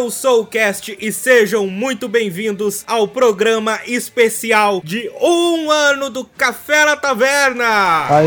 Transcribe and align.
eu 0.00 0.10
sou 0.10 0.40
o 0.40 0.46
Cast 0.46 0.96
e 0.98 1.12
sejam 1.12 1.66
muito 1.66 2.08
bem-vindos 2.08 2.82
ao 2.86 3.06
programa 3.06 3.80
especial 3.86 4.80
de 4.82 5.10
um 5.20 5.70
ano 5.70 6.08
do 6.08 6.24
Café 6.24 6.86
na 6.86 6.96
Taverna! 6.96 8.06
Aí, 8.08 8.26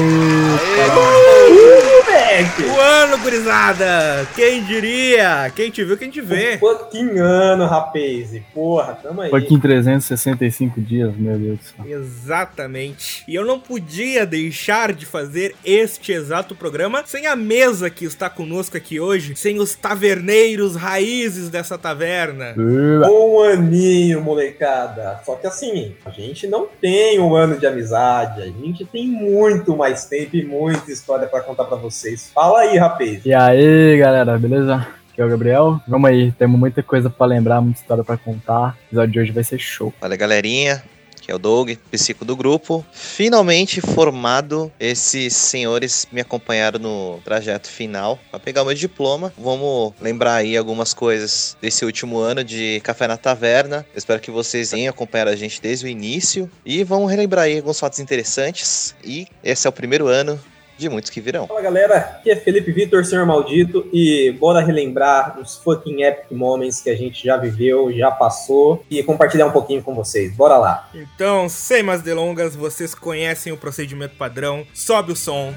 O 2.64 2.80
ano, 2.80 3.18
gurizada! 3.18 4.28
Quem 4.36 4.64
diria? 4.64 5.52
Quem 5.56 5.72
te 5.72 5.84
viu, 5.84 5.98
quem 5.98 6.12
te 6.12 6.22
vê? 6.22 6.58
Um 6.58 6.60
fucking 6.60 7.18
ano, 7.18 7.66
rapaz. 7.66 8.30
Porra, 8.54 8.94
tamo 9.02 9.22
aí. 9.22 9.32
Fucking 9.32 9.60
365 9.60 10.80
dias, 10.80 11.16
meu 11.18 11.40
Deus 11.40 11.58
do 11.58 11.66
céu. 11.66 12.00
Exatamente. 12.00 13.24
E 13.28 13.34
eu 13.34 13.44
não 13.46 13.60
podia 13.60 14.28
deixar 14.28 14.94
de 14.94 15.08
fazer 15.08 15.56
este 15.66 16.12
exato 16.12 16.54
programa 16.54 17.04
sem 17.08 17.26
a 17.26 17.36
mesa 17.36 17.90
que 17.90 18.06
está 18.06 18.30
conosco 18.30 18.78
aqui 18.78 19.00
hoje, 19.00 19.36
sem 19.36 19.60
os 19.60 19.74
taverneiros 19.74 20.76
raízes 20.76 21.50
dessa 21.50 21.63
taverna. 21.78 22.54
Um 22.58 23.42
aninho, 23.42 24.22
molecada. 24.22 25.20
Só 25.26 25.36
que 25.36 25.48
assim, 25.48 25.96
a 26.06 26.10
gente 26.10 26.48
não 26.48 26.68
tem 26.82 27.20
um 27.20 27.36
ano 27.36 27.58
de 27.58 27.66
amizade. 27.66 28.42
A 28.42 28.46
gente 28.46 28.86
tem 28.86 29.08
muito 29.08 29.76
mais 29.76 30.06
tempo 30.06 30.36
e 30.36 30.46
muita 30.46 30.92
história 30.92 31.28
pra 31.28 31.42
contar 31.42 31.66
pra 31.66 31.78
vocês. 31.78 32.32
Fala 32.34 32.60
aí, 32.62 32.78
rapaz. 32.78 33.26
E 33.26 33.34
aí, 33.34 33.98
galera, 33.98 34.38
beleza? 34.38 34.88
Aqui 35.12 35.22
é 35.22 35.26
o 35.26 35.30
Gabriel. 35.30 35.80
Vamos 35.88 36.10
aí, 36.10 36.32
temos 36.32 36.60
muita 36.60 36.82
coisa 36.82 37.08
pra 37.10 37.28
lembrar, 37.28 37.62
muita 37.62 37.80
história 37.80 38.04
pra 38.04 38.18
contar. 38.18 38.70
O 38.70 38.88
episódio 38.88 39.14
de 39.14 39.20
hoje 39.20 39.32
vai 39.32 39.44
ser 39.44 39.60
show. 39.60 39.94
Fala 40.00 40.16
galerinha, 40.16 40.84
que 41.24 41.32
é 41.32 41.36
o 41.36 41.40
Doug, 41.40 41.72
psico 41.90 42.26
do 42.26 42.36
grupo. 42.36 42.86
Finalmente 42.92 43.80
formado, 43.80 44.70
esses 44.78 45.34
senhores 45.34 46.06
me 46.12 46.20
acompanharam 46.20 46.80
no 46.80 47.22
trajeto 47.24 47.70
final 47.70 48.20
para 48.30 48.42
pegar 48.42 48.62
o 48.62 48.66
meu 48.66 48.76
diploma. 48.76 49.34
Vamos 49.38 49.94
lembrar 50.02 50.36
aí 50.36 50.58
algumas 50.58 50.94
coisas 50.94 51.56
desse 51.62 51.86
último 51.86 52.20
ano 52.20 52.44
de 52.44 52.82
Café 52.84 53.08
na 53.08 53.16
Taverna. 53.16 53.86
Eu 53.94 53.98
espero 53.98 54.20
que 54.20 54.30
vocês 54.30 54.72
tenham 54.72 54.90
acompanhado 54.90 55.32
a 55.32 55.36
gente 55.36 55.62
desde 55.62 55.86
o 55.86 55.88
início 55.88 56.52
e 56.66 56.84
vamos 56.84 57.10
relembrar 57.10 57.46
aí 57.46 57.58
alguns 57.58 57.80
fatos 57.80 58.00
interessantes. 58.00 58.94
E 59.02 59.26
esse 59.42 59.66
é 59.66 59.70
o 59.70 59.74
primeiro 59.74 60.08
ano 60.08 60.38
de 60.78 60.90
muitos 60.90 61.10
que 61.10 61.22
virão. 61.22 61.48
Fala 61.48 61.62
galera, 61.62 61.98
aqui 61.98 62.32
é 62.32 62.36
Felipe 62.36 62.72
Vitor, 62.72 63.06
Senhor 63.06 63.26
Maldito, 63.26 63.88
e 63.94 64.36
bora 64.40 64.62
relembrar 64.62 65.40
os 65.40 65.58
fucking 65.58 66.04
epic 66.04 66.32
moments 66.32 66.82
que 66.82 66.90
a 66.90 66.96
gente 66.96 67.24
já 67.26 67.38
viveu, 67.38 67.92
já 67.94 68.12
passou, 68.12 68.84
e 68.90 69.02
compartilhar 69.04 69.46
um 69.46 69.52
pouquinho 69.52 69.82
com 69.84 69.94
vocês. 69.94 70.36
Bora 70.36 70.58
lá. 70.58 70.90
Então, 70.94 71.48
sem 71.50 71.84
mais 71.84 72.02
delongas, 72.02 72.56
vocês 72.56 72.94
conhecem 72.96 73.54
o 73.54 73.58
procedimento 73.58 74.16
padrão. 74.16 74.66
Sobe 74.74 75.12
o 75.12 75.16
som 75.16 75.54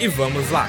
e 0.00 0.08
vamos 0.08 0.50
lá. 0.50 0.68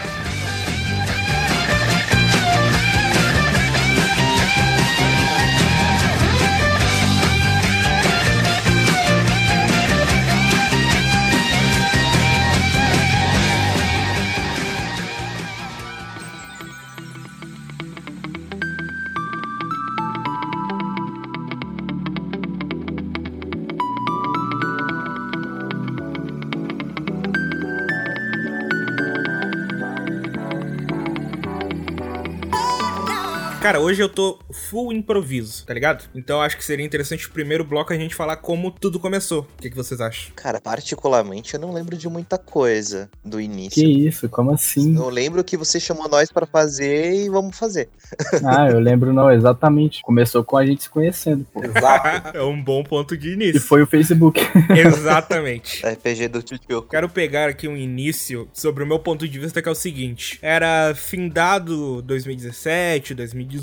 Cara, 33.67 33.81
hoje 33.81 34.01
eu 34.01 34.07
tô 34.07 34.39
full 34.69 34.94
improviso, 34.94 35.66
tá 35.66 35.73
ligado? 35.73 36.05
Então 36.16 36.41
acho 36.41 36.55
que 36.55 36.63
seria 36.63 36.85
interessante 36.85 37.28
o 37.28 37.31
primeiro 37.31 37.66
bloco 37.66 37.91
a 37.91 37.97
gente 37.97 38.16
falar 38.16 38.38
como 38.38 38.72
tudo 38.72 38.97
começou. 38.97 39.41
O 39.41 39.61
que, 39.61 39.69
que 39.69 39.75
vocês 39.75 40.00
acham? 40.00 40.31
Cara, 40.38 40.61
particularmente 40.61 41.53
eu 41.53 41.59
não 41.59 41.73
lembro 41.73 41.97
de 41.97 42.07
muita 42.07 42.38
coisa 42.38 43.09
do 43.25 43.39
Que 43.39 43.44
início. 43.44 43.85
isso, 43.85 44.29
como 44.29 44.53
assim? 44.53 44.95
Eu 44.95 45.09
lembro 45.09 45.44
que 45.44 45.57
você 45.57 45.81
chamou 45.81 46.07
nós 46.07 46.31
para 46.31 46.45
fazer 46.45 47.25
e 47.25 47.29
vamos 47.29 47.57
fazer. 47.57 47.89
Ah, 48.45 48.69
eu 48.69 48.79
lembro 48.79 49.11
não, 49.11 49.29
exatamente. 49.29 50.01
Começou 50.01 50.44
com 50.44 50.56
a 50.56 50.66
gente 50.66 50.83
se 50.83 50.89
conhecendo, 50.89 51.45
pô. 51.53 51.61
Exato. 51.61 52.38
é 52.38 52.44
um 52.44 52.61
bom 52.63 52.83
ponto 52.83 53.17
de 53.17 53.29
E 53.31 53.33
início. 53.33 53.59
foi 53.59 53.81
o 53.81 53.88
Facebook. 53.88 54.39
Exatamente. 54.73 55.85
RPG 55.85 56.27
do 56.29 56.41
Tio. 56.41 56.81
Quero 56.83 57.09
pegar 57.09 57.50
aqui 57.50 57.67
um 57.67 57.75
início 57.75 58.47
sobre 58.53 58.83
o 58.83 58.88
meu 58.88 59.00
ponto 59.00 59.27
de 59.27 59.38
vista, 59.39 59.61
que 59.61 59.67
é 59.67 59.72
o 59.72 59.75
seguinte: 59.75 60.39
era 60.41 60.94
findado 60.95 62.01
2017, 62.03 63.13
2018, 63.16 63.56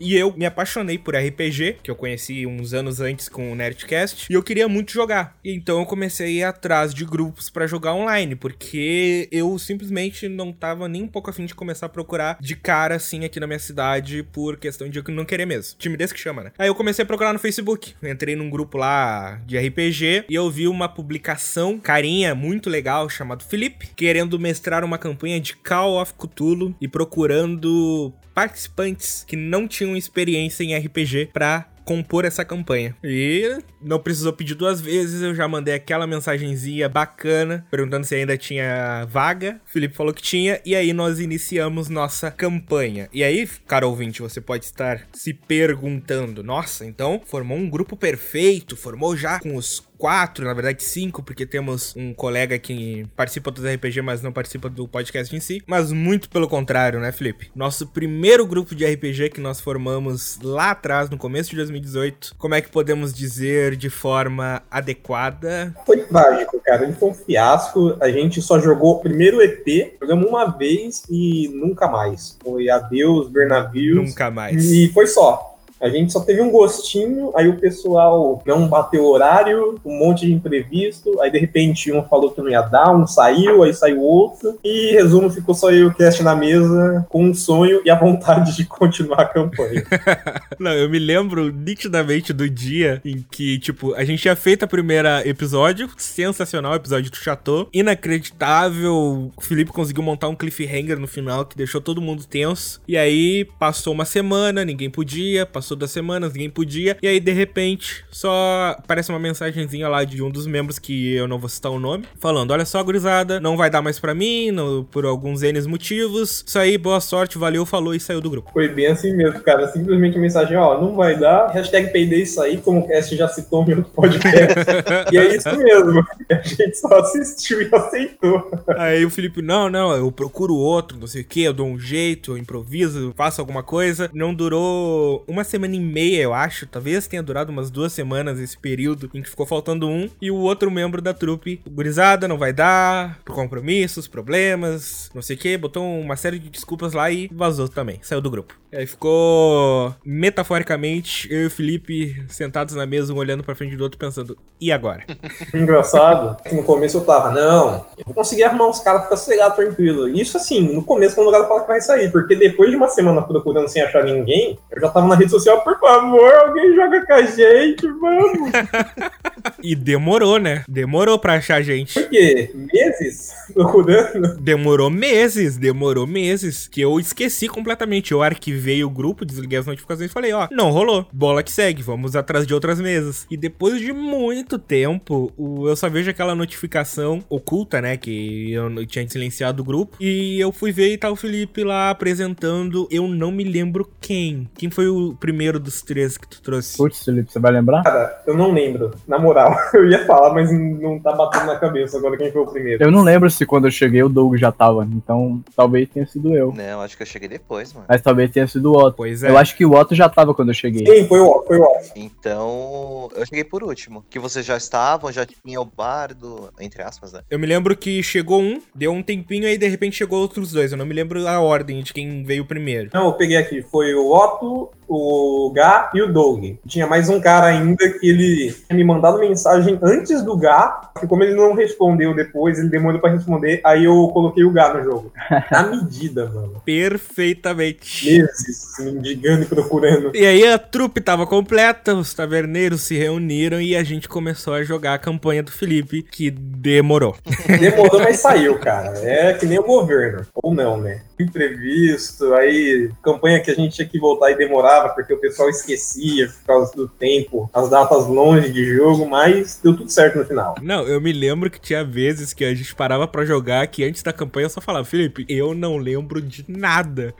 e 0.00 0.16
eu 0.16 0.34
me 0.36 0.44
apaixonei 0.44 0.98
por 0.98 1.14
RPG, 1.14 1.78
que 1.82 1.90
eu 1.90 1.96
conheci 1.96 2.46
uns 2.46 2.74
anos 2.74 3.00
antes 3.00 3.28
com 3.28 3.52
o 3.52 3.54
Nerdcast, 3.54 4.26
e 4.30 4.34
eu 4.34 4.42
queria 4.42 4.68
muito 4.68 4.92
jogar. 4.92 5.36
E 5.44 5.60
Então 5.60 5.80
eu 5.80 5.86
comecei 5.86 6.26
a 6.26 6.30
ir 6.30 6.42
atrás 6.44 6.94
de 6.94 7.04
grupos 7.04 7.50
pra 7.50 7.66
jogar 7.66 7.94
online, 7.94 8.34
porque 8.34 9.28
eu 9.30 9.58
simplesmente 9.58 10.26
não 10.26 10.52
tava 10.52 10.88
nem 10.88 11.02
um 11.02 11.08
pouco 11.08 11.28
afim 11.28 11.44
de 11.44 11.54
começar 11.54 11.86
a 11.86 11.88
procurar 11.88 12.38
de 12.40 12.56
cara 12.56 12.96
assim 12.96 13.24
aqui 13.24 13.38
na 13.38 13.46
minha 13.46 13.58
cidade, 13.58 14.22
por 14.22 14.56
questão 14.56 14.88
de 14.88 15.02
não 15.08 15.24
querer 15.24 15.44
mesmo. 15.44 15.76
Time 15.78 15.96
desse 15.96 16.14
que 16.14 16.20
chama, 16.20 16.44
né? 16.44 16.52
Aí 16.58 16.68
eu 16.68 16.74
comecei 16.74 17.02
a 17.02 17.06
procurar 17.06 17.32
no 17.32 17.38
Facebook. 17.38 17.94
Entrei 18.02 18.34
num 18.34 18.48
grupo 18.48 18.78
lá 18.78 19.40
de 19.46 19.58
RPG 19.58 20.24
e 20.28 20.34
eu 20.34 20.50
vi 20.50 20.66
uma 20.66 20.88
publicação, 20.88 21.78
carinha 21.78 22.34
muito 22.34 22.70
legal, 22.70 23.08
chamado 23.08 23.44
Felipe, 23.44 23.90
querendo 23.94 24.38
mestrar 24.38 24.82
uma 24.82 24.98
campanha 24.98 25.40
de 25.40 25.54
Call 25.56 26.00
of 26.00 26.14
Cthulhu 26.14 26.74
e 26.80 26.88
procurando 26.88 28.12
participantes 28.34 29.19
que 29.24 29.36
não 29.36 29.66
tinham 29.66 29.96
experiência 29.96 30.64
em 30.64 30.76
RPG 30.76 31.30
pra 31.32 31.66
compor 31.90 32.24
essa 32.24 32.44
campanha. 32.44 32.94
E 33.02 33.58
não 33.82 33.98
precisou 33.98 34.32
pedir 34.32 34.54
duas 34.54 34.80
vezes, 34.80 35.22
eu 35.22 35.34
já 35.34 35.48
mandei 35.48 35.74
aquela 35.74 36.06
mensagenzinha 36.06 36.88
bacana, 36.88 37.66
perguntando 37.68 38.06
se 38.06 38.14
ainda 38.14 38.38
tinha 38.38 39.04
vaga. 39.06 39.60
O 39.66 39.70
Felipe 39.70 39.96
falou 39.96 40.14
que 40.14 40.22
tinha, 40.22 40.60
e 40.64 40.76
aí 40.76 40.92
nós 40.92 41.18
iniciamos 41.18 41.88
nossa 41.88 42.30
campanha. 42.30 43.08
E 43.12 43.24
aí, 43.24 43.44
cara 43.66 43.88
ouvinte, 43.88 44.22
você 44.22 44.40
pode 44.40 44.66
estar 44.66 45.04
se 45.12 45.34
perguntando: 45.34 46.44
nossa, 46.44 46.86
então 46.86 47.20
formou 47.24 47.58
um 47.58 47.68
grupo 47.68 47.96
perfeito, 47.96 48.76
formou 48.76 49.16
já 49.16 49.40
com 49.40 49.56
os 49.56 49.89
quatro, 50.00 50.46
na 50.46 50.54
verdade 50.54 50.82
cinco, 50.82 51.22
porque 51.22 51.44
temos 51.44 51.94
um 51.94 52.14
colega 52.14 52.58
que 52.58 53.06
participa 53.14 53.50
dos 53.50 53.64
RPG, 53.64 54.00
mas 54.00 54.22
não 54.22 54.32
participa 54.32 54.70
do 54.70 54.88
podcast 54.88 55.36
em 55.36 55.40
si. 55.40 55.62
Mas 55.66 55.92
muito 55.92 56.30
pelo 56.30 56.48
contrário, 56.48 56.98
né, 56.98 57.12
Felipe? 57.12 57.50
Nosso 57.54 57.86
primeiro 57.86 58.46
grupo 58.46 58.74
de 58.74 58.86
RPG 58.86 59.28
que 59.28 59.40
nós 59.40 59.60
formamos 59.60 60.38
lá 60.42 60.70
atrás, 60.70 61.10
no 61.10 61.18
começo 61.18 61.50
de 61.50 61.56
2018, 61.56 62.34
como 62.38 62.54
é 62.54 62.62
que 62.62 62.70
podemos 62.70 63.12
dizer 63.12 63.76
de 63.76 63.90
forma 63.90 64.62
adequada? 64.70 65.74
Foi 65.84 65.98
trágico, 65.98 66.58
cara. 66.64 66.90
Foi 66.94 67.10
um 67.10 67.14
fiasco. 67.14 67.96
A 68.00 68.10
gente 68.10 68.40
só 68.40 68.58
jogou 68.58 68.96
o 68.96 69.00
primeiro 69.00 69.42
EP, 69.42 69.98
jogamos 70.00 70.26
uma 70.26 70.46
vez 70.46 71.02
e 71.10 71.48
nunca 71.48 71.86
mais. 71.86 72.38
Foi 72.42 72.70
Adeus, 72.70 73.28
Bernavius. 73.28 74.08
Nunca 74.08 74.30
mais. 74.30 74.64
E 74.64 74.88
foi 74.88 75.06
só. 75.06 75.49
A 75.80 75.88
gente 75.88 76.12
só 76.12 76.20
teve 76.20 76.40
um 76.40 76.50
gostinho, 76.50 77.32
aí 77.34 77.48
o 77.48 77.58
pessoal 77.58 78.42
não 78.46 78.68
bateu 78.68 79.04
horário, 79.04 79.80
um 79.84 79.98
monte 79.98 80.26
de 80.26 80.32
imprevisto, 80.32 81.20
aí 81.20 81.30
de 81.30 81.38
repente 81.38 81.92
um 81.92 82.02
falou 82.04 82.30
que 82.30 82.40
não 82.40 82.50
ia 82.50 82.62
dar, 82.62 82.94
um 82.94 83.06
saiu, 83.06 83.62
aí 83.62 83.72
saiu 83.72 84.00
outro, 84.00 84.58
e 84.62 84.92
resumo, 84.92 85.30
ficou 85.30 85.54
só 85.54 85.70
eu 85.70 85.88
o 85.88 85.94
cast 85.94 86.22
na 86.22 86.34
mesa, 86.34 87.06
com 87.08 87.24
um 87.24 87.34
sonho 87.34 87.80
e 87.84 87.90
a 87.90 87.94
vontade 87.94 88.56
de 88.56 88.64
continuar 88.64 89.20
a 89.22 89.26
campanha. 89.26 89.84
Não, 90.58 90.72
eu 90.72 90.88
me 90.88 90.98
lembro 90.98 91.50
nitidamente 91.50 92.32
do 92.32 92.48
dia 92.48 93.00
em 93.04 93.24
que, 93.30 93.58
tipo, 93.58 93.94
a 93.94 94.04
gente 94.04 94.22
tinha 94.22 94.36
feito 94.36 94.64
a 94.64 94.68
primeira 94.68 95.26
episódio, 95.26 95.88
sensacional, 95.96 96.74
episódio 96.74 97.10
do 97.10 97.16
Chateau, 97.16 97.68
inacreditável. 97.72 99.30
O 99.36 99.40
Felipe 99.40 99.72
conseguiu 99.72 100.02
montar 100.02 100.28
um 100.28 100.36
cliffhanger 100.36 100.98
no 100.98 101.06
final 101.06 101.44
que 101.44 101.56
deixou 101.56 101.80
todo 101.80 102.00
mundo 102.00 102.26
tenso. 102.26 102.80
E 102.86 102.96
aí 102.96 103.46
passou 103.58 103.92
uma 103.92 104.04
semana, 104.04 104.64
ninguém 104.64 104.90
podia, 104.90 105.46
passou 105.46 105.69
duas 105.76 105.90
semanas, 105.90 106.32
ninguém 106.32 106.50
podia. 106.50 106.96
E 107.02 107.06
aí, 107.08 107.20
de 107.20 107.32
repente, 107.32 108.04
só 108.10 108.74
aparece 108.78 109.10
uma 109.10 109.18
mensagenzinha 109.18 109.88
lá 109.88 110.04
de 110.04 110.22
um 110.22 110.30
dos 110.30 110.46
membros 110.46 110.78
que 110.78 111.14
eu 111.14 111.28
não 111.28 111.38
vou 111.38 111.48
citar 111.48 111.70
o 111.72 111.78
nome, 111.78 112.04
falando: 112.18 112.50
Olha 112.50 112.64
só, 112.64 112.82
gurizada, 112.82 113.38
não 113.40 113.56
vai 113.56 113.70
dar 113.70 113.82
mais 113.82 113.98
pra 113.98 114.14
mim, 114.14 114.50
no- 114.50 114.84
por 114.84 115.04
alguns 115.04 115.42
N 115.42 115.60
motivos. 115.68 116.44
Isso 116.46 116.58
aí, 116.58 116.78
boa 116.78 117.00
sorte, 117.00 117.36
valeu, 117.38 117.66
falou 117.66 117.94
e 117.94 118.00
saiu 118.00 118.20
do 118.20 118.30
grupo. 118.30 118.50
Foi 118.52 118.68
bem 118.68 118.86
assim 118.86 119.14
mesmo, 119.14 119.40
cara. 119.40 119.68
Simplesmente 119.68 120.16
a 120.16 120.20
mensagem, 120.20 120.56
ó, 120.56 120.80
não 120.80 120.94
vai 120.94 121.18
dar. 121.18 121.48
Hashtag 121.48 121.92
peidei 121.92 122.22
isso 122.22 122.40
aí, 122.40 122.56
como 122.58 122.80
o 122.80 122.88
cast 122.88 123.14
já 123.16 123.28
citou 123.28 123.60
outro 123.60 123.82
podcast. 123.94 124.54
e 125.12 125.18
é 125.18 125.36
isso 125.36 125.56
mesmo. 125.56 126.04
A 126.30 126.34
gente 126.42 126.74
só 126.78 126.88
assistiu 126.98 127.60
e 127.62 127.68
aceitou. 127.74 128.50
Aí 128.76 129.04
o 129.04 129.10
Felipe, 129.10 129.42
não, 129.42 129.68
não, 129.68 129.92
eu 129.92 130.10
procuro 130.10 130.54
outro, 130.54 130.98
não 130.98 131.06
sei 131.06 131.22
o 131.22 131.24
que, 131.24 131.42
eu 131.42 131.52
dou 131.52 131.66
um 131.66 131.78
jeito, 131.78 132.32
eu 132.32 132.38
improviso, 132.38 133.12
faço 133.16 133.40
alguma 133.40 133.62
coisa. 133.62 134.10
Não 134.14 134.34
durou 134.34 135.24
uma 135.26 135.44
semana 135.44 135.59
semana 135.60 135.76
e 135.76 135.80
meia, 135.80 136.22
eu 136.22 136.32
acho. 136.32 136.66
Talvez 136.66 137.06
tenha 137.06 137.22
durado 137.22 137.52
umas 137.52 137.70
duas 137.70 137.92
semanas 137.92 138.38
esse 138.40 138.56
período 138.56 139.10
em 139.12 139.22
que 139.22 139.28
ficou 139.28 139.44
faltando 139.44 139.86
um. 139.86 140.08
E 140.20 140.30
o 140.30 140.36
outro 140.36 140.70
membro 140.70 141.02
da 141.02 141.12
trupe, 141.12 141.60
gurizada, 141.68 142.26
não 142.26 142.38
vai 142.38 142.52
dar, 142.52 143.18
por 143.24 143.34
compromissos, 143.34 144.08
problemas, 144.08 145.10
não 145.14 145.20
sei 145.20 145.36
o 145.36 145.38
que, 145.38 145.58
botou 145.58 145.84
uma 145.84 146.16
série 146.16 146.38
de 146.38 146.48
desculpas 146.48 146.94
lá 146.94 147.10
e 147.10 147.28
vazou 147.32 147.68
também, 147.68 147.98
saiu 148.02 148.20
do 148.22 148.30
grupo. 148.30 148.54
E 148.72 148.76
aí 148.76 148.86
ficou, 148.86 149.92
metaforicamente, 150.04 151.28
eu 151.30 151.42
e 151.42 151.46
o 151.46 151.50
Felipe 151.50 152.24
sentados 152.28 152.74
na 152.76 152.86
mesa, 152.86 153.12
um 153.12 153.16
olhando 153.16 153.42
pra 153.42 153.54
frente 153.54 153.76
do 153.76 153.82
outro, 153.82 153.98
pensando, 153.98 154.38
e 154.60 154.70
agora? 154.70 155.02
Engraçado, 155.52 156.36
no 156.52 156.62
começo 156.62 156.98
eu 156.98 157.04
tava, 157.04 157.32
não, 157.32 157.84
eu 157.98 158.04
vou 158.04 158.14
conseguir 158.14 158.44
arrumar 158.44 158.68
uns 158.68 158.78
caras 158.78 159.08
pra 159.08 159.16
sossegado, 159.16 159.56
tranquilo. 159.56 160.08
Isso 160.08 160.36
assim, 160.36 160.72
no 160.72 160.84
começo 160.84 161.16
quando 161.16 161.28
o 161.28 161.32
cara 161.32 161.48
fala 161.48 161.62
que 161.62 161.66
vai 161.66 161.80
sair, 161.80 162.12
porque 162.12 162.36
depois 162.36 162.70
de 162.70 162.76
uma 162.76 162.88
semana 162.88 163.22
procurando 163.22 163.66
sem 163.66 163.82
achar 163.82 164.04
ninguém, 164.04 164.56
eu 164.70 164.80
já 164.80 164.88
tava 164.88 165.08
na 165.08 165.16
rede 165.16 165.32
social, 165.32 165.49
por 165.58 165.78
favor, 165.80 166.32
alguém 166.34 166.74
joga 166.74 167.04
com 167.06 167.12
a 167.12 167.22
gente, 167.22 167.86
vamos. 167.86 168.50
E 169.62 169.74
demorou, 169.74 170.38
né? 170.38 170.64
Demorou 170.68 171.18
pra 171.18 171.34
achar 171.34 171.62
gente. 171.62 171.94
Por 171.94 172.10
quê? 172.10 172.50
Meses 172.54 173.32
procurando? 173.54 174.36
Demorou 174.38 174.90
meses, 174.90 175.56
demorou 175.56 176.06
meses. 176.06 176.68
Que 176.68 176.82
eu 176.82 176.98
esqueci 177.00 177.48
completamente. 177.48 178.12
Eu 178.12 178.22
arquivei 178.22 178.84
o 178.84 178.90
grupo, 178.90 179.24
desliguei 179.24 179.58
as 179.58 179.64
notificações 179.66 180.10
e 180.10 180.12
falei, 180.12 180.32
ó, 180.32 180.46
não 180.50 180.70
rolou. 180.70 181.06
Bola 181.12 181.42
que 181.42 181.50
segue, 181.50 181.82
vamos 181.82 182.14
atrás 182.16 182.46
de 182.46 182.52
outras 182.52 182.78
mesas. 182.80 183.26
E 183.30 183.36
depois 183.36 183.80
de 183.80 183.92
muito 183.94 184.58
tempo, 184.58 185.32
o- 185.38 185.66
eu 185.68 185.76
só 185.76 185.88
vejo 185.88 186.10
aquela 186.10 186.34
notificação 186.34 187.20
oculta, 187.28 187.80
né? 187.80 187.96
Que 187.96 188.52
eu 188.52 188.84
tinha 188.86 189.08
silenciado 189.08 189.62
o 189.62 189.64
grupo. 189.64 189.96
E 190.00 190.38
eu 190.38 190.52
fui 190.52 190.70
ver 190.70 190.92
e 190.92 190.98
tá 190.98 191.10
o 191.10 191.16
Felipe 191.16 191.64
lá 191.64 191.88
apresentando. 191.90 192.86
Eu 192.90 193.08
não 193.08 193.32
me 193.32 193.44
lembro 193.44 193.90
quem. 194.02 194.48
Quem 194.56 194.70
foi 194.70 194.86
o 194.88 195.14
primeiro 195.18 195.39
dos 195.58 195.82
três 195.82 196.18
que 196.18 196.28
tu 196.28 196.42
trouxe? 196.42 196.76
Putz, 196.76 197.04
Felipe, 197.04 197.32
você 197.32 197.38
vai 197.38 197.52
lembrar? 197.52 197.82
Cara, 197.82 198.22
eu 198.26 198.36
não 198.36 198.52
lembro, 198.52 198.90
na 199.06 199.18
moral. 199.18 199.56
Eu 199.72 199.88
ia 199.88 200.04
falar, 200.04 200.34
mas 200.34 200.50
não 200.52 200.98
tá 200.98 201.12
batendo 201.12 201.46
na 201.46 201.56
cabeça 201.56 201.96
agora 201.96 202.16
quem 202.16 202.30
foi 202.30 202.42
o 202.42 202.46
primeiro. 202.46 202.82
Eu 202.82 202.90
não 202.90 203.02
lembro 203.02 203.30
se 203.30 203.46
quando 203.46 203.66
eu 203.66 203.70
cheguei 203.70 204.02
o 204.02 204.08
Doug 204.08 204.36
já 204.36 204.52
tava, 204.52 204.84
então 204.84 205.42
talvez 205.56 205.88
tenha 205.88 206.06
sido 206.06 206.34
eu. 206.34 206.52
Não, 206.52 206.82
acho 206.82 206.96
que 206.96 207.02
eu 207.02 207.06
cheguei 207.06 207.28
depois, 207.28 207.72
mano. 207.72 207.86
Mas 207.88 208.02
talvez 208.02 208.30
tenha 208.30 208.46
sido 208.46 208.72
o 208.72 208.76
Otto. 208.76 208.96
Pois 208.96 209.22
é. 209.22 209.30
Eu 209.30 209.38
acho 209.38 209.56
que 209.56 209.64
o 209.64 209.72
Otto 209.72 209.94
já 209.94 210.08
tava 210.08 210.34
quando 210.34 210.48
eu 210.48 210.54
cheguei. 210.54 210.84
Sim, 210.84 211.06
foi 211.06 211.20
o 211.20 211.44
foi 211.46 211.58
o 211.58 211.62
Otto. 211.62 211.92
Então, 211.96 213.08
eu 213.14 213.24
cheguei 213.24 213.44
por 213.44 213.62
último. 213.62 214.04
Que 214.10 214.18
vocês 214.18 214.44
já 214.44 214.56
estavam, 214.56 215.10
já 215.12 215.24
tinha 215.24 215.60
o 215.60 215.64
bardo, 215.64 216.50
entre 216.60 216.82
aspas, 216.82 217.12
né? 217.12 217.20
Eu 217.30 217.38
me 217.38 217.46
lembro 217.46 217.76
que 217.76 218.02
chegou 218.02 218.40
um, 218.40 218.60
deu 218.74 218.92
um 218.92 219.02
tempinho 219.02 219.46
aí 219.46 219.56
de 219.56 219.68
repente 219.68 219.96
chegou 219.96 220.20
outros 220.20 220.52
dois. 220.52 220.72
Eu 220.72 220.78
não 220.78 220.86
me 220.86 220.94
lembro 220.94 221.26
a 221.26 221.40
ordem 221.40 221.82
de 221.82 221.92
quem 221.92 222.22
veio 222.22 222.44
primeiro. 222.44 222.90
Não, 222.92 223.06
eu 223.06 223.12
peguei 223.12 223.36
aqui. 223.36 223.62
Foi 223.62 223.94
o 223.94 224.10
Otto, 224.12 224.70
o 224.88 225.29
Gá 225.52 225.90
e 225.94 226.02
o 226.02 226.12
Doug. 226.12 226.44
Tinha 226.66 226.86
mais 226.86 227.08
um 227.08 227.20
cara 227.20 227.46
ainda 227.46 227.88
que 227.88 228.08
ele 228.08 228.52
tinha 228.52 228.76
me 228.76 228.84
mandado 228.84 229.18
mensagem 229.18 229.78
antes 229.82 230.22
do 230.22 230.36
Gá, 230.36 230.90
que 230.98 231.06
como 231.06 231.22
ele 231.22 231.34
não 231.34 231.54
respondeu 231.54 232.14
depois, 232.14 232.58
ele 232.58 232.68
demorou 232.68 233.00
pra 233.00 233.10
responder, 233.10 233.60
aí 233.64 233.84
eu 233.84 234.08
coloquei 234.08 234.44
o 234.44 234.52
Gá 234.52 234.74
no 234.74 234.84
jogo. 234.84 235.12
Na 235.50 235.62
medida, 235.64 236.26
mano. 236.26 236.62
Perfeitamente. 236.64 238.06
Meses 238.06 238.70
mendigando 238.80 239.42
e 239.42 239.46
procurando. 239.46 240.10
E 240.14 240.24
aí 240.24 240.46
a 240.46 240.58
trupe 240.58 241.00
tava 241.00 241.26
completa, 241.26 241.94
os 241.94 242.14
taverneiros 242.14 242.82
se 242.82 242.96
reuniram 242.96 243.60
e 243.60 243.76
a 243.76 243.82
gente 243.82 244.08
começou 244.08 244.54
a 244.54 244.64
jogar 244.64 244.94
a 244.94 244.98
campanha 244.98 245.42
do 245.42 245.50
Felipe, 245.50 246.02
que 246.02 246.30
demorou. 246.30 247.16
Demorou, 247.46 248.00
mas 248.00 248.18
saiu, 248.20 248.58
cara. 248.58 248.98
É 248.98 249.34
que 249.34 249.46
nem 249.46 249.58
o 249.58 249.64
governo. 249.64 250.26
Ou 250.34 250.54
não, 250.54 250.76
né? 250.76 251.02
Imprevisto, 251.22 252.32
aí 252.34 252.90
campanha 253.02 253.40
que 253.40 253.50
a 253.50 253.54
gente 253.54 253.76
tinha 253.76 253.88
que 253.88 253.98
voltar 253.98 254.30
e 254.30 254.36
demorava, 254.36 254.90
porque 254.90 255.12
o 255.12 255.18
pessoal 255.18 255.48
esquecia 255.48 256.28
por 256.28 256.46
causa 256.46 256.74
do 256.74 256.88
tempo, 256.88 257.50
as 257.52 257.68
datas 257.70 258.06
longe 258.06 258.50
de 258.50 258.74
jogo, 258.74 259.08
mas 259.08 259.58
deu 259.62 259.76
tudo 259.76 259.90
certo 259.90 260.18
no 260.18 260.24
final. 260.24 260.54
Não, 260.62 260.86
eu 260.86 261.00
me 261.00 261.12
lembro 261.12 261.50
que 261.50 261.60
tinha 261.60 261.84
vezes 261.84 262.32
que 262.32 262.44
a 262.44 262.54
gente 262.54 262.74
parava 262.74 263.06
pra 263.06 263.24
jogar 263.24 263.66
que 263.66 263.84
antes 263.84 264.02
da 264.02 264.12
campanha 264.12 264.46
eu 264.46 264.50
só 264.50 264.60
falava, 264.60 264.84
Felipe, 264.84 265.24
eu 265.28 265.54
não 265.54 265.76
lembro 265.76 266.20
de 266.20 266.44
nada. 266.48 267.14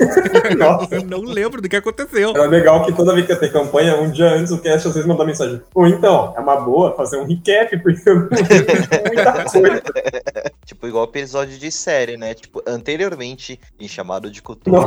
Nossa. 0.56 0.94
Eu 0.94 1.02
não 1.02 1.22
lembro 1.22 1.60
do 1.60 1.68
que 1.68 1.76
aconteceu. 1.76 2.30
Era 2.30 2.46
legal 2.46 2.84
que 2.84 2.92
toda 2.92 3.14
vez 3.14 3.26
que 3.26 3.32
ia 3.32 3.38
ter 3.38 3.52
campanha, 3.52 3.96
um 3.96 4.10
dia 4.10 4.30
antes 4.30 4.52
o 4.52 4.58
cast 4.58 4.88
às 4.88 4.94
vezes 4.94 5.06
mandava 5.06 5.26
mensagem. 5.26 5.60
Ou 5.74 5.86
então, 5.86 6.34
é 6.36 6.40
uma 6.40 6.56
boa 6.56 6.94
fazer 6.94 7.16
um 7.18 7.24
recap, 7.24 7.76
porque 7.78 8.08
eu 8.08 8.16
não 8.16 8.28
lembro 8.30 8.48
de 8.48 9.14
muita 9.14 9.44
coisa. 9.44 9.82
Tipo, 10.66 10.88
igual 10.88 11.04
episódio 11.04 11.56
de 11.56 11.70
série, 11.70 12.16
né? 12.16 12.34
Tipo, 12.34 12.60
anteriormente 12.66 13.45
em 13.78 13.88
chamado 13.88 14.30
de 14.30 14.42
cultura. 14.42 14.86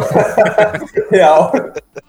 Real. 1.12 1.52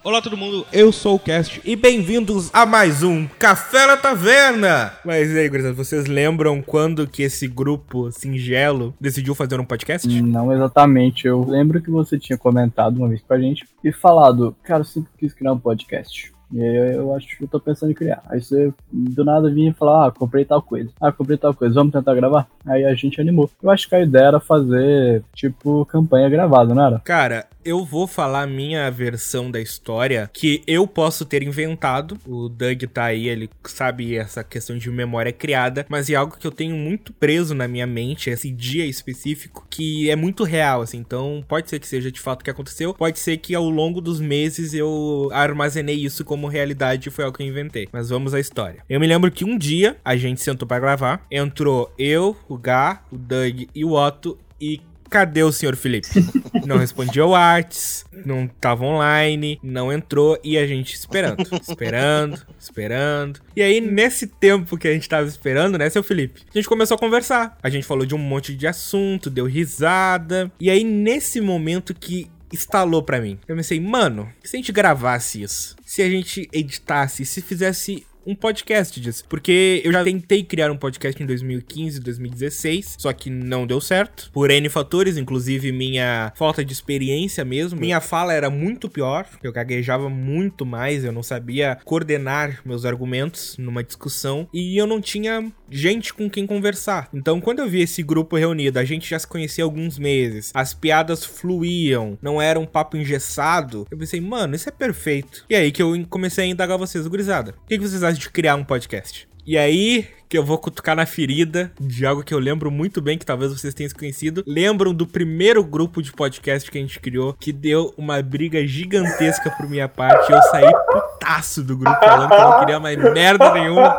Olá 0.03 0.21
todo 0.23 0.37
mundo, 0.37 0.67
eu 0.73 0.91
sou 0.93 1.17
o 1.17 1.19
Cast 1.19 1.61
e 1.65 1.77
bem-vindos 1.77 2.51
a 2.53 2.65
mais 2.65 3.03
um 3.03 3.27
Café 3.39 3.87
na 3.87 3.97
Taverna! 3.97 4.93
Mas 5.05 5.31
e 5.31 5.39
aí, 5.39 5.49
gurizada, 5.49 5.75
vocês 5.75 6.07
lembram 6.07 6.63
quando 6.63 7.07
que 7.07 7.23
esse 7.23 7.47
grupo 7.47 8.11
singelo 8.11 8.95
decidiu 9.01 9.35
fazer 9.35 9.61
um 9.61 9.65
podcast? 9.65 10.09
Não 10.23 10.53
exatamente. 10.53 11.27
Eu 11.27 11.45
lembro 11.45 11.83
que 11.83 11.91
você 11.91 12.19
tinha 12.19 12.39
comentado 12.39 12.97
uma 12.97 13.09
vez 13.09 13.21
pra 13.21 13.39
gente 13.39 13.67
e 13.85 13.93
falado, 13.93 14.57
cara, 14.63 14.81
eu 14.81 14.85
sempre 14.85 15.11
quis 15.19 15.35
criar 15.35 15.53
um 15.53 15.59
podcast. 15.59 16.33
E 16.53 16.63
aí 16.63 16.95
eu 16.95 17.15
acho 17.15 17.37
que 17.37 17.45
eu 17.45 17.49
tô 17.49 17.61
pensando 17.61 17.91
em 17.93 17.95
criar. 17.95 18.23
Aí 18.29 18.41
você 18.41 18.73
do 18.91 19.25
nada 19.25 19.51
vinha 19.51 19.71
e 19.71 19.75
falar, 19.75 20.07
ah, 20.07 20.11
comprei 20.11 20.45
tal 20.45 20.61
coisa. 20.61 20.91
Ah, 21.01 21.13
comprei 21.13 21.37
tal 21.37 21.55
coisa, 21.55 21.75
vamos 21.75 21.93
tentar 21.93 22.15
gravar? 22.15 22.47
Aí 22.67 22.85
a 22.85 22.95
gente 22.95 23.21
animou. 23.21 23.51
Eu 23.63 23.71
acho 23.71 23.89
que 23.89 23.95
a 23.95 24.01
ideia 24.01 24.25
era 24.25 24.41
fazer, 24.41 25.23
tipo, 25.35 25.85
campanha 25.87 26.29
gravada, 26.29 26.75
não 26.75 26.85
era? 26.85 26.99
Cara, 27.01 27.47
eu 27.65 27.85
vou 27.85 28.07
falar 28.07 28.47
minha 28.47 28.91
versão 28.91 29.51
da 29.51 29.61
história 29.61 30.31
que 30.33 30.63
eu 30.67 30.87
posso 30.87 31.25
ter 31.25 31.43
inventado. 31.43 32.19
O 32.27 32.49
Doug 32.49 32.83
tá 32.85 33.05
aí, 33.05 33.29
ele 33.29 33.51
sabe 33.65 34.17
essa 34.17 34.43
questão 34.43 34.77
de 34.77 34.91
memória 34.91 35.33
criada, 35.33 35.87
mas 35.89 36.09
é 36.09 36.15
algo 36.15 36.37
que 36.37 36.47
eu 36.47 36.51
tenho 36.51 36.77
muito 36.77 37.13
preso 37.13 37.55
na 37.55 37.69
minha 37.69 37.87
mente, 37.87 38.31
esse 38.31 38.51
dia 38.51 38.87
específico, 38.87 39.67
que 39.69 40.11
é 40.11 40.17
muito 40.17 40.45
real, 40.45 40.83
assim. 40.83 40.99
Então, 40.99 41.45
pode 41.47 41.69
ser 41.69 41.79
que 41.79 41.87
seja 41.87 42.11
de 42.11 42.21
fato 42.21 42.41
o 42.41 42.45
que 42.45 42.51
aconteceu, 42.51 42.95
pode 42.95 43.19
ser 43.19 43.37
que 43.39 43.55
ao 43.55 43.69
longo 43.69 44.01
dos 44.01 44.21
meses 44.21 44.75
eu 44.75 45.29
armazenei 45.33 45.97
isso 45.97 46.25
como 46.25 46.49
realidade 46.49 47.09
e 47.09 47.13
foi 47.13 47.25
algo 47.25 47.37
que 47.37 47.43
eu 47.43 47.47
inventei. 47.47 47.89
Mas 47.93 48.11
vamos 48.11 48.35
à 48.35 48.41
história. 48.41 48.83
Eu 48.89 49.01
me 49.01 49.07
lembro 49.07 49.31
que 49.31 49.45
um 49.45 49.57
dia 49.57 49.97
a 50.05 50.17
gente 50.17 50.41
sentou 50.41 50.67
pra 50.67 50.79
gravar, 50.79 51.27
entrou 51.31 51.93
eu, 51.99 52.37
o 52.49 52.57
Gá, 52.57 53.03
o 53.11 53.17
Doug 53.17 53.63
e 53.75 53.85
o 53.85 53.93
Otto 53.93 54.39
e 54.61 54.81
Cadê 55.11 55.43
o 55.43 55.53
senhor 55.53 55.75
Felipe? 55.75 56.09
Não 56.65 56.79
respondia 56.79 57.23
ao 57.23 57.35
Arts, 57.35 58.05
não 58.25 58.47
tava 58.47 58.85
online, 58.85 59.59
não 59.63 59.93
entrou 59.93 60.39
e 60.45 60.57
a 60.59 60.67
gente 60.67 60.95
esperando, 60.95 61.43
esperando, 61.61 62.39
esperando. 62.59 63.41
E 63.57 63.63
aí, 63.63 63.81
nesse 63.81 64.27
tempo 64.27 64.77
que 64.77 64.87
a 64.87 64.93
gente 64.93 65.09
tava 65.09 65.27
esperando, 65.27 65.79
né, 65.79 65.89
seu 65.89 66.03
Felipe? 66.03 66.43
A 66.55 66.59
gente 66.59 66.69
começou 66.69 66.95
a 66.95 66.99
conversar. 66.99 67.59
A 67.63 67.71
gente 67.71 67.87
falou 67.87 68.05
de 68.05 68.15
um 68.15 68.19
monte 68.19 68.55
de 68.55 68.67
assunto, 68.67 69.31
deu 69.31 69.47
risada. 69.47 70.53
E 70.61 70.71
aí, 70.71 70.85
nesse 70.85 71.41
momento 71.41 71.95
que 71.95 72.31
instalou 72.53 73.03
pra 73.03 73.21
mim, 73.21 73.39
eu 73.49 73.57
pensei, 73.57 73.81
mano, 73.81 74.31
se 74.43 74.57
a 74.57 74.59
gente 74.59 74.73
gravasse 74.73 75.43
isso? 75.43 75.77
Se 75.85 76.03
a 76.03 76.11
gente 76.11 76.49
editasse, 76.53 77.25
se 77.25 77.41
fizesse 77.41 78.07
um 78.27 78.35
podcast 78.35 79.01
disso. 79.01 79.25
Porque 79.29 79.81
eu 79.85 79.93
já 79.93 80.05
tentei 80.05 80.43
criar 80.43 80.71
um 80.71 80.77
podcast 80.77 81.23
em 81.23 81.27
2015, 81.27 82.01
2016, 82.01 82.97
só 82.99 83.13
que 83.13 83.31
não 83.31 83.67
deu 83.67 83.81
certo. 83.81 84.31
Por 84.33 84.51
N 84.51 84.69
fatores, 84.69 85.17
inclusive 85.17 85.73
minha 85.73 86.33
falta 86.37 86.65
de 86.65 86.73
experiência 86.73 87.45
mesmo. 87.45 87.81
Minha 87.81 88.01
fala 88.01 88.33
era 88.33 88.51
muito 88.51 88.89
pior, 88.89 89.27
eu 89.43 89.53
gaguejava 89.53 90.09
muito 90.09 90.67
mais, 90.67 91.05
eu 91.05 91.13
não 91.13 91.23
sabia 91.23 91.79
coordenar 91.85 92.61
meus 92.65 92.85
argumentos 92.85 93.57
numa 93.59 93.83
discussão 93.83 94.49
e 94.53 94.77
eu 94.77 94.87
não 94.87 95.01
tinha 95.01 95.51
gente 95.71 96.13
com 96.13 96.29
quem 96.29 96.47
conversar. 96.47 97.09
Então, 97.15 97.41
quando 97.41 97.61
eu 97.61 97.69
vi 97.69 97.81
esse 97.81 98.03
grupo 98.03 98.37
reunido, 98.37 98.79
a 98.79 98.85
gente 98.85 99.09
já 99.09 99.19
se 99.19 99.27
conhecia 99.27 99.65
há 99.65 99.67
alguns 99.67 99.99
meses, 99.99 100.51
as 100.55 100.75
piadas 100.75 101.25
fluíam, 101.25 102.19
não 102.21 102.41
era 102.41 102.59
um 102.59 102.67
papo 102.67 102.97
engessado, 102.97 103.87
eu 103.91 103.99
pensei, 103.99 104.21
mano, 104.21 104.55
isso 104.55 104.69
é 104.69 104.73
perfeito. 104.73 105.45
E 105.49 105.55
aí 105.55 105.73
que 105.73 105.83
eu 105.83 105.95
comecei 106.09 106.45
a 106.45 106.49
indagar 106.49 106.79
vocês, 106.79 107.07
gurizada. 107.07 107.55
O 107.65 107.69
que 107.69 107.79
que 107.79 107.89
vocês 107.89 108.03
acham 108.03 108.10
de 108.19 108.31
criar 108.31 108.55
um 108.55 108.65
podcast? 108.65 109.29
E 109.47 109.57
aí 109.59 110.09
que 110.31 110.39
eu 110.39 110.45
vou 110.45 110.57
cutucar 110.59 110.95
na 110.95 111.05
ferida 111.05 111.73
de 111.81 112.07
algo 112.07 112.23
que 112.23 112.33
eu 112.33 112.39
lembro 112.39 112.71
muito 112.71 113.03
bem, 113.03 113.19
que 113.19 113.27
talvez 113.27 113.53
vocês 113.53 113.75
tenham 113.75 113.91
conhecido. 113.91 114.45
Lembram 114.47 114.95
do 114.95 115.05
primeiro 115.05 115.65
grupo 115.65 116.01
de 116.01 116.13
podcast 116.13 116.71
que 116.71 116.79
a 116.79 116.81
gente 116.81 117.01
criou, 117.01 117.35
que 117.35 117.53
deu 117.53 117.93
uma 117.99 118.23
briga 118.23 118.65
gigantesca 118.65 119.51
por 119.51 119.69
minha 119.69 119.89
parte. 119.89 120.31
Eu 120.31 120.41
saí 120.43 120.73
putaço 120.93 121.65
do 121.65 121.77
grupo, 121.77 121.99
falando 121.99 122.29
que 122.29 122.35
eu 122.37 122.41
não 122.41 122.61
queria 122.61 122.79
mais 122.79 122.97
merda 122.97 123.53
nenhuma. 123.53 123.97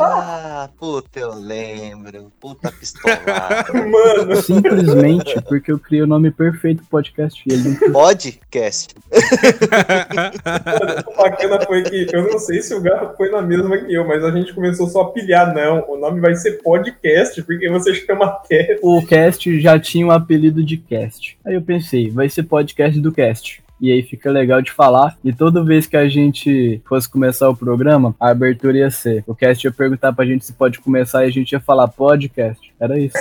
Ah, 0.00 0.70
puta, 0.78 1.20
eu 1.20 1.34
lembro. 1.34 2.32
Puta 2.40 2.72
pistolada. 2.72 3.66
Mano, 3.74 4.36
Simplesmente 4.40 5.38
porque 5.42 5.70
eu 5.70 5.78
criei 5.78 6.02
o 6.02 6.06
nome 6.06 6.30
perfeito 6.30 6.82
do 6.82 6.88
podcast 6.88 7.42
e 7.46 7.52
ele 7.52 7.78
não 7.82 7.92
Podcast. 7.92 8.94
o 11.06 11.16
bacana 11.16 11.60
foi 11.66 11.82
que 11.82 12.08
eu 12.10 12.26
não 12.30 12.38
sei 12.38 12.62
se 12.62 12.74
o 12.74 12.80
Garro 12.80 13.14
foi 13.18 13.30
na 13.30 13.42
mesma 13.42 13.76
que 13.76 13.92
eu, 13.92 14.06
mas 14.06 14.24
a 14.24 14.30
gente 14.30 14.54
começou 14.54 14.88
só 14.88 15.02
a 15.02 15.12
pilhar. 15.12 15.57
Não, 15.58 15.84
o 15.88 15.96
nome 15.96 16.20
vai 16.20 16.36
ser 16.36 16.62
podcast, 16.62 17.42
porque 17.42 17.68
você 17.68 17.92
chama 17.92 18.40
cast. 18.48 18.78
O 18.80 19.04
cast 19.04 19.60
já 19.60 19.76
tinha 19.76 20.06
um 20.06 20.12
apelido 20.12 20.62
de 20.62 20.76
cast. 20.76 21.36
Aí 21.44 21.54
eu 21.54 21.62
pensei, 21.62 22.10
vai 22.10 22.28
ser 22.28 22.44
podcast 22.44 23.00
do 23.00 23.10
cast. 23.10 23.60
E 23.80 23.90
aí 23.90 24.00
fica 24.04 24.30
legal 24.30 24.62
de 24.62 24.70
falar. 24.70 25.18
E 25.24 25.32
toda 25.32 25.64
vez 25.64 25.84
que 25.88 25.96
a 25.96 26.08
gente 26.08 26.80
fosse 26.88 27.10
começar 27.10 27.48
o 27.48 27.56
programa, 27.56 28.14
a 28.20 28.30
abertura 28.30 28.78
ia 28.78 28.90
ser. 28.90 29.24
O 29.26 29.34
cast 29.34 29.66
ia 29.66 29.72
perguntar 29.72 30.12
pra 30.12 30.24
gente 30.24 30.44
se 30.44 30.52
pode 30.52 30.78
começar 30.78 31.24
e 31.24 31.28
a 31.28 31.32
gente 31.32 31.50
ia 31.50 31.60
falar 31.60 31.88
podcast. 31.88 32.67
Era 32.80 32.98
isso. 32.98 33.14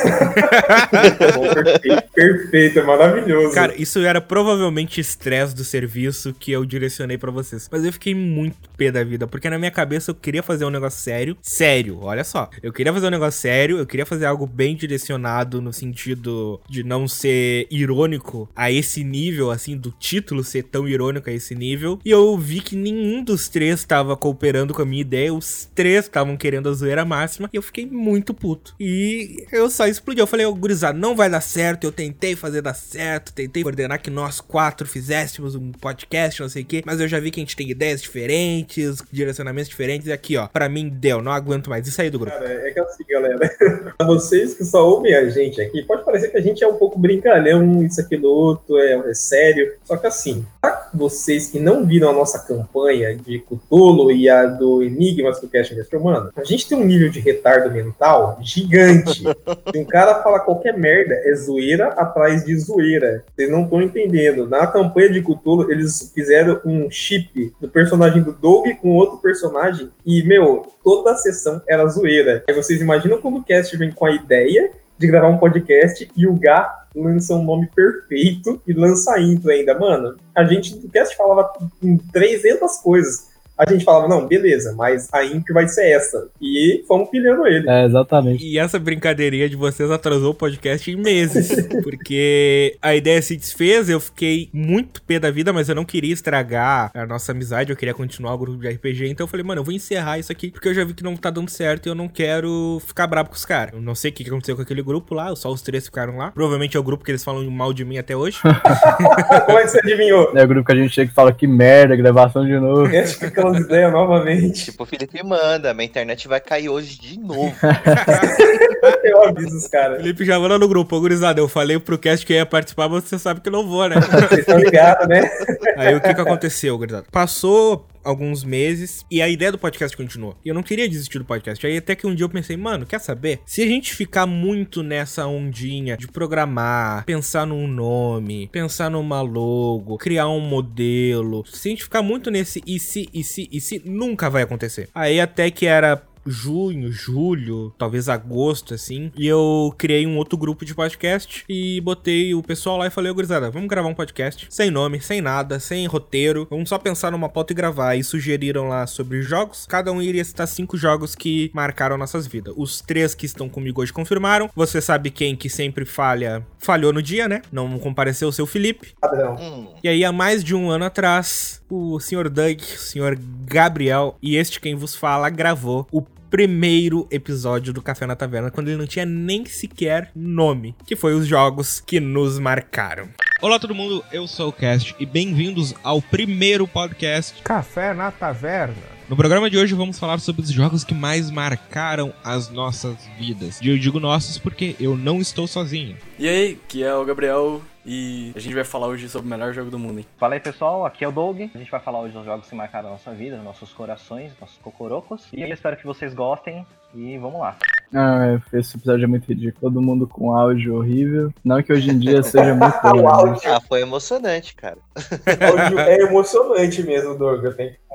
perfeito, 1.63 2.03
perfeito, 2.13 2.79
é 2.79 2.83
maravilhoso. 2.83 3.53
Cara, 3.55 3.73
isso 3.75 3.99
era 3.99 4.21
provavelmente 4.21 5.01
estresse 5.01 5.55
do 5.55 5.63
serviço 5.63 6.33
que 6.33 6.51
eu 6.51 6.63
direcionei 6.63 7.17
pra 7.17 7.31
vocês. 7.31 7.67
Mas 7.71 7.83
eu 7.83 7.91
fiquei 7.91 8.13
muito 8.13 8.55
pé 8.77 8.91
da 8.91 9.03
vida, 9.03 9.25
porque 9.25 9.49
na 9.49 9.57
minha 9.57 9.71
cabeça 9.71 10.11
eu 10.11 10.15
queria 10.15 10.43
fazer 10.43 10.65
um 10.65 10.69
negócio 10.69 10.99
sério. 11.01 11.35
Sério, 11.41 11.99
olha 12.01 12.23
só. 12.23 12.49
Eu 12.61 12.71
queria 12.71 12.93
fazer 12.93 13.07
um 13.07 13.11
negócio 13.11 13.41
sério, 13.41 13.79
eu 13.79 13.85
queria 13.85 14.05
fazer 14.05 14.25
algo 14.25 14.45
bem 14.45 14.75
direcionado 14.75 15.59
no 15.59 15.73
sentido 15.73 16.61
de 16.69 16.83
não 16.83 17.07
ser 17.07 17.67
irônico 17.71 18.47
a 18.55 18.71
esse 18.71 19.03
nível, 19.03 19.49
assim, 19.49 19.75
do 19.75 19.91
título 19.91 20.43
ser 20.43 20.63
tão 20.63 20.87
irônico 20.87 21.29
a 21.29 21.33
esse 21.33 21.55
nível. 21.55 21.99
E 22.05 22.11
eu 22.11 22.37
vi 22.37 22.61
que 22.61 22.75
nenhum 22.75 23.23
dos 23.23 23.49
três 23.49 23.79
estava 23.79 24.15
cooperando 24.15 24.73
com 24.73 24.83
a 24.83 24.85
minha 24.85 25.01
ideia, 25.01 25.33
os 25.33 25.67
três 25.73 26.05
estavam 26.05 26.37
querendo 26.37 26.69
a 26.69 26.73
zoeira 26.73 27.03
máxima, 27.03 27.49
e 27.51 27.57
eu 27.57 27.61
fiquei 27.63 27.85
muito 27.87 28.33
puto. 28.33 28.75
E 28.79 29.46
eu 29.51 29.69
só 29.69 29.87
explodi. 29.87 30.19
Eu 30.19 30.27
falei, 30.27 30.45
ô, 30.45 30.49
oh, 30.49 30.55
gurizada, 30.55 30.97
não 30.97 31.15
vai 31.15 31.29
dar 31.29 31.41
certo. 31.41 31.85
Eu 31.85 31.91
tentei 31.91 32.35
fazer 32.35 32.61
dar 32.61 32.73
certo, 32.73 33.33
tentei 33.33 33.63
coordenar 33.63 34.01
que 34.01 34.09
nós 34.09 34.41
quatro 34.41 34.87
fizéssemos 34.87 35.55
um 35.55 35.71
podcast, 35.71 36.41
não 36.41 36.49
sei 36.49 36.63
o 36.63 36.65
quê, 36.65 36.83
mas 36.85 36.99
eu 36.99 37.07
já 37.07 37.19
vi 37.19 37.31
que 37.31 37.39
a 37.39 37.43
gente 37.43 37.55
tem 37.55 37.69
ideias 37.69 38.01
diferentes, 38.01 39.03
direcionamentos 39.11 39.69
diferentes, 39.69 40.07
e 40.07 40.11
aqui, 40.11 40.37
ó, 40.37 40.47
pra 40.47 40.69
mim 40.69 40.89
deu, 40.89 41.21
não 41.21 41.31
aguento 41.31 41.69
mais. 41.69 41.87
E 41.87 41.91
saí 41.91 42.09
do 42.09 42.19
grupo. 42.19 42.37
Cara, 42.37 42.67
é 42.67 42.71
que 42.71 42.79
é 42.79 42.83
assim, 42.83 43.03
galera. 43.09 43.37
pra 43.97 44.07
vocês 44.07 44.53
que 44.53 44.63
só 44.63 44.87
ouvem 44.87 45.15
a 45.15 45.29
gente 45.29 45.61
aqui, 45.61 45.83
pode 45.83 46.03
parecer 46.03 46.29
que 46.29 46.37
a 46.37 46.41
gente 46.41 46.63
é 46.63 46.67
um 46.67 46.75
pouco 46.75 46.99
brincalhão, 46.99 47.83
isso, 47.83 48.01
aquilo, 48.01 48.29
outro, 48.29 48.77
é, 48.77 48.93
é 49.09 49.13
sério. 49.13 49.73
Só 49.83 49.97
que 49.97 50.07
assim, 50.07 50.45
pra 50.61 50.89
vocês 50.93 51.49
que 51.49 51.59
não 51.59 51.85
viram 51.85 52.09
a 52.09 52.13
nossa 52.13 52.39
campanha 52.39 53.15
de 53.15 53.39
Cthulhu 53.39 54.11
e 54.11 54.29
a 54.29 54.45
do 54.45 54.83
Enigmas 54.83 55.39
do 55.39 55.47
Cast 55.47 55.75
Mano, 56.01 56.31
a 56.35 56.43
gente 56.43 56.67
tem 56.67 56.77
um 56.77 56.85
nível 56.85 57.09
de 57.09 57.19
retardo 57.19 57.71
mental 57.71 58.39
gigante. 58.41 59.23
Se 59.71 59.79
um 59.79 59.85
cara 59.85 60.21
fala 60.21 60.39
qualquer 60.39 60.77
merda, 60.77 61.13
é 61.13 61.35
zoeira 61.35 61.89
atrás 61.89 62.43
de 62.45 62.57
zoeira. 62.57 63.23
Vocês 63.35 63.49
não 63.49 63.63
estão 63.63 63.81
entendendo. 63.81 64.47
Na 64.47 64.67
campanha 64.67 65.11
de 65.11 65.21
Cthulhu, 65.21 65.71
eles 65.71 66.11
fizeram 66.13 66.59
um 66.65 66.89
chip 66.89 67.53
do 67.59 67.67
personagem 67.67 68.21
do 68.21 68.31
Doug 68.31 68.67
com 68.81 68.95
outro 68.95 69.17
personagem. 69.17 69.89
E, 70.05 70.23
meu, 70.23 70.65
toda 70.83 71.11
a 71.11 71.15
sessão 71.15 71.61
era 71.67 71.85
zoeira. 71.87 72.43
Aí 72.47 72.55
vocês 72.55 72.81
imaginam 72.81 73.21
como 73.21 73.39
o 73.39 73.43
cast 73.43 73.75
vem 73.77 73.91
com 73.91 74.05
a 74.05 74.11
ideia 74.11 74.71
de 74.97 75.07
gravar 75.07 75.27
um 75.27 75.37
podcast 75.37 76.09
e 76.15 76.27
o 76.27 76.33
Gá 76.33 76.85
lança 76.95 77.35
um 77.35 77.43
nome 77.43 77.69
perfeito 77.75 78.59
e 78.67 78.73
lança 78.73 79.19
intro 79.19 79.51
ainda. 79.51 79.77
Mano, 79.77 80.17
a 80.33 80.43
gente 80.43 80.75
do 80.75 80.89
cast 80.89 81.15
falava 81.15 81.51
em 81.81 81.97
300 81.97 82.77
coisas 82.77 83.26
a 83.57 83.69
gente 83.71 83.83
falava, 83.83 84.07
não, 84.07 84.27
beleza, 84.27 84.73
mas 84.77 85.09
a 85.11 85.25
Imp 85.25 85.47
vai 85.51 85.67
ser 85.67 85.89
essa. 85.89 86.29
E 86.39 86.83
fomos 86.87 87.09
pilhando 87.09 87.47
ele. 87.47 87.67
É, 87.69 87.85
exatamente. 87.85 88.45
E 88.45 88.59
essa 88.59 88.77
brincadeirinha 88.77 89.49
de 89.49 89.55
vocês 89.55 89.89
atrasou 89.89 90.31
o 90.31 90.35
podcast 90.35 90.89
em 90.91 90.95
meses. 90.95 91.49
porque 91.83 92.77
a 92.81 92.95
ideia 92.95 93.21
se 93.21 93.35
desfez, 93.35 93.89
eu 93.89 93.99
fiquei 93.99 94.49
muito 94.53 95.01
pé 95.01 95.19
da 95.19 95.31
vida, 95.31 95.51
mas 95.51 95.69
eu 95.69 95.75
não 95.75 95.85
queria 95.85 96.13
estragar 96.13 96.91
a 96.93 97.05
nossa 97.05 97.31
amizade, 97.31 97.71
eu 97.71 97.75
queria 97.75 97.93
continuar 97.93 98.33
o 98.35 98.37
grupo 98.37 98.59
de 98.59 98.69
RPG. 98.69 99.09
Então 99.09 99.23
eu 99.23 99.27
falei, 99.27 99.43
mano, 99.43 99.61
eu 99.61 99.65
vou 99.65 99.73
encerrar 99.73 100.19
isso 100.19 100.31
aqui, 100.31 100.51
porque 100.51 100.67
eu 100.67 100.73
já 100.73 100.83
vi 100.83 100.93
que 100.93 101.03
não 101.03 101.15
tá 101.15 101.29
dando 101.29 101.49
certo 101.49 101.87
e 101.87 101.89
eu 101.89 101.95
não 101.95 102.07
quero 102.07 102.81
ficar 102.85 103.07
bravo 103.07 103.29
com 103.29 103.35
os 103.35 103.45
caras. 103.45 103.73
Eu 103.73 103.81
não 103.81 103.95
sei 103.95 104.11
o 104.11 104.13
que 104.13 104.27
aconteceu 104.27 104.55
com 104.55 104.61
aquele 104.61 104.83
grupo 104.83 105.15
lá, 105.15 105.35
só 105.35 105.51
os 105.51 105.61
três 105.61 105.85
ficaram 105.85 106.17
lá. 106.17 106.31
Provavelmente 106.31 106.77
é 106.77 106.79
o 106.79 106.83
grupo 106.83 107.03
que 107.03 107.11
eles 107.11 107.23
falam 107.23 107.49
mal 107.49 107.73
de 107.73 107.83
mim 107.83 107.97
até 107.97 108.15
hoje. 108.15 108.39
Como 109.45 109.57
é 109.57 109.63
que 109.63 109.69
você 109.69 109.79
adivinhou? 109.79 110.31
É 110.35 110.43
o 110.43 110.47
grupo 110.47 110.65
que 110.65 110.71
a 110.73 110.75
gente 110.75 110.93
chega 110.93 111.11
e 111.11 111.13
fala 111.13 111.31
que 111.31 111.47
merda, 111.47 111.95
gravação 111.95 112.45
de 112.45 112.59
novo. 112.59 112.87
Que 113.17 113.31
aquelas 113.47 113.65
ideias 113.65 113.91
novamente. 113.91 114.65
Tipo, 114.65 114.83
o 114.83 114.85
Felipe 114.85 115.23
manda, 115.23 115.73
minha 115.73 115.85
internet 115.85 116.27
vai 116.27 116.39
cair 116.39 116.69
hoje 116.69 116.99
de 116.99 117.19
novo. 117.19 117.53
eu 119.09 119.23
aviso 119.23 119.57
os 119.57 119.67
caras. 119.67 119.97
Felipe 119.97 120.25
já 120.25 120.39
manda 120.39 120.57
no 120.57 120.67
grupo, 120.67 120.99
gurizada, 120.99 121.39
eu 121.39 121.47
falei 121.47 121.79
pro 121.79 121.97
cast 121.97 122.25
que 122.25 122.33
ia 122.33 122.45
participar, 122.45 122.89
mas 122.89 123.03
você 123.03 123.17
sabe 123.17 123.41
que 123.41 123.49
não 123.49 123.67
vou, 123.67 123.87
né? 123.87 123.95
Vocês 124.29 124.39
estão 124.39 124.57
ligados, 124.59 125.07
né? 125.07 125.29
Aí 125.77 125.95
o 125.95 126.01
que 126.01 126.13
que 126.13 126.21
aconteceu, 126.21 126.77
gurizada? 126.77 127.05
Passou 127.11 127.85
alguns 128.07 128.43
meses 128.43 129.05
e 129.11 129.21
a 129.21 129.27
ideia 129.27 129.51
do 129.51 129.57
podcast 129.57 129.95
continuou. 129.95 130.35
E 130.43 130.47
eu 130.47 130.55
não 130.55 130.63
queria 130.63 130.87
desistir 130.87 131.19
do 131.19 131.25
podcast. 131.25 131.65
Aí 131.67 131.77
até 131.77 131.93
que 131.93 132.07
um 132.07 132.15
dia 132.15 132.23
eu 132.23 132.29
pensei, 132.29 132.55
mano, 132.55 132.85
quer 132.85 132.99
saber? 132.99 133.41
Se 133.45 133.61
a 133.61 133.67
gente 133.67 133.93
ficar 133.93 134.25
muito 134.25 134.81
nessa 134.81 135.27
ondinha 135.27 135.97
de 135.97 136.07
programar, 136.07 137.03
pensar 137.05 137.45
num 137.45 137.67
nome, 137.67 138.47
pensar 138.51 138.89
numa 138.89 139.21
logo, 139.21 139.97
criar 139.97 140.29
um 140.29 140.39
modelo, 140.39 141.45
se 141.45 141.67
a 141.67 141.71
gente 141.71 141.83
ficar 141.83 142.01
muito 142.01 142.31
nesse 142.31 142.63
e 142.65 142.79
se, 142.79 143.09
e 143.13 143.23
se, 143.23 143.49
e 143.51 143.59
se, 143.59 143.81
nunca 143.83 144.29
vai 144.29 144.43
acontecer. 144.43 144.87
Aí 144.95 145.19
até 145.19 145.51
que 145.51 145.65
era 145.65 146.01
junho, 146.29 146.91
julho, 146.91 147.73
talvez 147.77 148.09
agosto, 148.09 148.73
assim. 148.73 149.11
E 149.15 149.27
eu 149.27 149.73
criei 149.77 150.05
um 150.05 150.17
outro 150.17 150.37
grupo 150.37 150.65
de 150.65 150.75
podcast 150.75 151.43
e 151.47 151.81
botei 151.81 152.33
o 152.33 152.43
pessoal 152.43 152.77
lá 152.77 152.87
e 152.87 152.91
falei, 152.91 153.11
gurizada, 153.11 153.49
vamos 153.49 153.69
gravar 153.69 153.87
um 153.87 153.93
podcast 153.93 154.47
sem 154.49 154.69
nome, 154.69 155.01
sem 155.01 155.21
nada, 155.21 155.59
sem 155.59 155.85
roteiro. 155.87 156.47
Vamos 156.49 156.69
só 156.69 156.77
pensar 156.77 157.11
numa 157.11 157.29
pauta 157.29 157.53
e 157.53 157.55
gravar. 157.55 157.95
E 157.95 158.03
sugeriram 158.03 158.67
lá 158.67 158.85
sobre 158.87 159.21
jogos. 159.21 159.65
Cada 159.67 159.91
um 159.91 160.01
iria 160.01 160.23
citar 160.23 160.47
cinco 160.47 160.77
jogos 160.77 161.15
que 161.15 161.51
marcaram 161.53 161.97
nossas 161.97 162.27
vidas. 162.27 162.53
Os 162.57 162.81
três 162.81 163.15
que 163.15 163.25
estão 163.25 163.49
comigo 163.49 163.81
hoje 163.81 163.93
confirmaram. 163.93 164.49
Você 164.55 164.81
sabe 164.81 165.11
quem 165.11 165.35
que 165.35 165.49
sempre 165.49 165.85
falha, 165.85 166.45
falhou 166.59 166.93
no 166.93 167.01
dia, 167.01 167.27
né? 167.27 167.41
Não 167.51 167.77
compareceu 167.79 168.29
o 168.29 168.33
seu 168.33 168.45
Felipe. 168.45 168.93
Hum. 169.39 169.67
E 169.83 169.87
aí, 169.87 170.03
há 170.03 170.11
mais 170.11 170.43
de 170.43 170.55
um 170.55 170.69
ano 170.69 170.85
atrás, 170.85 171.61
o 171.69 171.99
senhor 171.99 172.29
Doug, 172.29 172.59
o 172.61 172.79
senhor 172.79 173.17
Gabriel 173.45 174.17
e 174.21 174.35
este 174.35 174.59
quem 174.59 174.75
vos 174.75 174.95
fala 174.95 175.29
gravou 175.29 175.87
o 175.91 176.01
primeiro 176.29 177.07
episódio 177.09 177.73
do 177.73 177.81
Café 177.81 178.05
na 178.05 178.15
Taverna, 178.15 178.51
quando 178.51 178.67
ele 178.67 178.77
não 178.77 178.87
tinha 178.87 179.05
nem 179.05 179.45
sequer 179.45 180.11
nome, 180.15 180.75
que 180.85 180.95
foi 180.95 181.13
os 181.13 181.25
jogos 181.25 181.79
que 181.79 181.99
nos 181.99 182.37
marcaram. 182.37 183.09
Olá 183.41 183.59
todo 183.59 183.75
mundo, 183.75 184.03
eu 184.11 184.27
sou 184.27 184.49
o 184.49 184.53
Cast 184.53 184.95
e 184.99 185.05
bem-vindos 185.05 185.73
ao 185.83 186.01
primeiro 186.01 186.67
podcast 186.67 187.41
Café 187.43 187.93
na 187.93 188.11
Taverna. 188.11 188.97
No 189.09 189.15
programa 189.15 189.49
de 189.49 189.57
hoje 189.57 189.73
vamos 189.73 189.97
falar 189.97 190.19
sobre 190.19 190.41
os 190.41 190.51
jogos 190.51 190.83
que 190.83 190.93
mais 190.93 191.31
marcaram 191.31 192.13
as 192.23 192.49
nossas 192.49 192.97
vidas. 193.17 193.61
E 193.61 193.69
eu 193.69 193.77
digo 193.77 194.01
nossos 194.01 194.37
porque 194.37 194.75
eu 194.81 194.97
não 194.97 195.21
estou 195.21 195.47
sozinho. 195.47 195.95
E 196.19 196.27
aí, 196.27 196.59
que 196.67 196.83
é 196.83 196.93
o 196.93 197.05
Gabriel 197.05 197.61
e 197.87 198.33
a 198.35 198.39
gente 198.39 198.53
vai 198.53 198.65
falar 198.65 198.87
hoje 198.87 199.07
sobre 199.07 199.25
o 199.25 199.29
melhor 199.29 199.53
jogo 199.53 199.71
do 199.71 199.79
mundo, 199.79 199.99
hein? 199.99 200.05
Fala 200.17 200.33
aí 200.33 200.39
pessoal, 200.41 200.85
aqui 200.85 201.05
é 201.05 201.07
o 201.07 201.11
Doug. 201.11 201.39
A 201.55 201.57
gente 201.57 201.71
vai 201.71 201.79
falar 201.79 202.01
hoje 202.01 202.13
dos 202.13 202.25
jogos 202.25 202.49
que 202.49 202.53
marcaram 202.53 202.89
a 202.89 202.91
nossa 202.91 203.13
vida, 203.13 203.37
nossos 203.37 203.71
corações, 203.71 204.33
nossos 204.41 204.57
cocorocos. 204.57 205.27
E 205.31 205.41
eu 205.41 205.47
espero 205.47 205.77
que 205.77 205.85
vocês 205.85 206.13
gostem 206.13 206.65
e 206.93 207.17
vamos 207.17 207.39
lá. 207.39 207.55
Ah, 207.95 208.37
esse 208.51 208.75
episódio 208.75 209.05
é 209.05 209.07
muito 209.07 209.25
ridículo. 209.27 209.71
Todo 209.71 209.81
mundo 209.81 210.05
com 210.05 210.35
áudio 210.35 210.75
horrível. 210.75 211.33
Não 211.43 211.63
que 211.63 211.71
hoje 211.71 211.89
em 211.89 211.97
dia 211.97 212.21
seja 212.21 212.53
muito 212.53 212.77
bom. 212.83 213.03
O 213.03 213.07
áudio. 213.07 213.41
Ah, 213.49 213.61
foi 213.61 213.81
emocionante, 213.81 214.53
cara. 214.53 214.77
O 214.97 215.61
áudio 215.61 215.79
é 215.79 216.01
emocionante 216.01 216.83
mesmo, 216.83 217.17
Doug. 217.17 217.45
Eu 217.45 217.55
tenho 217.55 217.71
que. 217.71 217.86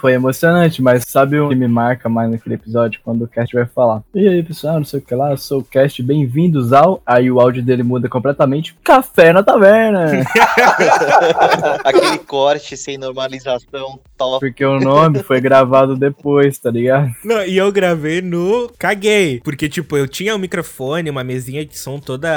Foi 0.00 0.12
emocionante, 0.12 0.82
mas 0.82 1.04
sabe 1.06 1.38
o 1.38 1.48
que 1.48 1.54
me 1.54 1.68
marca 1.68 2.08
mais 2.08 2.30
naquele 2.30 2.54
episódio? 2.54 3.00
Quando 3.04 3.22
o 3.22 3.28
cast 3.28 3.54
vai 3.54 3.66
falar. 3.66 4.02
E 4.14 4.26
aí, 4.26 4.42
pessoal, 4.42 4.74
não 4.76 4.84
sei 4.84 5.00
o 5.00 5.02
que 5.02 5.14
lá, 5.14 5.30
eu 5.30 5.36
sou 5.36 5.60
o 5.60 5.64
cast, 5.64 6.02
bem-vindos 6.02 6.72
ao. 6.72 7.02
Aí 7.04 7.30
o 7.30 7.40
áudio 7.40 7.62
dele 7.62 7.82
muda 7.82 8.08
completamente. 8.08 8.76
Café 8.82 9.32
na 9.32 9.42
taverna! 9.42 10.06
Aquele 11.84 12.18
corte 12.18 12.76
sem 12.76 12.96
normalização 12.98 13.98
top. 14.16 14.40
Porque 14.40 14.64
o 14.64 14.80
nome 14.80 15.22
foi 15.22 15.40
gravado 15.40 15.96
depois, 15.96 16.58
tá 16.58 16.70
ligado? 16.70 17.10
Não, 17.24 17.44
e 17.44 17.56
eu 17.56 17.70
gravei 17.70 18.22
no. 18.22 18.70
Caguei. 18.78 19.40
Porque, 19.44 19.68
tipo, 19.68 19.96
eu 19.96 20.08
tinha 20.08 20.34
um 20.34 20.38
microfone, 20.38 21.10
uma 21.10 21.24
mesinha 21.24 21.64
de 21.64 21.78
som 21.78 21.98
toda 21.98 22.28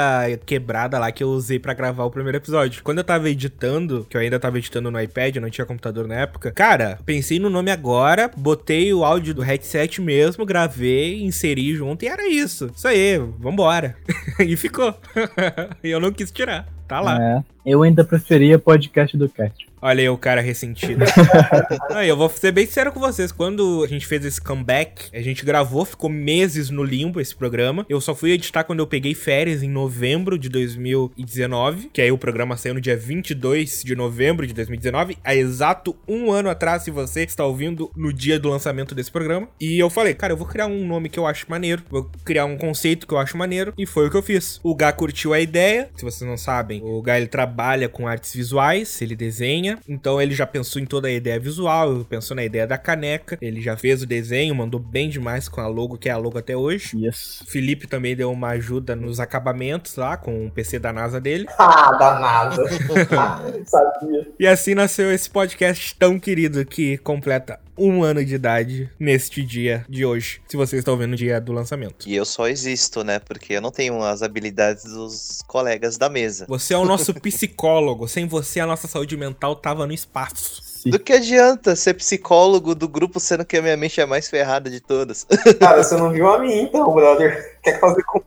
quebrada 0.44 0.98
lá 0.98 1.10
que 1.10 1.22
eu 1.22 1.28
usei 1.28 1.58
pra 1.58 1.74
gravar 1.74 2.04
o 2.04 2.10
primeiro 2.10 2.38
episódio. 2.38 2.82
Quando 2.82 2.98
eu 2.98 3.04
tava 3.04 3.30
editando, 3.30 4.06
que 4.08 4.16
eu 4.16 4.20
ainda 4.20 4.38
tava 4.38 4.58
editando 4.58 4.90
no 4.90 5.00
iPad, 5.00 5.36
eu 5.36 5.42
não 5.42 5.50
tinha 5.50 5.66
computador 5.66 6.06
na 6.06 6.16
época, 6.16 6.50
cara, 6.52 6.98
pensei 7.04 7.19
no 7.38 7.50
nome 7.50 7.70
agora, 7.70 8.30
botei 8.36 8.92
o 8.92 9.04
áudio 9.04 9.34
do 9.34 9.42
headset 9.42 10.00
mesmo, 10.00 10.44
gravei, 10.44 11.22
inseri 11.22 11.74
junto 11.74 12.04
e 12.04 12.08
era 12.08 12.28
isso. 12.28 12.70
Isso 12.74 12.88
aí, 12.88 13.18
vambora. 13.38 13.96
e 14.40 14.56
ficou. 14.56 14.94
e 15.82 15.90
eu 15.90 16.00
não 16.00 16.12
quis 16.12 16.30
tirar. 16.30 16.66
Tá 16.88 17.00
lá. 17.00 17.22
É. 17.22 17.44
Eu 17.64 17.82
ainda 17.82 18.04
preferia 18.04 18.58
podcast 18.58 19.16
do 19.16 19.28
cast. 19.28 19.69
Olha 19.82 20.02
aí 20.02 20.08
o 20.08 20.18
cara 20.18 20.42
ressentido. 20.42 21.04
Aí, 21.90 22.08
eu 22.08 22.16
vou 22.16 22.28
ser 22.28 22.52
bem 22.52 22.66
sincero 22.66 22.92
com 22.92 23.00
vocês. 23.00 23.32
Quando 23.32 23.82
a 23.82 23.86
gente 23.86 24.06
fez 24.06 24.24
esse 24.24 24.40
comeback, 24.40 25.08
a 25.12 25.22
gente 25.22 25.44
gravou, 25.44 25.84
ficou 25.84 26.10
meses 26.10 26.68
no 26.68 26.84
limbo 26.84 27.20
esse 27.20 27.34
programa. 27.34 27.86
Eu 27.88 28.00
só 28.00 28.14
fui 28.14 28.32
editar 28.32 28.64
quando 28.64 28.80
eu 28.80 28.86
peguei 28.86 29.14
férias 29.14 29.62
em 29.62 29.70
novembro 29.70 30.38
de 30.38 30.50
2019. 30.50 31.90
Que 31.92 32.02
aí 32.02 32.12
o 32.12 32.18
programa 32.18 32.56
saiu 32.56 32.74
no 32.74 32.80
dia 32.80 32.96
22 32.96 33.82
de 33.82 33.96
novembro 33.96 34.46
de 34.46 34.52
2019. 34.52 35.16
Há 35.24 35.34
exato 35.34 35.96
um 36.06 36.30
ano 36.30 36.50
atrás, 36.50 36.82
se 36.82 36.90
você 36.90 37.22
está 37.22 37.44
ouvindo 37.46 37.90
no 37.96 38.12
dia 38.12 38.38
do 38.38 38.50
lançamento 38.50 38.94
desse 38.94 39.10
programa. 39.10 39.48
E 39.58 39.78
eu 39.78 39.88
falei, 39.88 40.12
cara, 40.12 40.34
eu 40.34 40.36
vou 40.36 40.46
criar 40.46 40.66
um 40.66 40.86
nome 40.86 41.08
que 41.08 41.18
eu 41.18 41.26
acho 41.26 41.46
maneiro. 41.48 41.82
Vou 41.88 42.10
criar 42.24 42.44
um 42.44 42.58
conceito 42.58 43.06
que 43.06 43.14
eu 43.14 43.18
acho 43.18 43.36
maneiro. 43.36 43.72
E 43.78 43.86
foi 43.86 44.06
o 44.06 44.10
que 44.10 44.16
eu 44.16 44.22
fiz. 44.22 44.60
O 44.62 44.74
Gá 44.74 44.92
curtiu 44.92 45.32
a 45.32 45.40
ideia. 45.40 45.88
Se 45.96 46.04
vocês 46.04 46.28
não 46.28 46.36
sabem, 46.36 46.82
o 46.84 47.00
Gá 47.00 47.16
ele 47.16 47.28
trabalha 47.28 47.88
com 47.88 48.06
artes 48.06 48.34
visuais, 48.34 49.00
ele 49.00 49.16
desenha 49.16 49.69
Homem-Aranha, 49.70 49.78
então 49.88 50.20
ele 50.20 50.34
já 50.34 50.46
pensou 50.46 50.80
em 50.80 50.84
toda 50.84 51.08
a 51.08 51.10
ideia 51.10 51.38
visual, 51.38 52.04
pensou 52.04 52.34
na 52.34 52.44
ideia 52.44 52.66
da 52.66 52.78
caneca, 52.78 53.38
ele 53.40 53.60
já 53.60 53.76
fez 53.76 54.02
o 54.02 54.06
desenho, 54.06 54.54
mandou 54.54 54.80
bem 54.80 55.08
demais 55.08 55.48
com 55.48 55.60
a 55.60 55.66
logo, 55.66 55.98
que 55.98 56.08
é 56.08 56.12
a 56.12 56.16
logo 56.16 56.38
até 56.38 56.56
hoje. 56.56 56.96
Yes. 56.96 57.42
Felipe 57.46 57.86
também 57.86 58.16
deu 58.16 58.30
uma 58.30 58.48
ajuda 58.48 58.96
nos 58.96 59.20
acabamentos 59.20 59.96
lá, 59.96 60.16
com 60.16 60.46
o 60.46 60.50
PC 60.50 60.78
da 60.78 60.92
NASA 60.92 61.20
dele. 61.20 61.46
Ah, 61.72 61.92
danado. 61.92 62.62
Ah, 63.16 63.42
sabia. 63.64 64.26
E 64.38 64.46
assim 64.46 64.74
nasceu 64.74 65.12
esse 65.12 65.28
podcast 65.28 65.94
tão 65.96 66.18
querido 66.18 66.64
que 66.64 66.96
completa 66.98 67.60
um 67.80 68.04
ano 68.04 68.22
de 68.22 68.34
idade 68.34 68.90
neste 68.98 69.42
dia 69.42 69.86
de 69.88 70.04
hoje, 70.04 70.42
se 70.46 70.56
vocês 70.56 70.80
estão 70.80 70.96
vendo 70.98 71.14
o 71.14 71.16
dia 71.16 71.40
do 71.40 71.52
lançamento. 71.52 72.06
E 72.06 72.14
eu 72.14 72.26
só 72.26 72.46
existo, 72.46 73.02
né? 73.02 73.18
Porque 73.18 73.54
eu 73.54 73.60
não 73.62 73.70
tenho 73.70 74.02
as 74.02 74.22
habilidades 74.22 74.84
dos 74.84 75.40
colegas 75.46 75.96
da 75.96 76.10
mesa. 76.10 76.44
Você 76.46 76.74
é 76.74 76.76
o 76.76 76.84
nosso 76.84 77.14
psicólogo, 77.20 78.06
sem 78.06 78.26
você 78.28 78.60
a 78.60 78.66
nossa 78.66 78.86
saúde 78.86 79.16
mental 79.16 79.56
tava 79.56 79.86
no 79.86 79.94
espaço. 79.94 80.60
Sim. 80.62 80.90
Do 80.90 80.98
que 80.98 81.12
adianta 81.12 81.74
ser 81.74 81.94
psicólogo 81.94 82.74
do 82.74 82.88
grupo 82.88 83.18
sendo 83.18 83.44
que 83.44 83.56
a 83.56 83.62
minha 83.62 83.76
mente 83.76 84.00
é 84.00 84.04
a 84.04 84.06
mais 84.06 84.28
ferrada 84.28 84.68
de 84.68 84.80
todas? 84.80 85.26
Cara, 85.58 85.82
você 85.82 85.96
não 85.96 86.10
viu 86.10 86.28
a 86.28 86.38
mim 86.38 86.62
então, 86.62 86.92
brother. 86.92 87.58
Quer 87.62 87.80
fazer 87.80 88.02
com 88.04 88.20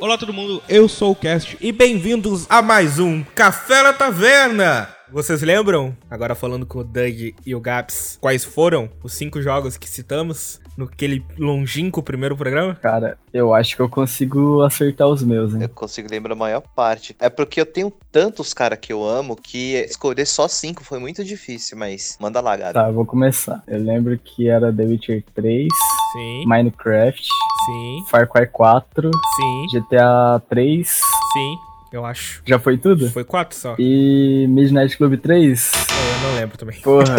Olá 0.00 0.18
todo 0.18 0.32
mundo, 0.32 0.60
eu 0.68 0.88
sou 0.88 1.12
o 1.12 1.16
Cast 1.16 1.56
e 1.60 1.70
bem-vindos 1.70 2.44
a 2.48 2.60
mais 2.60 2.98
um 2.98 3.22
Café 3.22 3.82
na 3.82 3.92
Taverna! 3.92 4.97
Vocês 5.10 5.40
lembram, 5.40 5.96
agora 6.10 6.34
falando 6.34 6.66
com 6.66 6.80
o 6.80 6.84
Doug 6.84 7.32
e 7.46 7.54
o 7.54 7.60
Gaps, 7.60 8.18
quais 8.20 8.44
foram 8.44 8.90
os 9.02 9.14
cinco 9.14 9.40
jogos 9.40 9.78
que 9.78 9.88
citamos 9.88 10.60
naquele 10.76 11.24
longínquo 11.38 12.02
primeiro 12.02 12.36
programa? 12.36 12.74
Cara, 12.74 13.16
eu 13.32 13.54
acho 13.54 13.74
que 13.74 13.80
eu 13.80 13.88
consigo 13.88 14.62
acertar 14.62 15.08
os 15.08 15.22
meus, 15.22 15.54
hein? 15.54 15.62
Eu 15.62 15.68
consigo 15.70 16.08
lembrar 16.10 16.34
a 16.34 16.36
maior 16.36 16.60
parte. 16.76 17.16
É 17.18 17.30
porque 17.30 17.58
eu 17.58 17.64
tenho 17.64 17.90
tantos 18.12 18.52
caras 18.52 18.78
que 18.78 18.92
eu 18.92 19.02
amo 19.02 19.34
que 19.34 19.76
escolher 19.76 20.26
só 20.26 20.46
cinco 20.46 20.84
foi 20.84 20.98
muito 20.98 21.24
difícil, 21.24 21.78
mas 21.78 22.18
manda 22.20 22.40
lá, 22.42 22.58
cara. 22.58 22.74
Tá, 22.74 22.88
eu 22.88 22.94
vou 22.94 23.06
começar. 23.06 23.62
Eu 23.66 23.80
lembro 23.82 24.16
que 24.18 24.48
era 24.48 24.70
The 24.70 24.82
Witcher 24.84 25.24
3, 25.34 25.68
Sim, 26.12 26.44
Minecraft, 26.46 27.22
sim, 27.22 28.04
Far 28.10 28.28
Cry 28.28 28.46
4, 28.46 29.10
sim, 29.10 29.78
GTA 29.80 30.42
3. 30.50 30.86
sim, 30.86 31.67
eu 31.92 32.04
acho. 32.04 32.42
Já 32.46 32.58
foi 32.58 32.76
tudo? 32.78 33.10
Foi 33.10 33.24
quatro 33.24 33.56
só? 33.56 33.74
E 33.78 34.46
Midnight 34.48 34.96
Club 34.96 35.18
3? 35.20 35.72
Eu 35.74 36.28
não 36.28 36.36
lembro 36.36 36.58
também. 36.58 36.80
Porra, 36.80 37.16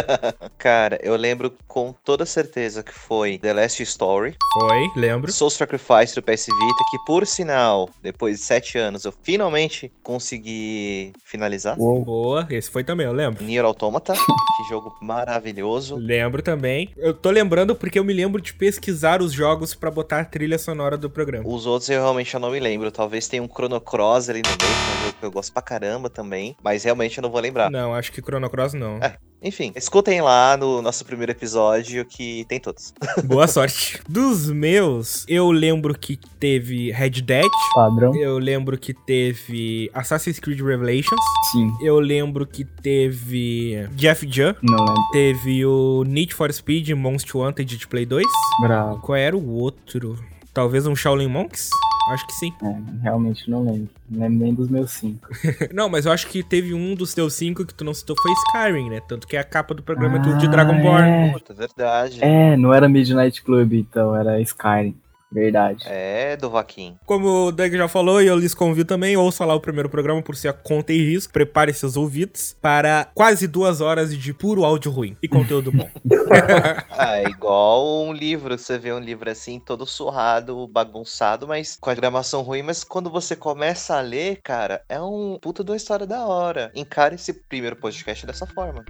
Cara, 0.58 0.98
eu 1.02 1.16
lembro 1.16 1.52
com 1.66 1.94
toda 2.04 2.26
certeza 2.26 2.82
que 2.82 2.92
foi 2.92 3.38
The 3.38 3.52
Last 3.52 3.82
Story, 3.82 4.34
Foi, 4.58 4.90
lembro. 5.00 5.32
Soul 5.32 5.50
Sacrifice 5.50 6.14
do 6.14 6.22
PS 6.22 6.46
Vita, 6.46 6.84
que 6.90 6.98
por 7.06 7.26
sinal, 7.26 7.88
depois 8.02 8.38
de 8.38 8.44
sete 8.44 8.76
anos, 8.78 9.04
eu 9.04 9.12
finalmente 9.22 9.90
consegui 10.02 11.12
finalizar. 11.24 11.78
uou. 11.78 12.04
Boa, 12.04 12.46
esse 12.50 12.70
foi 12.70 12.84
também, 12.84 13.06
eu 13.06 13.12
lembro. 13.12 13.42
Nier 13.44 13.64
Automata, 13.64 14.12
que 14.14 14.68
jogo 14.68 14.94
maravilhoso. 15.00 15.96
Lembro 15.96 16.42
também. 16.42 16.90
Eu 16.96 17.14
tô 17.14 17.30
lembrando 17.30 17.74
porque 17.74 17.98
eu 17.98 18.04
me 18.04 18.12
lembro 18.12 18.40
de 18.40 18.52
pesquisar 18.54 19.22
os 19.22 19.32
jogos 19.32 19.74
pra 19.74 19.90
botar 19.90 20.20
a 20.20 20.24
trilha 20.24 20.58
sonora 20.58 20.96
do 20.96 21.08
programa. 21.08 21.48
Os 21.48 21.66
outros 21.66 21.88
eu 21.90 22.00
realmente 22.00 22.36
não 22.38 22.50
me 22.50 22.60
lembro. 22.60 22.90
Talvez 22.90 23.28
tenha 23.28 23.42
um 23.42 23.48
Chrono 23.48 23.80
Cross 24.10 24.28
ali 24.28 24.42
no 24.42 24.48
meio, 24.48 24.58
que 24.58 24.64
é 24.64 24.68
um 24.68 25.04
jogo 25.04 25.16
que 25.20 25.26
eu 25.26 25.30
gosto 25.30 25.52
pra 25.52 25.62
caramba 25.62 26.10
também. 26.10 26.56
Mas 26.62 26.82
realmente 26.82 27.18
eu 27.18 27.22
não 27.22 27.30
vou 27.30 27.40
lembrar. 27.40 27.70
Não, 27.70 27.94
acho 27.94 28.10
que 28.10 28.20
Chrono 28.20 28.50
Cross 28.50 28.74
não. 28.74 28.96
É. 28.96 29.16
Enfim, 29.42 29.72
escutem 29.74 30.20
lá 30.20 30.54
no 30.56 30.82
nosso 30.82 31.02
primeiro 31.04 31.32
episódio 31.32 32.04
que 32.04 32.44
tem 32.46 32.60
todos. 32.60 32.92
Boa 33.24 33.46
sorte. 33.46 34.00
Dos 34.06 34.50
meus, 34.50 35.24
eu 35.28 35.50
lembro 35.50 35.96
que 35.96 36.18
teve 36.38 36.90
Red 36.90 37.22
Dead. 37.22 37.46
Padrão? 37.74 38.14
Eu 38.16 38.38
lembro 38.38 38.76
que 38.76 38.92
teve 38.92 39.90
Assassin's 39.94 40.40
Creed 40.40 40.60
Revelations. 40.60 41.20
Sim. 41.52 41.72
Eu 41.80 42.00
lembro 42.00 42.44
que 42.46 42.64
teve 42.64 43.88
Jeff 43.92 44.28
Jun. 44.30 44.54
Não 44.60 44.84
lembro. 44.84 45.10
Teve 45.12 45.64
o 45.64 46.04
Need 46.04 46.34
for 46.34 46.52
Speed 46.52 46.90
Most 46.90 47.34
Wanted 47.34 47.76
de 47.76 47.86
Play 47.86 48.04
2. 48.04 48.26
Bravo. 48.62 49.00
Qual 49.00 49.16
era 49.16 49.36
o 49.36 49.54
outro? 49.54 50.18
Talvez 50.52 50.86
um 50.86 50.96
Shaolin 50.96 51.28
Monks? 51.28 51.70
Acho 52.10 52.26
que 52.26 52.32
sim. 52.32 52.52
É, 52.62 53.02
realmente 53.02 53.48
não 53.48 53.64
lembro. 53.64 53.88
Não 54.08 54.20
lembro 54.20 54.38
nem 54.44 54.52
dos 54.52 54.68
meus 54.68 54.90
cinco. 54.90 55.28
Não, 55.72 55.88
mas 55.88 56.06
eu 56.06 56.12
acho 56.12 56.26
que 56.26 56.42
teve 56.42 56.74
um 56.74 56.96
dos 56.96 57.14
teus 57.14 57.34
cinco 57.34 57.64
que 57.64 57.72
tu 57.72 57.84
não 57.84 57.94
citou 57.94 58.16
foi 58.20 58.32
Skyrim, 58.32 58.90
né? 58.90 59.00
Tanto 59.06 59.28
que 59.28 59.36
a 59.36 59.44
capa 59.44 59.74
do 59.74 59.82
programa 59.82 60.16
é 60.16 60.20
tudo 60.20 60.38
de 60.38 60.48
Dragonborn. 60.48 61.08
É. 61.08 61.32
Puta, 61.32 61.54
verdade. 61.54 62.18
É, 62.20 62.56
não 62.56 62.74
era 62.74 62.88
Midnight 62.88 63.42
Club, 63.42 63.74
então 63.74 64.16
era 64.16 64.40
Skyrim. 64.40 64.96
Verdade. 65.32 65.84
É, 65.86 66.36
do 66.36 66.50
Vaquim. 66.50 66.96
Como 67.06 67.46
o 67.46 67.52
Doug 67.52 67.72
já 67.72 67.88
falou, 67.88 68.20
e 68.20 68.26
eu 68.26 68.36
lhes 68.36 68.54
convido 68.54 68.88
também, 68.88 69.16
ouça 69.16 69.44
lá 69.44 69.54
o 69.54 69.60
primeiro 69.60 69.88
programa 69.88 70.22
por 70.22 70.36
ser 70.36 70.48
a 70.48 70.52
conta 70.52 70.92
e 70.92 70.98
risco. 70.98 71.32
Prepare 71.32 71.72
seus 71.72 71.96
ouvidos 71.96 72.56
para 72.60 73.08
quase 73.14 73.46
duas 73.46 73.80
horas 73.80 74.16
de 74.16 74.32
puro 74.34 74.64
áudio 74.64 74.90
ruim 74.90 75.16
e 75.22 75.28
conteúdo 75.28 75.70
bom. 75.72 75.88
Ah, 76.90 77.18
é 77.18 77.24
igual 77.28 78.04
um 78.04 78.12
livro. 78.12 78.56
Você 78.56 78.78
vê 78.78 78.92
um 78.92 78.98
livro 78.98 79.30
assim, 79.30 79.58
todo 79.58 79.86
surrado, 79.86 80.66
bagunçado, 80.68 81.46
mas 81.46 81.76
com 81.80 81.88
a 81.88 81.94
gramação 81.94 82.42
ruim. 82.42 82.62
Mas 82.62 82.84
quando 82.84 83.10
você 83.10 83.34
começa 83.34 83.96
a 83.96 84.00
ler, 84.00 84.40
cara, 84.42 84.82
é 84.88 85.00
um 85.00 85.38
puta 85.40 85.64
de 85.64 85.70
uma 85.70 85.76
história 85.76 86.06
da 86.06 86.26
hora. 86.26 86.70
Encare 86.74 87.14
esse 87.14 87.32
primeiro 87.32 87.76
podcast 87.76 88.26
dessa 88.26 88.46
forma. 88.46 88.84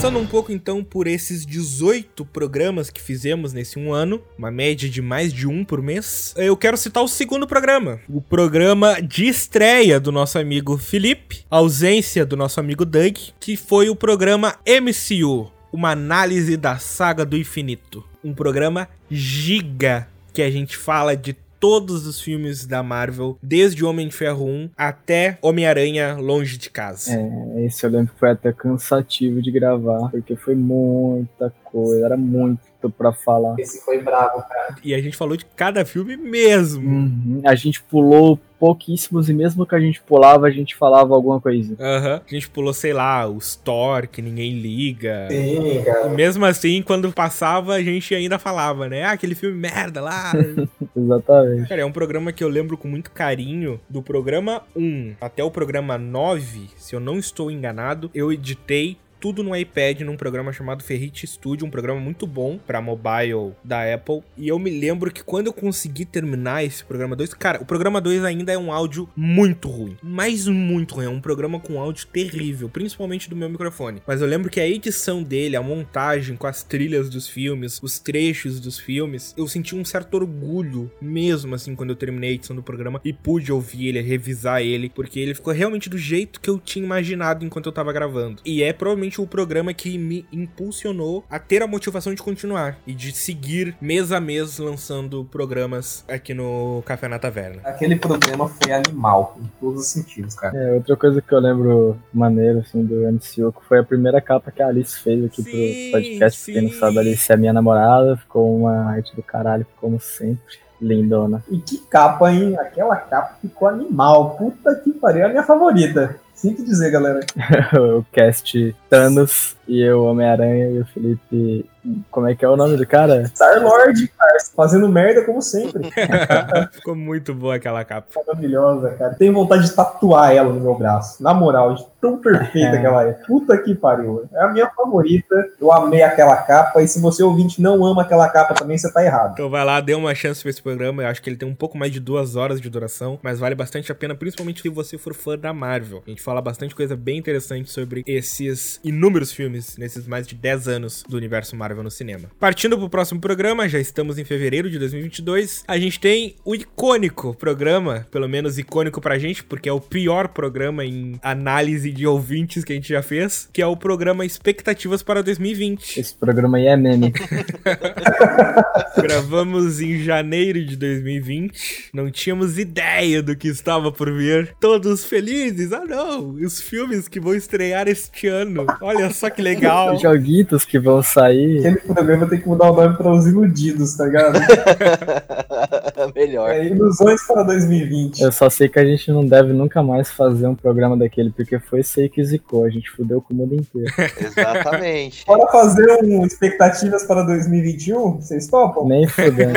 Passando 0.00 0.18
um 0.18 0.26
pouco 0.26 0.50
então 0.50 0.82
por 0.82 1.06
esses 1.06 1.44
18 1.44 2.24
programas 2.24 2.88
que 2.88 3.02
fizemos 3.02 3.52
nesse 3.52 3.78
um 3.78 3.92
ano, 3.92 4.22
uma 4.38 4.50
média 4.50 4.88
de 4.88 5.02
mais 5.02 5.30
de 5.30 5.46
um 5.46 5.62
por 5.62 5.82
mês, 5.82 6.32
eu 6.38 6.56
quero 6.56 6.78
citar 6.78 7.02
o 7.02 7.06
segundo 7.06 7.46
programa. 7.46 8.00
O 8.08 8.18
programa 8.18 8.98
de 9.02 9.28
estreia 9.28 10.00
do 10.00 10.10
nosso 10.10 10.38
amigo 10.38 10.78
Felipe, 10.78 11.44
ausência 11.50 12.24
do 12.24 12.34
nosso 12.34 12.58
amigo 12.58 12.86
Doug, 12.86 13.14
que 13.38 13.58
foi 13.58 13.90
o 13.90 13.94
programa 13.94 14.56
MCU, 14.66 15.52
uma 15.70 15.90
análise 15.90 16.56
da 16.56 16.78
saga 16.78 17.26
do 17.26 17.36
infinito. 17.36 18.02
Um 18.24 18.32
programa 18.32 18.88
giga 19.10 20.08
que 20.32 20.40
a 20.40 20.50
gente 20.50 20.78
fala 20.78 21.14
de 21.14 21.36
todos 21.60 22.06
os 22.06 22.20
filmes 22.20 22.66
da 22.66 22.82
Marvel, 22.82 23.38
desde 23.42 23.84
Homem 23.84 24.08
de 24.08 24.14
Ferro 24.14 24.46
1 24.46 24.70
até 24.76 25.38
Homem-Aranha 25.42 26.16
Longe 26.16 26.56
de 26.56 26.70
Casa. 26.70 27.12
É, 27.12 27.66
esse 27.66 27.84
eu 27.84 27.90
lembro 27.90 28.14
que 28.14 28.18
foi 28.18 28.30
até 28.30 28.52
cansativo 28.52 29.42
de 29.42 29.50
gravar, 29.50 30.10
porque 30.10 30.34
foi 30.34 30.54
muita 30.54 31.52
coisa, 31.62 32.06
era 32.06 32.16
muito 32.16 32.79
pra 32.88 33.12
falar. 33.12 33.56
Esse 33.58 33.84
foi 33.84 34.00
bravo, 34.00 34.42
cara. 34.48 34.76
E 34.82 34.94
a 34.94 35.00
gente 35.02 35.16
falou 35.16 35.36
de 35.36 35.44
cada 35.44 35.84
filme 35.84 36.16
mesmo. 36.16 36.88
Uhum, 36.88 37.42
A 37.44 37.54
gente 37.54 37.82
pulou 37.82 38.38
pouquíssimos 38.58 39.30
e 39.30 39.32
mesmo 39.32 39.64
que 39.66 39.74
a 39.74 39.80
gente 39.80 40.02
pulava, 40.02 40.46
a 40.46 40.50
gente 40.50 40.76
falava 40.76 41.14
alguma 41.14 41.40
coisa. 41.40 41.74
Aham. 41.80 42.20
A 42.26 42.34
gente 42.34 42.48
pulou, 42.50 42.74
sei 42.74 42.92
lá, 42.92 43.26
os 43.26 43.56
Thor, 43.56 44.06
que 44.06 44.20
ninguém 44.20 44.52
liga. 44.58 45.28
Sim, 45.30 45.78
E 45.78 45.82
cara. 45.82 46.08
mesmo 46.10 46.44
assim, 46.44 46.82
quando 46.82 47.10
passava, 47.10 47.72
a 47.74 47.82
gente 47.82 48.14
ainda 48.14 48.38
falava, 48.38 48.86
né? 48.86 49.04
Ah, 49.04 49.12
aquele 49.12 49.34
filme 49.34 49.56
merda 49.58 50.02
lá. 50.02 50.32
Exatamente. 50.94 51.68
Cara, 51.68 51.80
é 51.80 51.84
um 51.84 51.92
programa 51.92 52.32
que 52.32 52.44
eu 52.44 52.48
lembro 52.48 52.76
com 52.76 52.86
muito 52.86 53.10
carinho. 53.10 53.80
Do 53.88 54.02
programa 54.02 54.62
1 54.76 55.14
até 55.20 55.42
o 55.42 55.50
programa 55.50 55.96
9, 55.96 56.68
se 56.76 56.94
eu 56.94 57.00
não 57.00 57.18
estou 57.18 57.50
enganado, 57.50 58.10
eu 58.14 58.30
editei 58.32 58.98
tudo 59.20 59.42
no 59.42 59.54
iPad 59.54 60.00
num 60.00 60.16
programa 60.16 60.52
chamado 60.52 60.82
Ferrite 60.82 61.26
Studio, 61.26 61.66
um 61.66 61.70
programa 61.70 62.00
muito 62.00 62.26
bom 62.26 62.58
pra 62.66 62.80
mobile 62.80 63.52
da 63.62 63.94
Apple. 63.94 64.22
E 64.36 64.48
eu 64.48 64.58
me 64.58 64.70
lembro 64.70 65.12
que 65.12 65.22
quando 65.22 65.48
eu 65.48 65.52
consegui 65.52 66.04
terminar 66.04 66.64
esse 66.64 66.82
programa 66.82 67.14
2, 67.14 67.34
cara, 67.34 67.60
o 67.60 67.66
programa 67.66 68.00
2 68.00 68.24
ainda 68.24 68.52
é 68.52 68.58
um 68.58 68.72
áudio 68.72 69.08
muito 69.14 69.68
ruim, 69.68 69.96
mas 70.02 70.48
muito 70.48 70.94
ruim, 70.94 71.04
é 71.04 71.08
um 71.08 71.20
programa 71.20 71.60
com 71.60 71.78
áudio 71.78 72.06
terrível, 72.06 72.68
principalmente 72.68 73.28
do 73.28 73.36
meu 73.36 73.48
microfone. 73.48 74.02
Mas 74.06 74.20
eu 74.20 74.26
lembro 74.26 74.50
que 74.50 74.60
a 74.60 74.66
edição 74.66 75.22
dele, 75.22 75.56
a 75.56 75.62
montagem 75.62 76.36
com 76.36 76.46
as 76.46 76.62
trilhas 76.62 77.10
dos 77.10 77.28
filmes, 77.28 77.78
os 77.82 77.98
trechos 77.98 78.58
dos 78.58 78.78
filmes, 78.78 79.34
eu 79.36 79.46
senti 79.46 79.74
um 79.76 79.84
certo 79.84 80.14
orgulho 80.14 80.90
mesmo 81.00 81.54
assim 81.54 81.74
quando 81.74 81.90
eu 81.90 81.96
terminei 81.96 82.30
a 82.30 82.34
edição 82.34 82.56
do 82.56 82.62
programa 82.62 83.00
e 83.04 83.12
pude 83.12 83.52
ouvir 83.52 83.88
ele, 83.88 84.00
revisar 84.00 84.62
ele, 84.62 84.88
porque 84.88 85.20
ele 85.20 85.34
ficou 85.34 85.52
realmente 85.52 85.90
do 85.90 85.98
jeito 85.98 86.40
que 86.40 86.48
eu 86.48 86.58
tinha 86.58 86.84
imaginado 86.84 87.44
enquanto 87.44 87.66
eu 87.66 87.72
tava 87.72 87.92
gravando. 87.92 88.40
E 88.44 88.62
é 88.62 88.72
provavelmente 88.72 89.09
o 89.18 89.26
programa 89.26 89.72
que 89.72 89.96
me 89.96 90.26
impulsionou 90.30 91.24
a 91.30 91.38
ter 91.38 91.62
a 91.62 91.66
motivação 91.66 92.14
de 92.14 92.22
continuar 92.22 92.78
e 92.86 92.92
de 92.92 93.12
seguir 93.12 93.74
mês 93.80 94.12
a 94.12 94.20
mês 94.20 94.58
lançando 94.58 95.24
programas 95.24 96.04
aqui 96.06 96.34
no 96.34 96.82
Café 96.84 97.08
na 97.08 97.18
Taverna. 97.18 97.62
Aquele 97.64 97.96
programa 97.96 98.48
foi 98.48 98.72
animal, 98.72 99.38
em 99.40 99.50
todos 99.58 99.80
os 99.80 99.86
sentidos, 99.88 100.34
cara. 100.34 100.56
É, 100.56 100.74
outra 100.74 100.96
coisa 100.96 101.22
que 101.22 101.32
eu 101.32 101.40
lembro 101.40 101.96
maneiro, 102.12 102.58
assim, 102.58 102.84
do 102.84 103.10
MCU, 103.10 103.52
que 103.52 103.64
foi 103.66 103.78
a 103.78 103.84
primeira 103.84 104.20
capa 104.20 104.50
que 104.50 104.62
a 104.62 104.68
Alice 104.68 105.00
fez 105.00 105.24
aqui 105.24 105.42
Sim, 105.42 105.50
pro 105.50 106.00
podcast. 106.00 106.44
Pra 106.44 106.52
quem 106.54 106.62
não 106.62 106.70
sim. 106.70 106.78
sabe, 106.78 106.98
a 106.98 107.00
Alice 107.00 107.32
é 107.32 107.36
minha 107.36 107.52
namorada, 107.52 108.16
ficou 108.16 108.54
uma 108.58 108.90
arte 108.90 109.16
do 109.16 109.22
caralho, 109.22 109.66
como 109.80 109.98
sempre. 109.98 110.58
Lindona. 110.80 111.44
E 111.50 111.58
que 111.58 111.78
capa, 111.78 112.32
hein? 112.32 112.56
Aquela 112.58 112.96
capa 112.96 113.36
ficou 113.40 113.68
animal. 113.68 114.36
Puta 114.36 114.74
que 114.76 114.90
pariu, 114.92 115.22
é 115.22 115.24
a 115.26 115.28
minha 115.28 115.42
favorita. 115.42 116.18
Sinto 116.40 116.64
dizer, 116.64 116.90
galera. 116.90 117.20
o 117.78 118.02
cast 118.12 118.74
Thanos 118.88 119.54
e 119.70 119.80
eu, 119.80 120.02
Homem-Aranha, 120.02 120.68
e 120.68 120.80
o 120.80 120.84
Felipe. 120.86 121.64
Como 122.10 122.28
é 122.28 122.34
que 122.34 122.44
é 122.44 122.48
o 122.48 122.56
nome 122.56 122.76
do 122.76 122.84
cara? 122.84 123.24
Star-Lord, 123.24 124.08
cara, 124.08 124.36
fazendo 124.54 124.88
merda 124.88 125.24
como 125.24 125.40
sempre. 125.40 125.88
Ficou 126.72 126.96
muito 126.96 127.32
boa 127.32 127.54
aquela 127.54 127.84
capa. 127.84 128.08
Maravilhosa, 128.26 128.90
cara. 128.90 129.14
Tenho 129.14 129.32
vontade 129.32 129.64
de 129.64 129.72
tatuar 129.72 130.34
ela 130.34 130.52
no 130.52 130.60
meu 130.60 130.74
braço. 130.74 131.22
Na 131.22 131.32
moral, 131.32 131.74
de 131.74 131.86
tão 132.00 132.18
perfeita 132.18 132.78
que 132.78 132.84
ela 132.84 133.04
é. 133.04 133.12
Puta 133.12 133.56
que 133.56 133.74
pariu. 133.74 134.28
É 134.34 134.42
a 134.42 134.48
minha 134.48 134.68
favorita. 134.70 135.34
Eu 135.58 135.72
amei 135.72 136.02
aquela 136.02 136.36
capa. 136.36 136.82
E 136.82 136.88
se 136.88 137.00
você 137.00 137.22
ouvinte 137.22 137.62
não 137.62 137.82
ama 137.84 138.02
aquela 138.02 138.28
capa 138.28 138.54
também, 138.54 138.76
você 138.76 138.92
tá 138.92 139.04
errado. 139.04 139.32
Então 139.34 139.48
vai 139.48 139.64
lá, 139.64 139.80
dê 139.80 139.94
uma 139.94 140.14
chance 140.14 140.42
pra 140.42 140.50
esse 140.50 140.60
programa. 140.60 141.02
Eu 141.02 141.08
acho 141.08 141.22
que 141.22 141.30
ele 141.30 141.36
tem 141.36 141.48
um 141.48 141.54
pouco 141.54 141.78
mais 141.78 141.92
de 141.92 142.00
duas 142.00 142.34
horas 142.34 142.60
de 142.60 142.68
duração, 142.68 143.18
mas 143.22 143.38
vale 143.38 143.54
bastante 143.54 143.90
a 143.90 143.94
pena, 143.94 144.14
principalmente 144.14 144.62
se 144.62 144.68
você 144.68 144.98
for 144.98 145.14
fã 145.14 145.38
da 145.38 145.52
Marvel. 145.54 146.02
A 146.06 146.10
gente 146.10 146.20
fala 146.20 146.42
bastante 146.42 146.74
coisa 146.74 146.96
bem 146.96 147.18
interessante 147.18 147.70
sobre 147.70 148.02
esses 148.06 148.80
inúmeros 148.84 149.32
filmes 149.32 149.59
nesses 149.78 150.06
mais 150.06 150.26
de 150.26 150.34
10 150.34 150.68
anos 150.68 151.04
do 151.08 151.16
universo 151.16 151.56
Marvel 151.56 151.82
no 151.82 151.90
cinema. 151.90 152.30
Partindo 152.38 152.78
pro 152.78 152.88
próximo 152.88 153.20
programa, 153.20 153.68
já 153.68 153.78
estamos 153.78 154.18
em 154.18 154.24
fevereiro 154.24 154.70
de 154.70 154.78
2022. 154.78 155.64
A 155.66 155.78
gente 155.78 155.98
tem 155.98 156.36
o 156.44 156.54
icônico 156.54 157.34
programa, 157.34 158.06
pelo 158.10 158.28
menos 158.28 158.58
icônico 158.58 159.00
pra 159.00 159.18
gente, 159.18 159.44
porque 159.44 159.68
é 159.68 159.72
o 159.72 159.80
pior 159.80 160.28
programa 160.28 160.84
em 160.84 161.18
análise 161.22 161.90
de 161.90 162.06
ouvintes 162.06 162.64
que 162.64 162.72
a 162.72 162.76
gente 162.76 162.88
já 162.88 163.02
fez, 163.02 163.48
que 163.52 163.62
é 163.62 163.66
o 163.66 163.76
programa 163.76 164.24
Expectativas 164.24 165.02
para 165.02 165.22
2020. 165.22 166.00
Esse 166.00 166.14
programa 166.14 166.58
aí 166.58 166.66
é 166.66 166.76
meme. 166.76 167.12
Gravamos 168.96 169.80
em 169.80 170.02
janeiro 170.02 170.64
de 170.64 170.76
2020. 170.76 171.90
Não 171.92 172.10
tínhamos 172.10 172.58
ideia 172.58 173.22
do 173.22 173.36
que 173.36 173.48
estava 173.48 173.92
por 173.92 174.12
vir. 174.12 174.54
Todos 174.60 175.04
felizes. 175.04 175.72
Ah, 175.72 175.84
não! 175.84 176.30
Os 176.34 176.60
filmes 176.60 177.08
que 177.08 177.20
vão 177.20 177.34
estrear 177.34 177.88
este 177.88 178.26
ano. 178.26 178.66
Olha 178.80 179.10
só 179.10 179.28
que 179.30 179.42
legal. 179.42 179.49
Os 179.94 180.02
joguitos 180.02 180.64
que 180.64 180.78
vão 180.78 181.02
sair. 181.02 181.58
Aquele 181.58 181.76
programa 181.76 182.28
tem 182.28 182.40
que 182.40 182.48
mudar 182.48 182.70
o 182.70 182.74
nome 182.74 182.96
para 182.96 183.12
os 183.12 183.26
iludidos, 183.26 183.96
tá 183.96 184.04
ligado? 184.04 184.38
Melhor. 186.14 186.50
É 186.50 186.66
ilusões 186.66 187.26
para 187.26 187.42
2020. 187.42 188.20
Eu 188.20 188.32
só 188.32 188.48
sei 188.48 188.68
que 188.68 188.78
a 188.78 188.84
gente 188.84 189.10
não 189.10 189.24
deve 189.24 189.52
nunca 189.52 189.82
mais 189.82 190.10
fazer 190.10 190.46
um 190.46 190.54
programa 190.54 190.96
daquele, 190.96 191.30
porque 191.30 191.58
foi 191.58 191.82
sei 191.82 192.08
que 192.08 192.24
zicou. 192.24 192.64
A 192.64 192.70
gente 192.70 192.90
fudeu 192.90 193.20
com 193.20 193.34
o 193.34 193.36
mundo 193.36 193.54
inteiro. 193.54 193.92
Exatamente. 194.20 195.24
Bora 195.26 195.50
fazer 195.50 196.02
um 196.02 196.24
expectativas 196.24 197.04
para 197.04 197.22
2021? 197.22 198.20
Vocês 198.20 198.46
topam? 198.46 198.86
Nem 198.86 199.06
fudendo. 199.06 199.52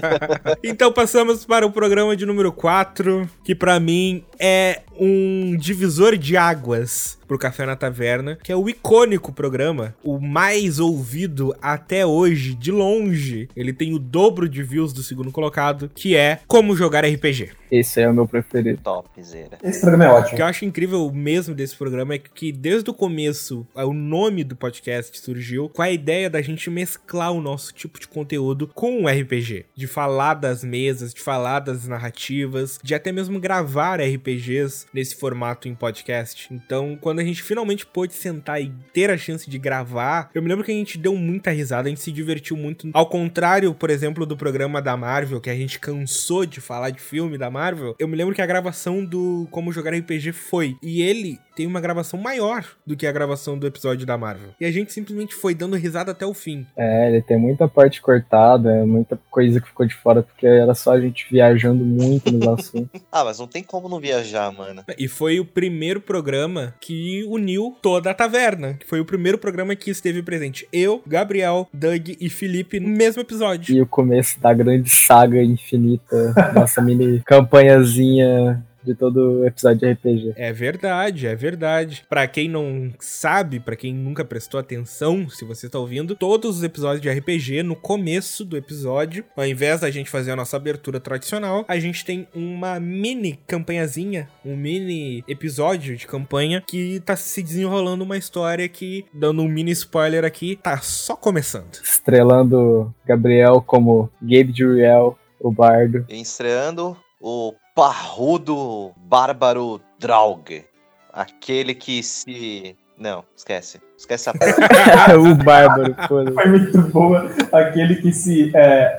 então 0.62 0.92
passamos 0.92 1.44
para 1.44 1.66
o 1.66 1.70
programa 1.70 2.16
de 2.16 2.26
número 2.26 2.52
4, 2.52 3.28
que 3.42 3.54
pra 3.54 3.78
mim 3.78 4.24
é 4.38 4.82
um 4.98 5.56
divisor 5.56 6.16
de 6.16 6.36
águas 6.36 7.18
pro 7.26 7.38
Café 7.38 7.64
na 7.66 7.76
Taverna, 7.76 8.38
que 8.42 8.52
é 8.52 8.56
o 8.56 8.68
icônico 8.68 9.32
programa, 9.32 9.94
o 10.02 10.18
mais 10.18 10.78
ouvido 10.78 11.54
até 11.60 12.04
hoje, 12.06 12.54
de 12.54 12.70
longe. 12.70 13.48
Ele 13.56 13.72
tem 13.72 13.94
o 13.94 13.98
dobro 13.98 14.48
de 14.48 14.62
views 14.62 14.92
do 14.92 15.02
segundo 15.02 15.30
colocado, 15.32 15.90
que 15.94 16.16
é 16.16 16.40
Como 16.46 16.76
Jogar 16.76 17.04
RPG. 17.04 17.50
Esse 17.70 18.00
é 18.00 18.08
o 18.08 18.14
meu 18.14 18.28
preferido. 18.28 18.78
Topzera. 18.84 19.58
Esse 19.62 19.80
programa 19.80 20.04
é 20.04 20.08
O 20.10 20.14
ótimo. 20.14 20.36
que 20.36 20.42
eu 20.42 20.46
acho 20.46 20.64
incrível 20.64 21.10
mesmo 21.12 21.54
desse 21.54 21.74
programa 21.76 22.14
é 22.14 22.18
que 22.18 22.52
desde 22.52 22.88
o 22.88 22.94
começo, 22.94 23.66
o 23.74 23.92
nome 23.92 24.44
do 24.44 24.54
podcast 24.54 25.18
surgiu 25.18 25.68
com 25.68 25.82
a 25.82 25.90
ideia 25.90 26.30
da 26.30 26.40
gente 26.40 26.70
mesclar 26.70 27.32
o 27.32 27.40
nosso 27.40 27.72
tipo 27.74 27.98
de 27.98 28.06
conteúdo 28.06 28.68
com 28.68 29.02
o 29.02 29.08
RPG. 29.08 29.64
De 29.74 29.86
falar 29.88 30.34
das 30.34 30.62
mesas, 30.62 31.12
de 31.12 31.20
falar 31.20 31.60
das 31.60 31.88
narrativas, 31.88 32.78
de 32.82 32.94
até 32.94 33.10
mesmo 33.10 33.40
gravar 33.40 34.00
RPGs 34.00 34.86
nesse 34.94 35.16
formato 35.16 35.66
em 35.68 35.74
podcast. 35.74 36.46
Então, 36.52 36.96
quando 37.00 37.13
a 37.20 37.24
gente 37.24 37.42
finalmente 37.42 37.86
pôde 37.86 38.14
sentar 38.14 38.60
e 38.60 38.72
ter 38.92 39.10
a 39.10 39.16
chance 39.16 39.48
de 39.48 39.58
gravar, 39.58 40.30
eu 40.34 40.42
me 40.42 40.48
lembro 40.48 40.64
que 40.64 40.72
a 40.72 40.74
gente 40.74 40.98
deu 40.98 41.14
muita 41.14 41.50
risada, 41.50 41.86
a 41.86 41.90
gente 41.90 42.00
se 42.00 42.12
divertiu 42.12 42.56
muito. 42.56 42.90
Ao 42.92 43.06
contrário, 43.06 43.74
por 43.74 43.90
exemplo, 43.90 44.26
do 44.26 44.36
programa 44.36 44.80
da 44.80 44.96
Marvel, 44.96 45.40
que 45.40 45.50
a 45.50 45.54
gente 45.54 45.78
cansou 45.78 46.46
de 46.46 46.60
falar 46.60 46.90
de 46.90 47.00
filme 47.00 47.38
da 47.38 47.50
Marvel, 47.50 47.94
eu 47.98 48.08
me 48.08 48.16
lembro 48.16 48.34
que 48.34 48.42
a 48.42 48.46
gravação 48.46 49.04
do 49.04 49.46
Como 49.50 49.72
Jogar 49.72 49.94
RPG 49.94 50.32
foi. 50.32 50.76
E 50.82 51.02
ele 51.02 51.38
tem 51.54 51.66
uma 51.66 51.80
gravação 51.80 52.18
maior 52.18 52.64
do 52.86 52.96
que 52.96 53.06
a 53.06 53.12
gravação 53.12 53.58
do 53.58 53.66
episódio 53.66 54.06
da 54.06 54.18
Marvel. 54.18 54.50
E 54.60 54.64
a 54.64 54.70
gente 54.70 54.92
simplesmente 54.92 55.34
foi 55.34 55.54
dando 55.54 55.76
risada 55.76 56.10
até 56.10 56.26
o 56.26 56.34
fim. 56.34 56.66
É, 56.76 57.08
ele 57.08 57.22
tem 57.22 57.38
muita 57.38 57.68
parte 57.68 58.00
cortada, 58.00 58.84
muita 58.84 59.18
coisa 59.30 59.60
que 59.60 59.68
ficou 59.68 59.86
de 59.86 59.94
fora, 59.94 60.22
porque 60.22 60.46
era 60.46 60.74
só 60.74 60.92
a 60.92 61.00
gente 61.00 61.26
viajando 61.30 61.84
muito 61.84 62.32
nos 62.32 62.46
assuntos. 62.48 63.00
Ah, 63.10 63.24
mas 63.24 63.38
não 63.38 63.46
tem 63.46 63.62
como 63.62 63.88
não 63.88 64.00
viajar, 64.00 64.52
mano. 64.52 64.84
E 64.98 65.06
foi 65.06 65.38
o 65.38 65.44
primeiro 65.44 66.00
programa 66.00 66.74
que 66.80 67.03
uniu 67.28 67.76
toda 67.82 68.10
a 68.10 68.14
taverna. 68.14 68.74
Que 68.74 68.86
foi 68.86 69.00
o 69.00 69.04
primeiro 69.04 69.38
programa 69.38 69.74
que 69.76 69.90
esteve 69.90 70.22
presente. 70.22 70.66
Eu, 70.72 71.02
Gabriel, 71.06 71.68
Doug 71.72 72.10
e 72.20 72.28
Felipe 72.28 72.80
no 72.80 72.88
mesmo 72.88 73.20
episódio. 73.20 73.74
E 73.74 73.80
o 73.80 73.86
começo 73.86 74.40
da 74.40 74.52
grande 74.52 74.88
saga 74.90 75.42
infinita, 75.42 76.34
nossa 76.54 76.80
mini 76.80 77.22
campanhazinha 77.24 78.62
de 78.84 78.94
todo 78.94 79.46
episódio 79.46 79.80
de 79.80 79.92
RPG. 79.92 80.34
É 80.36 80.52
verdade, 80.52 81.26
é 81.26 81.34
verdade. 81.34 82.04
Pra 82.08 82.26
quem 82.26 82.48
não 82.48 82.92
sabe, 83.00 83.60
pra 83.60 83.76
quem 83.76 83.94
nunca 83.94 84.24
prestou 84.24 84.60
atenção, 84.60 85.28
se 85.28 85.44
você 85.44 85.68
tá 85.68 85.78
ouvindo, 85.78 86.14
todos 86.14 86.58
os 86.58 86.62
episódios 86.62 87.00
de 87.00 87.10
RPG, 87.10 87.62
no 87.62 87.74
começo 87.74 88.44
do 88.44 88.56
episódio, 88.56 89.24
ao 89.36 89.46
invés 89.46 89.80
da 89.80 89.90
gente 89.90 90.10
fazer 90.10 90.32
a 90.32 90.36
nossa 90.36 90.56
abertura 90.56 91.00
tradicional, 91.00 91.64
a 91.66 91.78
gente 91.78 92.04
tem 92.04 92.28
uma 92.34 92.78
mini 92.78 93.38
campanhazinha, 93.46 94.28
um 94.44 94.56
mini 94.56 95.24
episódio 95.28 95.96
de 95.96 96.06
campanha 96.06 96.62
que 96.66 97.00
tá 97.00 97.16
se 97.16 97.42
desenrolando 97.42 98.04
uma 98.04 98.16
história 98.16 98.68
que, 98.68 99.04
dando 99.12 99.42
um 99.42 99.48
mini 99.48 99.70
spoiler 99.72 100.24
aqui, 100.24 100.56
tá 100.56 100.78
só 100.78 101.16
começando. 101.16 101.74
Estrelando 101.82 102.94
Gabriel 103.06 103.62
como 103.62 104.10
Gabe 104.20 104.52
Juriel, 104.54 105.18
o 105.40 105.50
bardo. 105.50 106.04
E 106.08 106.20
estreando 106.20 106.96
o 107.20 107.54
parrudo 107.74 108.92
bárbaro 108.96 109.80
Draug. 109.98 110.64
Aquele 111.12 111.74
que 111.74 112.02
se. 112.02 112.76
Não, 112.98 113.24
esquece. 113.36 113.80
Esquece 113.98 114.28
essa 114.30 114.38
parte. 114.38 114.60
o 115.18 115.34
bárbaro, 115.34 115.94
foda 116.08 116.32
Foi 116.32 116.46
muito 116.48 116.80
boa. 116.82 117.28
Aquele 117.52 117.96
que 117.96 118.12
se. 118.12 118.50
É, 118.54 118.96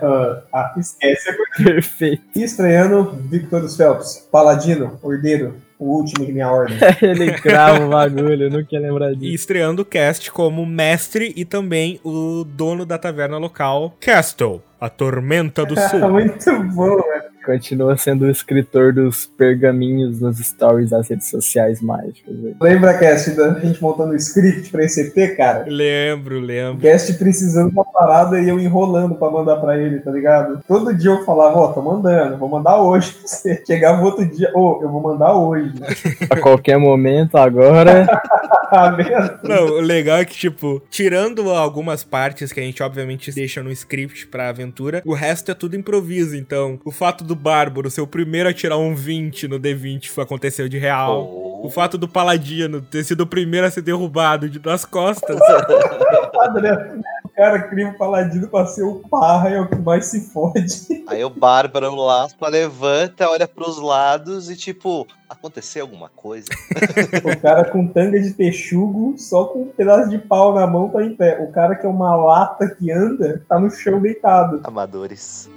ah, 0.54 0.74
esquece. 0.78 1.30
perfeito. 1.58 2.24
E 2.36 2.44
estreando 2.44 3.12
Victorious 3.30 3.76
Phelps, 3.78 4.28
Paladino, 4.32 5.00
Ordeiro, 5.02 5.56
o 5.80 5.86
último 5.98 6.26
de 6.26 6.32
minha 6.34 6.50
ordem. 6.52 6.78
Ele 7.02 7.32
grava 7.32 7.86
o 7.86 7.90
bagulho, 7.90 8.44
eu 8.44 8.50
não 8.50 8.64
queria 8.64 8.88
lembrar 8.88 9.12
E 9.14 9.16
disso. 9.18 9.36
estreando 9.36 9.82
o 9.82 9.86
cast 9.86 10.32
como 10.32 10.66
mestre 10.66 11.34
e 11.36 11.44
também 11.46 12.00
o 12.04 12.44
dono 12.46 12.86
da 12.86 12.98
taverna 12.98 13.38
local, 13.38 13.94
Castle, 14.00 14.62
a 14.80 14.90
Tormenta 14.90 15.66
do 15.66 15.76
Sul. 15.90 16.10
muito 16.10 16.64
bom, 16.74 16.96
velho. 17.02 17.35
Continua 17.45 17.95
sendo 17.95 18.25
o 18.25 18.29
escritor 18.29 18.91
dos 18.91 19.27
pergaminhos 19.38 20.19
nos 20.19 20.38
stories 20.39 20.89
das 20.89 21.08
redes 21.10 21.29
sociais 21.29 21.79
mágicas. 21.81 22.34
Lembra, 22.60 22.97
Cast, 22.97 23.31
da 23.31 23.53
gente 23.60 23.81
montando 23.81 24.13
o 24.13 24.15
script 24.15 24.71
pra 24.71 24.84
esse 24.84 25.01
EP, 25.01 25.38
cara? 25.38 25.65
Lembro, 25.67 26.38
O 26.38 26.41
lembro. 26.41 26.81
Cast 26.81 27.13
precisando 27.13 27.69
de 27.69 27.75
uma 27.75 27.86
parada 27.86 28.39
e 28.39 28.49
eu 28.49 28.60
enrolando 28.60 29.15
pra 29.15 29.29
mandar 29.29 29.58
pra 29.58 29.77
ele, 29.77 29.99
tá 29.99 30.10
ligado? 30.12 30.60
Todo 30.67 30.93
dia 30.93 31.12
eu 31.12 31.23
falava, 31.23 31.58
ó, 31.60 31.67
tô 31.67 31.81
mandando, 31.81 32.38
vou 32.38 32.49
mandar 32.49 32.81
hoje 32.81 33.12
pra 33.13 33.27
você. 33.27 33.63
Chegava 33.65 34.03
outro 34.03 34.25
dia, 34.25 34.49
ô, 34.55 34.79
eu 34.81 34.89
vou 34.89 35.01
mandar 35.01 35.34
hoje. 35.36 35.71
A 36.29 36.39
qualquer 36.39 36.77
momento, 36.77 37.38
agora. 37.38 38.08
Ah, 38.71 38.91
mesmo? 38.91 39.39
Não, 39.43 39.65
o 39.67 39.82
legal 39.82 40.17
é 40.17 40.25
que, 40.25 40.36
tipo, 40.36 40.82
tirando 40.89 41.49
algumas 41.51 42.04
partes 42.04 42.51
que 42.51 42.60
a 42.60 42.63
gente 42.63 42.82
obviamente 42.84 43.32
deixa 43.32 43.62
no 43.63 43.71
script 43.71 44.28
pra 44.28 44.49
aventura, 44.49 45.01
o 45.06 45.13
resto 45.13 45.51
é 45.51 45.54
tudo 45.54 45.75
improviso. 45.75 46.36
Então, 46.36 46.80
o 46.84 46.91
fato 46.91 47.23
do 47.23 47.36
Bárbaro 47.36 47.89
ser 47.89 48.01
o 48.01 48.08
primeiro 48.08 48.49
a 48.49 48.54
tirar 48.54 48.78
um 48.78 48.95
20 48.95 49.47
no 49.47 49.60
D20 49.60 50.10
foi- 50.10 50.23
aconteceu 50.23 50.67
de 50.67 50.78
real. 50.78 51.23
Oh. 51.23 51.45
O 51.65 51.69
fato 51.69 51.97
do 51.97 52.08
Paladino 52.08 52.80
ter 52.82 53.04
sido 53.04 53.21
o 53.21 53.28
primeiro 53.28 53.65
a 53.65 53.71
ser 53.71 53.82
derrubado 53.82 54.47
de, 54.49 54.60
das 54.60 54.86
costas. 54.86 55.39
Cara 57.36 57.63
cria 57.63 57.89
um 57.89 57.93
paladino 57.93 58.48
pra 58.48 58.65
ser 58.65 58.84
o 58.84 59.02
parra, 59.10 59.50
é 59.50 59.60
o 59.60 59.67
que 59.67 59.76
mais 59.76 60.06
se 60.06 60.21
fode. 60.32 61.04
Aí 61.06 61.24
o 61.24 61.30
bárbaro 61.30 61.93
Laspa 61.93 62.48
levanta, 62.48 63.30
olha 63.30 63.45
pros 63.45 63.78
lados 63.78 64.50
e 64.50 64.56
tipo, 64.56 65.06
aconteceu 65.30 65.84
alguma 65.84 66.08
coisa? 66.08 66.48
O 67.26 67.41
cara 67.41 67.65
com 67.65 67.88
tanga 67.88 68.21
de 68.21 68.32
texugo, 68.32 69.15
só 69.17 69.45
com 69.45 69.63
um 69.63 69.67
pedaço 69.67 70.10
de 70.10 70.17
pau 70.17 70.56
na 70.56 70.65
mão 70.65 70.88
tá 70.88 71.04
em 71.04 71.13
pé. 71.13 71.38
O 71.41 71.52
cara 71.52 71.76
que 71.76 71.86
é 71.86 71.89
uma 71.89 72.15
lata 72.15 72.69
que 72.69 72.89
anda, 72.89 73.43
tá 73.50 73.60
no 73.60 73.69
chão 73.69 74.02
deitado. 74.02 74.62
Amadores. 74.63 75.50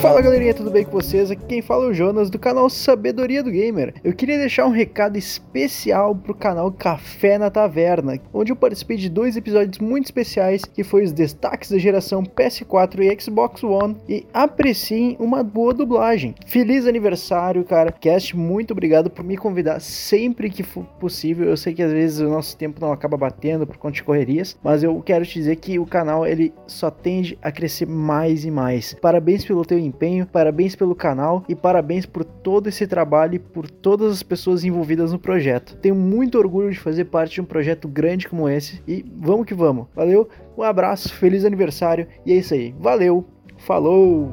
Fala 0.00 0.20
galerinha, 0.20 0.52
tudo 0.52 0.70
bem 0.70 0.84
com 0.84 0.90
vocês? 0.90 1.30
Aqui 1.30 1.42
quem 1.46 1.62
fala 1.62 1.86
é 1.86 1.88
o 1.88 1.94
Jonas 1.94 2.28
do 2.28 2.38
canal 2.38 2.68
Sabedoria 2.68 3.42
do 3.42 3.50
Gamer. 3.50 3.94
Eu 4.04 4.12
queria 4.12 4.36
deixar 4.36 4.66
um 4.66 4.70
recado 4.70 5.16
especial 5.16 6.14
pro 6.14 6.34
canal 6.34 6.70
Café 6.70 7.38
na 7.38 7.50
Taverna, 7.50 8.20
onde 8.32 8.52
eu 8.52 8.56
participei 8.56 8.98
de 8.98 9.08
dois 9.08 9.36
episódios 9.36 9.78
muito 9.78 10.04
especiais, 10.04 10.64
que 10.64 10.84
foi 10.84 11.02
os 11.02 11.12
destaques 11.12 11.70
da 11.70 11.78
geração 11.78 12.22
PS4 12.22 13.00
e 13.00 13.20
Xbox 13.20 13.64
One, 13.64 13.96
e 14.06 14.26
apreciem 14.34 15.16
uma 15.18 15.42
boa 15.42 15.72
dublagem. 15.72 16.34
Feliz 16.46 16.86
aniversário, 16.86 17.64
cara. 17.64 17.90
Cast, 17.90 18.36
muito 18.36 18.72
obrigado 18.72 19.08
por 19.08 19.24
me 19.24 19.36
convidar 19.36 19.80
sempre 19.80 20.50
que 20.50 20.62
for 20.62 20.84
possível. 21.00 21.48
Eu 21.48 21.56
sei 21.56 21.72
que 21.72 21.82
às 21.82 21.92
vezes 21.92 22.20
o 22.20 22.28
nosso 22.28 22.56
tempo 22.56 22.80
não 22.80 22.92
acaba 22.92 23.16
batendo 23.16 23.66
por 23.66 23.78
conta 23.78 23.94
de 23.94 24.04
correrias, 24.04 24.58
mas 24.62 24.82
eu 24.82 25.00
quero 25.00 25.24
te 25.24 25.34
dizer 25.34 25.56
que 25.56 25.78
o 25.78 25.86
canal 25.86 26.26
ele 26.26 26.52
só 26.66 26.90
tende 26.90 27.38
a 27.40 27.50
crescer 27.50 27.86
mais 27.86 28.44
e 28.44 28.50
mais. 28.50 28.94
Parabéns 29.00 29.44
pelo 29.44 29.64
teu 29.64 29.85
empenho, 29.86 30.26
parabéns 30.26 30.74
pelo 30.74 30.94
canal 30.94 31.44
e 31.48 31.54
parabéns 31.54 32.04
por 32.04 32.24
todo 32.24 32.68
esse 32.68 32.86
trabalho 32.86 33.34
e 33.34 33.38
por 33.38 33.70
todas 33.70 34.12
as 34.12 34.22
pessoas 34.22 34.64
envolvidas 34.64 35.12
no 35.12 35.18
projeto. 35.18 35.76
Tenho 35.76 35.94
muito 35.94 36.38
orgulho 36.38 36.70
de 36.70 36.78
fazer 36.78 37.06
parte 37.06 37.34
de 37.34 37.40
um 37.40 37.44
projeto 37.44 37.88
grande 37.88 38.28
como 38.28 38.48
esse 38.48 38.82
e 38.86 39.04
vamos 39.16 39.46
que 39.46 39.54
vamos. 39.54 39.86
Valeu, 39.94 40.28
um 40.56 40.62
abraço, 40.62 41.12
feliz 41.14 41.44
aniversário 41.44 42.06
e 42.24 42.32
é 42.32 42.36
isso 42.36 42.54
aí. 42.54 42.74
Valeu, 42.78 43.24
falou! 43.56 44.30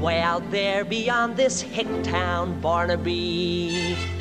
Way 0.00 0.22
out 0.22 0.50
there 0.50 0.82
beyond 0.82 1.36
this 1.36 1.60
hick 1.60 1.86
town, 2.02 2.58
Barnaby. 2.62 4.19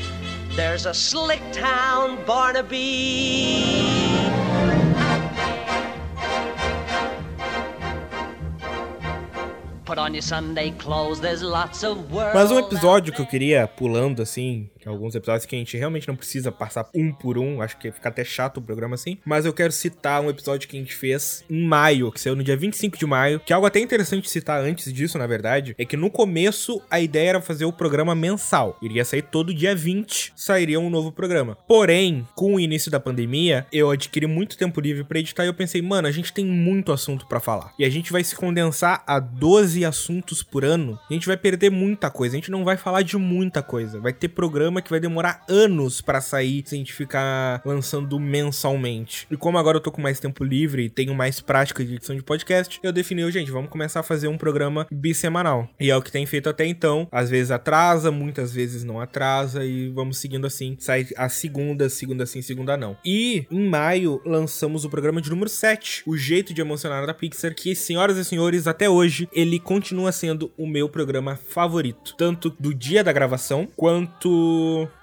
There's 0.59 0.85
a 0.85 0.93
slick 0.93 1.39
town, 1.53 2.17
Barnaby. 2.25 3.79
Mas 12.33 12.51
um 12.51 12.59
episódio 12.59 13.13
que 13.13 13.21
eu 13.21 13.25
queria 13.25 13.69
pulando 13.69 14.21
assim, 14.21 14.69
alguns 14.89 15.15
episódios 15.15 15.45
que 15.45 15.55
a 15.55 15.59
gente 15.59 15.77
realmente 15.77 16.07
não 16.07 16.15
precisa 16.15 16.51
passar 16.51 16.89
um 16.93 17.11
por 17.11 17.37
um, 17.37 17.61
acho 17.61 17.77
que 17.77 17.91
fica 17.91 18.09
até 18.09 18.23
chato 18.23 18.57
o 18.57 18.61
programa 18.61 18.95
assim, 18.95 19.17
mas 19.25 19.45
eu 19.45 19.53
quero 19.53 19.71
citar 19.71 20.21
um 20.21 20.29
episódio 20.29 20.67
que 20.67 20.77
a 20.77 20.79
gente 20.79 20.95
fez 20.95 21.43
em 21.49 21.63
maio, 21.63 22.11
que 22.11 22.19
saiu 22.19 22.35
no 22.35 22.43
dia 22.43 22.57
25 22.57 22.97
de 22.97 23.05
maio, 23.05 23.39
que 23.39 23.53
é 23.53 23.55
algo 23.55 23.67
até 23.67 23.79
interessante 23.79 24.29
citar 24.29 24.61
antes 24.61 24.91
disso, 24.91 25.17
na 25.17 25.27
verdade, 25.27 25.75
é 25.77 25.85
que 25.85 25.97
no 25.97 26.09
começo 26.09 26.81
a 26.89 26.99
ideia 26.99 27.29
era 27.29 27.41
fazer 27.41 27.65
o 27.65 27.73
programa 27.73 28.15
mensal. 28.15 28.77
Iria 28.81 29.05
sair 29.05 29.21
todo 29.21 29.53
dia 29.53 29.75
20, 29.75 30.33
sairia 30.35 30.79
um 30.79 30.89
novo 30.89 31.11
programa. 31.11 31.57
Porém, 31.67 32.27
com 32.35 32.55
o 32.55 32.59
início 32.59 32.91
da 32.91 32.99
pandemia, 32.99 33.65
eu 33.71 33.89
adquiri 33.89 34.27
muito 34.27 34.57
tempo 34.57 34.81
livre 34.81 35.03
para 35.03 35.19
editar 35.19 35.43
e 35.43 35.47
eu 35.47 35.53
pensei, 35.53 35.81
mano, 35.81 36.07
a 36.07 36.11
gente 36.11 36.33
tem 36.33 36.45
muito 36.45 36.91
assunto 36.91 37.27
para 37.27 37.39
falar. 37.39 37.73
E 37.77 37.85
a 37.85 37.89
gente 37.89 38.11
vai 38.11 38.23
se 38.23 38.35
condensar 38.35 39.03
a 39.05 39.19
12 39.19 39.85
assuntos 39.85 40.43
por 40.43 40.63
ano. 40.63 40.99
A 41.09 41.13
gente 41.13 41.27
vai 41.27 41.37
perder 41.37 41.69
muita 41.69 42.09
coisa, 42.09 42.35
a 42.35 42.39
gente 42.39 42.51
não 42.51 42.63
vai 42.63 42.77
falar 42.77 43.01
de 43.01 43.17
muita 43.17 43.61
coisa. 43.61 43.99
Vai 43.99 44.13
ter 44.13 44.29
programa 44.29 44.78
que 44.81 44.89
vai 44.89 44.99
demorar 44.99 45.43
anos 45.49 46.01
para 46.01 46.21
sair 46.21 46.63
se 46.65 46.75
a 46.75 46.77
gente 46.77 46.93
ficar 46.93 47.61
lançando 47.65 48.19
mensalmente. 48.19 49.27
E 49.29 49.37
como 49.37 49.57
agora 49.57 49.77
eu 49.77 49.81
tô 49.81 49.91
com 49.91 50.01
mais 50.01 50.19
tempo 50.19 50.43
livre 50.43 50.85
e 50.85 50.89
tenho 50.89 51.13
mais 51.13 51.39
prática 51.39 51.83
de 51.83 51.95
edição 51.95 52.15
de 52.15 52.23
podcast, 52.23 52.79
eu 52.83 52.91
defini, 52.91 53.29
gente, 53.31 53.51
vamos 53.51 53.69
começar 53.69 53.99
a 53.99 54.03
fazer 54.03 54.27
um 54.27 54.37
programa 54.37 54.87
bissemanal. 54.91 55.69
E 55.79 55.89
é 55.89 55.95
o 55.95 56.01
que 56.01 56.11
tem 56.11 56.25
feito 56.25 56.49
até 56.49 56.65
então. 56.65 57.07
Às 57.11 57.29
vezes 57.29 57.51
atrasa, 57.51 58.11
muitas 58.11 58.53
vezes 58.53 58.83
não 58.83 58.99
atrasa 58.99 59.65
e 59.65 59.89
vamos 59.89 60.17
seguindo 60.17 60.47
assim. 60.47 60.75
Sai 60.79 61.07
a 61.17 61.29
segunda, 61.29 61.89
segunda 61.89 62.25
sim, 62.25 62.41
segunda 62.41 62.77
não. 62.77 62.97
E 63.05 63.45
em 63.51 63.67
maio 63.67 64.21
lançamos 64.25 64.85
o 64.85 64.89
programa 64.89 65.21
de 65.21 65.29
número 65.29 65.49
7, 65.49 66.03
O 66.05 66.17
Jeito 66.17 66.53
de 66.53 66.61
Emocionar 66.61 67.05
da 67.05 67.13
Pixar, 67.13 67.53
que, 67.53 67.75
senhoras 67.75 68.17
e 68.17 68.25
senhores, 68.25 68.67
até 68.67 68.89
hoje 68.89 69.27
ele 69.33 69.59
continua 69.59 70.11
sendo 70.11 70.51
o 70.57 70.67
meu 70.67 70.89
programa 70.89 71.35
favorito. 71.35 72.15
Tanto 72.17 72.55
do 72.59 72.73
dia 72.73 73.03
da 73.03 73.11
gravação, 73.11 73.67
quanto 73.75 74.29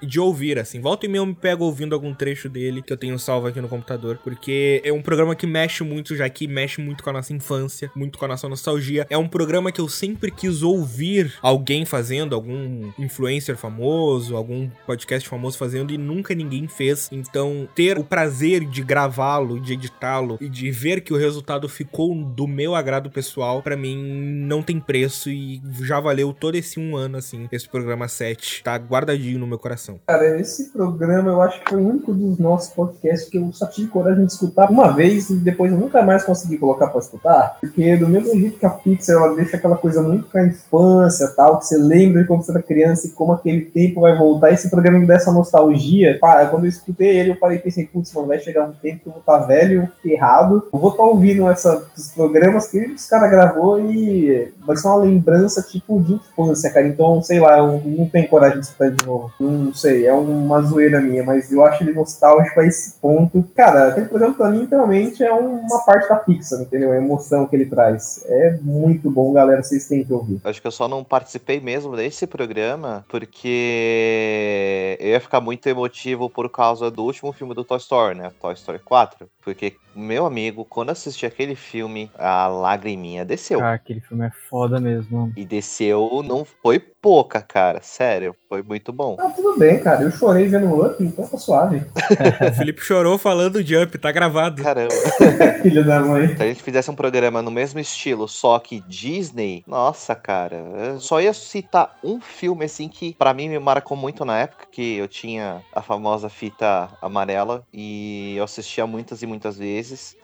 de 0.01 0.19
ouvir, 0.19 0.59
assim. 0.59 0.79
Volta 0.79 1.05
e 1.05 1.09
meia 1.09 1.21
eu 1.21 1.25
me 1.25 1.35
pego 1.35 1.65
ouvindo 1.65 1.93
algum 1.93 2.13
trecho 2.13 2.49
dele 2.49 2.81
que 2.81 2.91
eu 2.91 2.97
tenho 2.97 3.17
salvo 3.17 3.47
aqui 3.47 3.59
no 3.59 3.67
computador, 3.67 4.19
porque 4.23 4.81
é 4.83 4.91
um 4.91 5.01
programa 5.01 5.35
que 5.35 5.47
mexe 5.47 5.83
muito 5.83 6.15
já 6.15 6.25
aqui, 6.25 6.47
mexe 6.47 6.81
muito 6.81 7.03
com 7.03 7.09
a 7.09 7.13
nossa 7.13 7.33
infância, 7.33 7.91
muito 7.95 8.17
com 8.17 8.25
a 8.25 8.27
nossa 8.27 8.47
nostalgia. 8.47 9.05
É 9.09 9.17
um 9.17 9.27
programa 9.27 9.71
que 9.71 9.81
eu 9.81 9.89
sempre 9.89 10.31
quis 10.31 10.63
ouvir 10.63 11.33
alguém 11.41 11.85
fazendo, 11.85 12.35
algum 12.35 12.91
influencer 12.97 13.57
famoso, 13.57 14.35
algum 14.35 14.69
podcast 14.85 15.27
famoso 15.27 15.57
fazendo 15.57 15.93
e 15.93 15.97
nunca 15.97 16.35
ninguém 16.35 16.67
fez. 16.67 17.09
Então, 17.11 17.67
ter 17.75 17.97
o 17.97 18.03
prazer 18.03 18.65
de 18.65 18.83
gravá-lo, 18.83 19.59
de 19.59 19.73
editá-lo 19.73 20.37
e 20.39 20.49
de 20.49 20.69
ver 20.71 21.01
que 21.01 21.13
o 21.13 21.17
resultado 21.17 21.67
ficou 21.67 22.13
do 22.15 22.47
meu 22.47 22.75
agrado 22.75 23.09
pessoal, 23.09 23.61
para 23.61 23.75
mim 23.75 23.97
não 24.45 24.61
tem 24.61 24.79
preço 24.79 25.29
e 25.29 25.61
já 25.81 25.99
valeu 25.99 26.33
todo 26.33 26.55
esse 26.55 26.79
um 26.79 26.95
ano, 26.95 27.17
assim, 27.17 27.47
esse 27.51 27.67
programa 27.67 28.07
7. 28.07 28.63
Tá 28.63 28.75
guardadinho 28.75 29.39
no 29.39 29.46
meu 29.47 29.59
coração. 29.59 29.99
Cara, 30.05 30.39
esse 30.39 30.71
programa 30.71 31.31
eu 31.31 31.41
acho 31.41 31.63
que 31.63 31.69
foi 31.69 31.81
o 31.81 31.87
único 31.87 32.13
dos 32.13 32.37
nossos 32.37 32.73
podcasts 32.73 33.29
que 33.29 33.37
eu 33.37 33.51
só 33.53 33.65
tive 33.65 33.89
coragem 33.89 34.25
de 34.25 34.31
escutar 34.31 34.69
uma 34.69 34.91
vez 34.91 35.29
e 35.29 35.35
depois 35.35 35.71
eu 35.71 35.77
nunca 35.77 36.01
mais 36.03 36.23
consegui 36.23 36.57
colocar 36.57 36.87
pra 36.87 36.99
escutar. 36.99 37.57
Porque 37.59 37.95
do 37.97 38.07
mesmo 38.07 38.37
jeito 38.39 38.59
que 38.59 38.65
a 38.65 38.69
Pixar 38.69 39.15
ela 39.15 39.35
deixa 39.35 39.57
aquela 39.57 39.77
coisa 39.77 40.01
muito 40.01 40.29
com 40.29 40.37
a 40.37 40.45
infância 40.45 41.27
tal, 41.35 41.59
que 41.59 41.65
você 41.65 41.77
lembra 41.77 42.21
de 42.21 42.27
quando 42.27 42.43
você 42.43 42.51
era 42.51 42.61
criança 42.61 43.07
e 43.07 43.11
como 43.11 43.33
aquele 43.33 43.61
tempo 43.61 44.01
vai 44.01 44.17
voltar, 44.17 44.51
esse 44.51 44.69
programa 44.69 44.99
me 44.99 45.05
dá 45.05 45.15
essa 45.15 45.31
nostalgia. 45.31 46.17
Pá, 46.19 46.45
quando 46.45 46.65
eu 46.65 46.69
escutei 46.69 47.17
ele, 47.19 47.31
eu 47.31 47.35
parei 47.35 47.57
e 47.57 47.61
pensei, 47.61 47.85
putz, 47.85 48.13
mano, 48.13 48.27
vai 48.27 48.39
chegar 48.39 48.67
um 48.67 48.73
tempo 48.73 49.03
que 49.03 49.07
eu 49.07 49.13
vou 49.13 49.21
estar 49.21 49.37
velho, 49.39 49.89
errado. 50.03 50.67
Eu 50.71 50.79
vou 50.79 50.91
estar 50.91 51.03
ouvindo 51.03 51.47
essa, 51.49 51.87
esses 51.95 52.11
programas 52.11 52.67
que 52.67 52.79
os 52.79 53.07
caras 53.07 53.29
gravou 53.29 53.79
e 53.79 54.51
vai 54.65 54.75
ser 54.75 54.87
uma 54.87 54.97
lembrança 54.97 55.61
tipo 55.61 56.01
de 56.01 56.13
infância, 56.13 56.71
cara. 56.71 56.87
Então, 56.87 57.21
sei 57.21 57.39
lá, 57.39 57.57
eu 57.59 57.81
não 57.85 58.07
tenho 58.07 58.27
coragem 58.27 58.59
de 58.59 58.65
escutar 58.65 58.89
de 58.89 59.05
novo. 59.05 59.31
Não 59.39 59.73
sei, 59.73 60.05
é 60.07 60.13
uma 60.13 60.61
zoeira 60.61 60.99
minha, 60.99 61.23
mas 61.23 61.51
eu 61.51 61.63
acho 61.63 61.83
ele 61.83 61.93
nostálgico 61.93 62.59
a 62.59 62.65
esse 62.65 62.99
ponto. 62.99 63.43
Cara, 63.55 63.89
aquele 63.89 64.07
programa 64.07 64.33
pra 64.33 64.49
mim, 64.49 64.61
literalmente, 64.61 65.23
é 65.23 65.31
uma 65.31 65.79
parte 65.85 66.09
da 66.09 66.15
Pixar, 66.15 66.61
entendeu? 66.61 66.91
A 66.91 66.97
emoção 66.97 67.45
que 67.45 67.55
ele 67.55 67.65
traz. 67.65 68.23
É 68.25 68.57
muito 68.61 69.11
bom, 69.11 69.31
galera, 69.31 69.61
vocês 69.61 69.87
têm 69.87 70.03
que 70.03 70.11
ouvir. 70.11 70.41
Acho 70.43 70.61
que 70.61 70.67
eu 70.67 70.71
só 70.71 70.87
não 70.87 71.03
participei 71.03 71.59
mesmo 71.59 71.95
desse 71.95 72.25
programa 72.25 73.05
porque 73.07 74.97
eu 74.99 75.09
ia 75.09 75.19
ficar 75.19 75.39
muito 75.39 75.67
emotivo 75.67 76.29
por 76.29 76.49
causa 76.49 76.89
do 76.89 77.03
último 77.03 77.31
filme 77.31 77.53
do 77.53 77.63
Toy 77.63 77.77
Story, 77.77 78.15
né? 78.17 78.31
Toy 78.41 78.53
Story 78.53 78.79
4. 78.79 79.29
Porque, 79.41 79.75
meu 79.97 80.25
amigo, 80.25 80.63
quando 80.63 80.91
assisti 80.91 81.25
aquele 81.25 81.55
filme, 81.55 82.11
a 82.17 82.47
lagriminha 82.47 83.25
desceu. 83.25 83.59
Ah, 83.59 83.73
aquele 83.73 83.99
filme 83.99 84.25
é 84.25 84.31
foda 84.49 84.79
mesmo. 84.79 85.33
E 85.35 85.43
desceu, 85.43 86.23
não 86.23 86.45
foi 86.45 86.79
pouca, 86.79 87.41
cara. 87.41 87.79
Sério, 87.81 88.35
foi 88.49 88.61
muito 88.61 88.91
bom. 88.91 89.15
Ah, 89.19 89.29
tudo 89.29 89.57
bem, 89.57 89.79
cara. 89.79 90.03
Eu 90.03 90.11
chorei 90.11 90.47
vendo 90.47 90.67
o 90.67 90.85
Up, 90.85 91.03
então 91.03 91.25
tá 91.25 91.37
suave. 91.37 91.77
o 92.51 92.53
Felipe 92.53 92.81
chorou 92.81 93.17
falando 93.17 93.63
de 93.63 93.77
Up, 93.77 93.97
tá 93.97 94.11
gravado. 94.11 94.61
Caramba. 94.61 94.93
Filho 95.63 95.85
da 95.85 96.01
mãe. 96.01 96.35
Se 96.35 96.43
a 96.43 96.47
gente 96.47 96.61
fizesse 96.61 96.91
um 96.91 96.95
programa 96.95 97.41
no 97.41 97.49
mesmo 97.49 97.79
estilo, 97.79 98.27
só 98.27 98.59
que 98.59 98.81
Disney, 98.81 99.63
nossa, 99.65 100.15
cara, 100.15 100.57
eu 100.57 100.99
só 100.99 101.21
ia 101.21 101.33
citar 101.33 101.97
um 102.03 102.19
filme 102.19 102.65
assim 102.65 102.89
que 102.89 103.15
para 103.15 103.33
mim 103.33 103.49
me 103.49 103.59
marcou 103.59 103.95
muito 103.95 104.25
na 104.25 104.39
época, 104.39 104.67
que 104.71 104.97
eu 104.97 105.07
tinha 105.07 105.61
a 105.73 105.81
famosa 105.81 106.29
fita 106.29 106.89
amarela 107.01 107.63
e 107.73 108.35
eu 108.37 108.43
assistia 108.43 108.85
muitas 108.85 109.21
e 109.21 109.25
muitas 109.25 109.57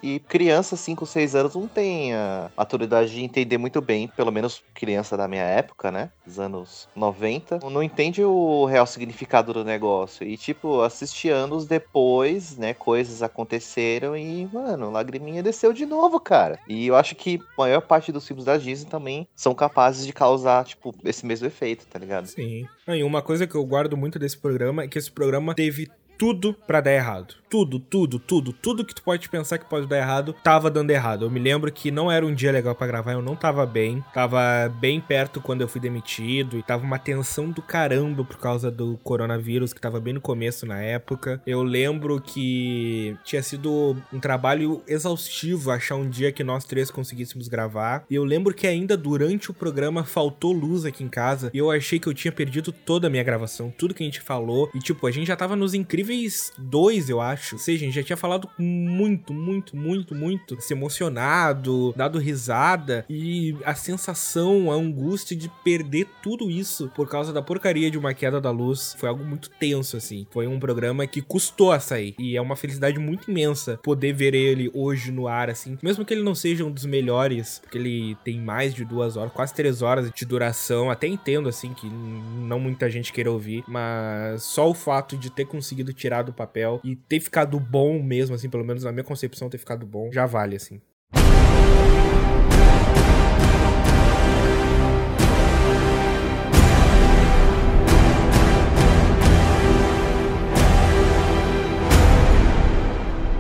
E 0.02 0.20
criança, 0.20 0.76
5, 0.76 1.06
6 1.06 1.36
anos, 1.36 1.56
não 1.56 1.68
tem 1.68 2.14
a 2.14 2.52
maturidade 2.56 3.12
de 3.12 3.24
entender 3.24 3.58
muito 3.58 3.82
bem, 3.82 4.08
pelo 4.08 4.32
menos 4.32 4.64
criança 4.74 5.16
da 5.18 5.28
minha 5.28 5.44
época, 5.44 5.92
né? 5.92 6.12
Dos 6.26 6.40
anos 6.40 6.88
90, 6.96 7.60
não 7.70 7.84
entende 7.84 8.24
o 8.24 8.66
real 8.66 8.86
significado 8.86 9.54
do 9.54 9.64
negócio. 9.64 10.26
E, 10.26 10.38
tipo, 10.38 10.82
assisti 10.82 11.30
anos 11.30 11.66
depois, 11.66 12.58
né? 12.58 12.74
Coisas 12.74 13.22
aconteceram 13.22 14.16
e, 14.16 14.48
mano, 14.52 14.92
lagriminha 14.92 15.44
desceu 15.44 15.74
de 15.74 15.86
novo, 15.86 16.20
cara. 16.20 16.60
E 16.68 16.88
eu 16.88 16.96
acho 16.96 17.16
que 17.16 17.40
a 17.58 17.62
maior 17.62 17.82
parte 17.82 18.12
dos 18.12 18.28
filmes 18.28 18.46
da 18.46 18.58
Disney 18.58 18.90
também 18.90 19.28
são 19.36 19.54
capazes 19.54 20.06
de 20.06 20.14
causar, 20.14 20.66
tipo, 20.66 20.94
esse 21.04 21.26
mesmo 21.26 21.48
efeito, 21.48 21.86
tá 21.86 22.00
ligado? 22.00 22.28
Sim. 22.28 22.68
E 22.88 23.04
uma 23.04 23.22
coisa 23.22 23.48
que 23.48 23.56
eu 23.56 23.66
guardo 23.66 23.98
muito 23.98 24.20
desse 24.20 24.38
programa 24.38 24.84
é 24.84 24.88
que 24.88 24.98
esse 24.98 25.12
programa 25.12 25.56
teve 25.56 25.90
tudo 26.18 26.54
para 26.54 26.80
dar 26.80 26.94
errado. 26.94 27.36
Tudo, 27.54 27.78
tudo, 27.78 28.18
tudo, 28.18 28.52
tudo 28.52 28.84
que 28.84 28.96
tu 28.96 29.04
pode 29.04 29.30
pensar 29.30 29.60
que 29.60 29.70
pode 29.70 29.86
dar 29.86 30.00
errado, 30.00 30.34
tava 30.44 30.72
dando 30.72 30.90
errado. 30.90 31.26
Eu 31.26 31.30
me 31.30 31.40
lembro 31.40 31.72
que 31.72 31.92
não 31.92 32.12
era 32.12 32.26
um 32.26 32.34
dia 32.34 32.52
legal 32.52 32.74
para 32.74 32.88
gravar, 32.88 33.12
eu 33.12 33.22
não 33.22 33.36
tava 33.36 33.64
bem. 33.64 34.04
Tava 34.12 34.42
bem 34.80 35.00
perto 35.00 35.40
quando 35.40 35.62
eu 35.62 35.68
fui 35.68 35.80
demitido 35.80 36.58
e 36.58 36.64
tava 36.64 36.84
uma 36.84 36.98
tensão 36.98 37.52
do 37.52 37.62
caramba 37.62 38.26
por 38.26 38.38
causa 38.38 38.72
do 38.72 38.98
coronavírus, 39.04 39.72
que 39.72 39.80
tava 39.80 40.00
bem 40.00 40.16
no 40.16 40.20
começo 40.20 40.66
na 40.66 40.82
época. 40.82 41.44
Eu 41.46 41.62
lembro 41.62 42.20
que 42.20 43.16
tinha 43.24 43.44
sido 43.44 43.98
um 44.12 44.20
trabalho 44.20 44.82
exaustivo 44.88 45.70
achar 45.70 45.94
um 45.94 46.10
dia 46.10 46.32
que 46.32 46.44
nós 46.44 46.66
três 46.66 46.90
conseguíssemos 46.90 47.48
gravar. 47.48 48.04
E 48.10 48.16
eu 48.16 48.24
lembro 48.24 48.56
que 48.56 48.66
ainda 48.66 48.98
durante 48.98 49.52
o 49.52 49.54
programa 49.54 50.04
faltou 50.04 50.52
luz 50.52 50.86
aqui 50.86 51.04
em 51.04 51.08
casa 51.08 51.52
e 51.54 51.60
eu 51.60 51.70
achei 51.70 52.00
que 52.00 52.08
eu 52.08 52.16
tinha 52.16 52.32
perdido 52.32 52.72
toda 52.72 53.06
a 53.06 53.12
minha 53.12 53.22
gravação, 53.24 53.72
tudo 53.78 53.94
que 53.94 54.02
a 54.02 54.08
gente 54.08 54.22
falou. 54.22 54.72
E 54.74 54.80
tipo, 54.80 55.06
a 55.06 55.12
gente 55.12 55.28
já 55.28 55.36
tava 55.36 55.56
nos 55.56 55.76
incríveis 55.76 56.52
dois, 56.58 57.10
eu 57.10 57.22
acho 57.22 57.43
Ou 57.52 57.60
seja, 57.60 57.84
a 57.84 57.86
gente 57.86 57.96
já 57.96 58.04
tinha 58.04 58.18
falado 58.18 58.50
muito, 58.58 59.34
muito, 59.34 59.76
muito, 59.76 60.16
muito, 60.16 60.62
se 60.62 60.74
emocionado, 60.74 61.94
dado 61.96 62.20
risada 62.20 63.06
e 63.10 63.56
a 63.66 63.76
sensação, 63.76 64.72
a 64.72 64.76
angústia 64.76 65.36
de 65.36 65.50
perder 65.64 66.08
tudo 66.22 66.50
isso 66.50 66.92
por 66.96 67.10
causa 67.10 67.34
da 67.34 67.42
porcaria 67.42 67.92
de 67.92 67.98
uma 67.98 68.14
queda 68.14 68.40
da 68.40 68.52
luz 68.52 68.96
foi 68.98 69.10
algo 69.10 69.24
muito 69.24 69.50
tenso, 69.50 69.98
assim. 69.98 70.26
Foi 70.32 70.48
um 70.48 70.60
programa 70.60 71.06
que 71.08 71.22
custou 71.22 71.72
a 71.72 71.80
sair 71.80 72.16
e 72.18 72.38
é 72.38 72.42
uma 72.42 72.56
felicidade 72.56 73.00
muito 73.00 73.30
imensa 73.30 73.80
poder 73.84 74.14
ver 74.14 74.34
ele 74.34 74.72
hoje 74.74 75.12
no 75.12 75.28
ar, 75.28 75.50
assim. 75.50 75.78
Mesmo 75.82 76.06
que 76.06 76.14
ele 76.14 76.24
não 76.24 76.36
seja 76.36 76.64
um 76.64 76.72
dos 76.72 76.86
melhores, 76.86 77.60
porque 77.60 77.78
ele 77.78 78.16
tem 78.24 78.40
mais 78.40 78.74
de 78.74 78.86
duas 78.86 79.18
horas, 79.18 79.34
quase 79.34 79.54
três 79.54 79.82
horas 79.82 80.12
de 80.12 80.26
duração. 80.26 80.90
Até 80.90 81.08
entendo, 81.08 81.50
assim, 81.50 81.74
que 81.74 81.88
não 81.88 82.60
muita 82.60 82.90
gente 82.90 83.12
queira 83.12 83.32
ouvir, 83.32 83.64
mas 83.68 84.44
só 84.44 84.70
o 84.70 84.74
fato 84.74 85.18
de 85.18 85.30
ter 85.30 85.46
conseguido 85.46 85.94
tirar 85.94 86.24
do 86.24 86.34
papel 86.34 86.80
e 86.84 86.96
ter 86.96 87.20
ficado 87.20 87.33
bom 87.60 88.02
mesmo, 88.02 88.36
assim, 88.36 88.50
pelo 88.50 88.64
menos 88.64 88.84
na 88.84 88.92
minha 88.92 89.04
concepção, 89.04 89.50
ter 89.50 89.58
ficado 89.58 89.86
bom, 89.86 90.12
já 90.12 90.26
vale, 90.26 90.56
assim. 90.56 90.80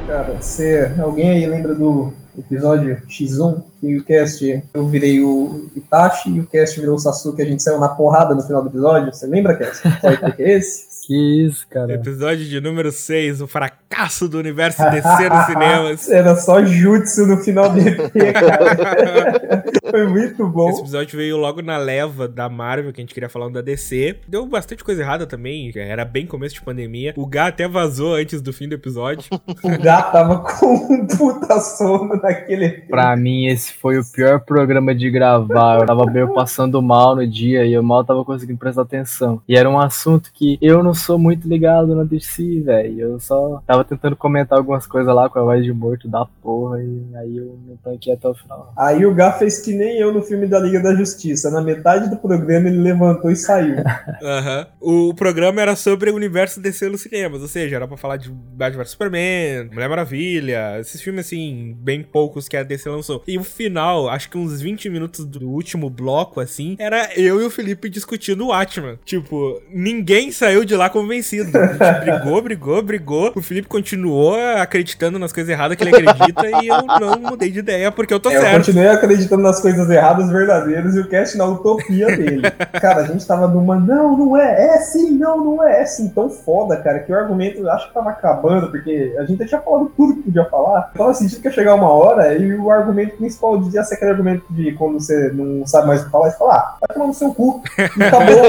Cara, 0.08 0.34
você, 0.39 0.91
alguém 0.99 1.29
aí 1.29 1.45
lembra 1.45 1.75
do 1.75 2.13
episódio 2.38 3.01
X1? 3.08 3.63
Que 3.79 3.97
o 3.97 4.03
cast 4.03 4.63
eu 4.73 4.88
virei 4.88 5.23
o 5.23 5.69
Itachi 5.75 6.29
e 6.29 6.39
o 6.39 6.47
cast 6.47 6.79
virou 6.79 6.95
o 6.95 6.99
Sasuke, 6.99 7.41
a 7.41 7.45
gente 7.45 7.62
saiu 7.62 7.79
na 7.79 7.89
porrada 7.89 8.34
no 8.34 8.41
final 8.41 8.62
do 8.62 8.69
episódio. 8.69 9.13
Você 9.13 9.27
lembra, 9.27 9.56
cast? 9.56 9.82
Qual 9.99 10.13
é 10.13 10.32
que 10.32 10.43
é 10.43 10.58
esse? 10.58 10.92
Que 11.05 11.45
isso, 11.45 11.67
cara. 11.67 11.93
Episódio 11.93 12.45
de 12.45 12.61
número 12.61 12.89
6, 12.89 13.41
o 13.41 13.47
fracasso 13.47 14.29
do 14.29 14.37
universo 14.37 14.81
DC 14.89 15.29
nos 15.29 15.45
cinemas. 15.47 16.09
Era 16.09 16.35
só 16.35 16.63
jutsu 16.63 17.27
no 17.27 17.37
final 17.37 17.69
do 17.69 17.79
EP, 17.79 18.11
cara. 18.33 19.63
Foi 19.91 20.07
muito 20.07 20.47
bom. 20.47 20.69
Esse 20.69 20.79
episódio 20.79 21.17
veio 21.17 21.37
logo 21.37 21.61
na 21.61 21.77
leva 21.77 22.27
da 22.27 22.47
Marvel, 22.47 22.93
que 22.93 23.01
a 23.01 23.03
gente 23.03 23.13
queria 23.13 23.27
falar 23.27 23.49
da 23.49 23.61
DC. 23.61 24.17
Deu 24.27 24.45
bastante 24.45 24.83
coisa 24.83 25.01
errada 25.01 25.27
também, 25.27 25.71
era 25.75 26.05
bem 26.05 26.25
começo 26.25 26.55
de 26.55 26.61
pandemia. 26.61 27.13
O 27.17 27.25
Gá 27.25 27.47
até 27.47 27.67
vazou 27.67 28.15
antes 28.15 28.41
do 28.41 28.53
fim 28.53 28.67
do 28.67 28.75
episódio. 28.75 29.25
O 29.63 29.81
Gá 29.81 30.01
tava 30.03 30.39
com 30.39 30.73
um 30.75 31.07
puta 31.07 31.59
sono 31.59 32.15
naquele 32.15 32.65
EP. 32.65 32.87
Pra 32.87 33.15
mim, 33.15 33.47
esse 33.47 33.73
foi 33.73 33.97
o 33.97 34.03
pior 34.03 34.39
programa 34.41 34.93
de 34.93 35.09
gravar. 35.09 35.79
Eu 35.79 35.85
tava 35.85 36.05
meio 36.05 36.33
passando 36.33 36.81
mal 36.81 37.15
no 37.15 37.25
dia 37.25 37.65
e 37.65 37.73
eu 37.73 37.83
mal 37.83 38.03
tava 38.03 38.25
conseguindo 38.25 38.59
prestar 38.59 38.81
atenção. 38.81 39.41
E 39.47 39.55
era 39.55 39.69
um 39.69 39.79
assunto 39.79 40.31
que 40.33 40.57
eu 40.61 40.83
não 40.83 40.92
sou 40.93 41.17
muito 41.17 41.47
ligado 41.47 41.95
na 41.95 42.03
DC, 42.03 42.62
velho. 42.62 42.99
Eu 42.99 43.19
só 43.19 43.62
tava 43.65 43.84
tentando 43.84 44.15
comentar 44.15 44.58
algumas 44.58 44.88
coisas 44.88 45.13
lá 45.13 45.29
com 45.29 45.39
a 45.39 45.43
voz 45.43 45.63
de 45.63 45.73
morto 45.73 46.08
da 46.08 46.25
porra 46.41 46.82
e 46.82 47.15
aí 47.15 47.38
eu 47.38 47.58
não 47.67 47.77
tanquei 47.77 48.13
até 48.13 48.27
o 48.27 48.34
final. 48.34 48.73
Aí 48.77 49.06
o 49.06 49.13
Gá 49.13 49.32
fez 49.34 49.60
que 49.60 49.73
nem 49.73 49.97
eu 49.97 50.13
no 50.13 50.21
filme 50.21 50.47
da 50.47 50.60
Liga 50.60 50.82
da 50.82 50.95
Justiça. 50.95 51.49
Na 51.49 51.62
metade 51.62 52.10
do 52.10 52.17
programa 52.17 52.67
ele 52.67 52.79
levantou 52.79 53.32
e 53.32 53.36
saiu. 53.36 53.77
Aham. 54.23 54.67
O 54.79 55.13
programa 55.13 55.62
era 55.62 55.75
sobre 55.75 56.10
o 56.10 56.15
universo 56.15 56.62
DC 56.62 56.89
nos 56.89 57.01
cinemas, 57.01 57.41
ou 57.41 57.47
seja, 57.47 57.75
era 57.75 57.88
pra 57.88 57.97
falar 57.97 58.17
de 58.17 58.29
Batman 58.29 58.84
vs 58.84 58.91
Superman, 58.91 59.69
Mulher 59.71 59.89
Maravilha, 59.89 60.79
esses 60.79 61.01
filmes 61.01 61.25
assim, 61.25 61.75
bem 61.79 62.03
poucos 62.03 62.47
que 62.47 62.58
a 62.58 62.63
DC 62.63 62.89
lançou. 62.89 63.23
E 63.27 63.38
o 63.38 63.43
final, 63.43 64.10
acho 64.10 64.29
que 64.29 64.38
uns 64.38 64.62
20 64.62 64.89
minutos 64.89 65.25
do 65.25 65.49
último 65.49 65.89
bloco, 65.89 66.39
assim, 66.39 66.75
era 66.79 67.10
eu 67.15 67.41
e 67.41 67.45
o 67.45 67.49
Felipe 67.49 67.89
discutindo 67.89 68.45
o 68.45 68.47
Watchman. 68.49 68.99
Tipo, 69.06 69.62
ninguém 69.69 70.32
saiu 70.32 70.65
de 70.65 70.75
lá 70.75 70.82
convencido. 70.89 71.57
A 71.57 71.65
gente 71.65 72.05
brigou, 72.05 72.41
brigou, 72.41 72.81
brigou. 72.81 73.31
O 73.35 73.41
Felipe 73.41 73.67
continuou 73.67 74.35
acreditando 74.57 75.19
nas 75.19 75.31
coisas 75.31 75.49
erradas 75.49 75.77
que 75.77 75.83
ele 75.83 75.95
acredita 75.95 76.47
e 76.63 76.67
eu 76.67 76.83
não 76.99 77.19
mudei 77.31 77.49
de 77.49 77.59
ideia 77.59 77.91
porque 77.91 78.13
eu 78.13 78.19
tô 78.19 78.29
É, 78.29 78.37
eu 78.37 78.41
certo. 78.41 78.57
continuei 78.57 78.87
acreditando 78.87 79.43
nas 79.43 79.59
coisas 79.59 79.89
erradas, 79.89 80.29
verdadeiras, 80.29 80.95
e 80.95 80.99
o 80.99 81.07
cast 81.07 81.37
na 81.37 81.45
utopia 81.45 82.07
dele. 82.07 82.41
Cara, 82.79 83.01
a 83.01 83.05
gente 83.05 83.25
tava 83.25 83.47
numa, 83.47 83.79
não, 83.79 84.17
não 84.17 84.37
é, 84.37 84.75
é 84.75 84.77
sim, 84.79 85.11
não, 85.17 85.43
não 85.43 85.63
é, 85.63 85.81
é 85.81 85.85
sim, 85.85 86.09
tão 86.09 86.29
foda, 86.29 86.77
cara, 86.77 86.99
que 86.99 87.11
o 87.11 87.15
argumento 87.15 87.59
eu 87.59 87.71
acho 87.71 87.87
que 87.87 87.93
tava 87.93 88.09
acabando, 88.09 88.69
porque 88.69 89.15
a 89.17 89.25
gente 89.25 89.39
já 89.39 89.45
tinha 89.45 89.61
falado 89.61 89.91
tudo 89.95 90.15
que 90.15 90.23
podia 90.23 90.45
falar. 90.45 90.91
Eu 90.93 90.99
tava 90.99 91.13
sentindo 91.13 91.41
que 91.41 91.47
ia 91.47 91.53
chegar 91.53 91.75
uma 91.75 91.89
hora 91.89 92.35
e 92.35 92.53
o 92.55 92.69
argumento 92.71 93.17
principal 93.17 93.57
devia 93.59 93.83
ser 93.83 93.95
aquele 93.95 94.11
argumento 94.11 94.45
de 94.49 94.71
quando 94.73 94.99
você 94.99 95.31
não 95.33 95.65
sabe 95.65 95.87
mais 95.87 96.01
o 96.01 96.05
que 96.05 96.11
falar, 96.11 96.31
você 96.31 96.37
fala, 96.37 96.55
ah, 96.55 96.77
vai 96.81 96.93
tomar 96.93 97.07
no 97.07 97.13
seu 97.13 97.33
cu, 97.33 97.61
e 97.97 98.03
acabou. 98.03 98.43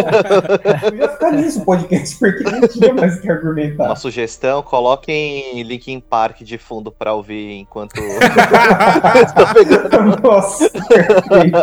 Eu 0.93 0.97
ia 0.97 1.09
ficar 1.09 1.33
nisso 1.33 1.61
o 1.61 1.65
podcast, 1.65 2.19
porque 2.25 2.43
não 2.45 2.67
tinha 2.67 2.95
mais 2.95 3.19
o 3.19 3.21
que 3.21 3.31
argumentar. 3.31 3.85
Uma 3.85 3.97
sugestão, 3.97 4.63
coloquem 4.63 5.63
Linkin 5.63 6.01
Park 6.01 6.41
de 6.41 6.57
fundo 6.57 6.91
pra 6.91 7.13
ouvir 7.13 7.53
enquanto. 7.53 8.01
Tô 9.37 9.53
pegando. 9.53 10.23
Nossa, 10.23 10.71
perfeito. 10.71 11.59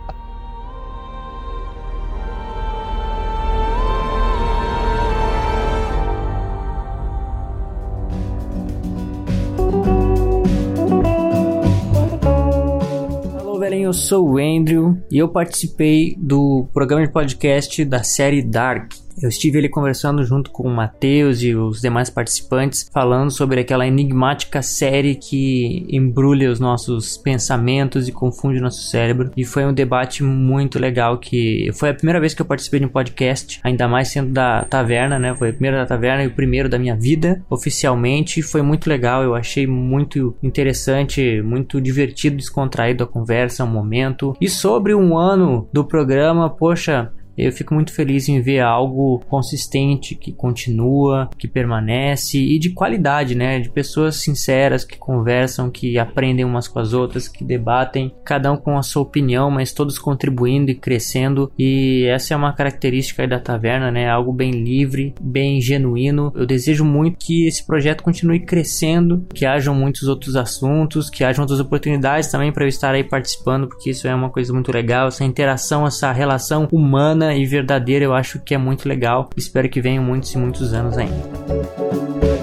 Velhinho, 13.67 13.89
eu 13.89 13.93
sou 13.93 14.29
o 14.29 14.37
Andrew 14.37 14.97
e 15.11 15.17
eu 15.17 15.27
participei 15.27 16.15
do 16.17 16.69
programa 16.73 17.05
de 17.05 17.11
podcast 17.11 17.83
da 17.83 18.01
série 18.01 18.41
Dark. 18.41 18.93
Eu 19.21 19.29
estive 19.29 19.57
ali 19.57 19.69
conversando 19.69 20.23
junto 20.23 20.51
com 20.51 20.63
o 20.63 20.73
Matheus 20.73 21.41
e 21.41 21.55
os 21.55 21.81
demais 21.81 22.09
participantes, 22.09 22.87
falando 22.93 23.31
sobre 23.31 23.61
aquela 23.61 23.87
enigmática 23.87 24.61
série 24.61 25.15
que 25.15 25.85
embrulha 25.89 26.51
os 26.51 26.59
nossos 26.59 27.17
pensamentos 27.17 28.07
e 28.07 28.11
confunde 28.11 28.59
o 28.59 28.61
nosso 28.61 28.83
cérebro. 28.83 29.31
E 29.35 29.43
foi 29.43 29.65
um 29.65 29.73
debate 29.73 30.23
muito 30.23 30.77
legal 30.77 31.17
que 31.17 31.69
foi 31.73 31.89
a 31.89 31.93
primeira 31.93 32.19
vez 32.19 32.33
que 32.33 32.41
eu 32.41 32.45
participei 32.45 32.79
de 32.79 32.85
um 32.85 32.89
podcast, 32.89 33.59
ainda 33.63 33.87
mais 33.87 34.09
sendo 34.09 34.31
da 34.31 34.63
Taverna, 34.65 35.17
né? 35.17 35.35
Foi 35.35 35.49
o 35.49 35.53
primeiro 35.53 35.77
da 35.77 35.85
Taverna 35.85 36.23
e 36.23 36.27
o 36.27 36.35
primeiro 36.35 36.69
da 36.69 36.77
minha 36.77 36.95
vida, 36.95 37.43
oficialmente. 37.49 38.41
Foi 38.43 38.61
muito 38.61 38.87
legal, 38.87 39.23
eu 39.23 39.33
achei 39.33 39.65
muito 39.65 40.35
interessante, 40.43 41.41
muito 41.41 41.81
divertido, 41.81 42.37
descontraído 42.37 43.03
a 43.03 43.07
conversa, 43.07 43.63
o 43.63 43.67
momento. 43.67 44.35
E 44.39 44.47
sobre 44.47 44.93
um 44.93 45.17
ano 45.17 45.67
do 45.73 45.83
programa, 45.83 46.49
poxa, 46.49 47.11
eu 47.37 47.51
fico 47.51 47.73
muito 47.73 47.93
feliz 47.93 48.27
em 48.27 48.41
ver 48.41 48.61
algo 48.61 49.21
consistente, 49.29 50.15
que 50.15 50.31
continua, 50.31 51.29
que 51.37 51.47
permanece 51.47 52.37
e 52.37 52.57
de 52.57 52.71
qualidade, 52.71 53.35
né? 53.35 53.59
De 53.59 53.69
pessoas 53.69 54.17
sinceras 54.17 54.83
que 54.83 54.97
conversam, 54.97 55.69
que 55.69 55.99
aprendem 55.99 56.45
umas 56.45 56.67
com 56.67 56.79
as 56.79 56.93
outras, 56.93 57.27
que 57.27 57.43
debatem, 57.43 58.11
cada 58.25 58.51
um 58.51 58.57
com 58.57 58.77
a 58.77 58.83
sua 58.83 59.03
opinião, 59.03 59.51
mas 59.51 59.71
todos 59.71 59.99
contribuindo 59.99 60.71
e 60.71 60.75
crescendo. 60.75 61.51
E 61.57 62.05
essa 62.07 62.33
é 62.33 62.37
uma 62.37 62.53
característica 62.53 63.27
da 63.27 63.39
taverna, 63.39 63.91
né? 63.91 64.09
Algo 64.09 64.33
bem 64.33 64.51
livre, 64.51 65.13
bem 65.21 65.61
genuíno. 65.61 66.31
Eu 66.35 66.45
desejo 66.45 66.83
muito 66.83 67.17
que 67.19 67.47
esse 67.47 67.65
projeto 67.65 68.03
continue 68.03 68.39
crescendo, 68.39 69.25
que 69.33 69.45
hajam 69.45 69.75
muitos 69.75 70.07
outros 70.07 70.35
assuntos, 70.35 71.09
que 71.09 71.23
hajam 71.23 71.43
outras 71.43 71.59
oportunidades 71.59 72.31
também 72.31 72.51
para 72.51 72.63
eu 72.63 72.69
estar 72.69 72.93
aí 72.93 73.03
participando, 73.03 73.67
porque 73.67 73.91
isso 73.91 74.07
é 74.07 74.15
uma 74.15 74.29
coisa 74.29 74.51
muito 74.53 74.71
legal. 74.71 75.07
Essa 75.07 75.23
interação, 75.23 75.85
essa 75.85 76.11
relação 76.11 76.67
humana 76.71 77.26
e 77.35 77.45
verdadeira, 77.45 78.05
eu 78.05 78.13
acho 78.13 78.39
que 78.39 78.53
é 78.53 78.57
muito 78.57 78.87
legal. 78.87 79.29
Espero 79.35 79.69
que 79.69 79.81
venham 79.81 80.03
muitos 80.03 80.33
e 80.33 80.37
muitos 80.37 80.73
anos 80.73 80.97
ainda. 80.97 82.36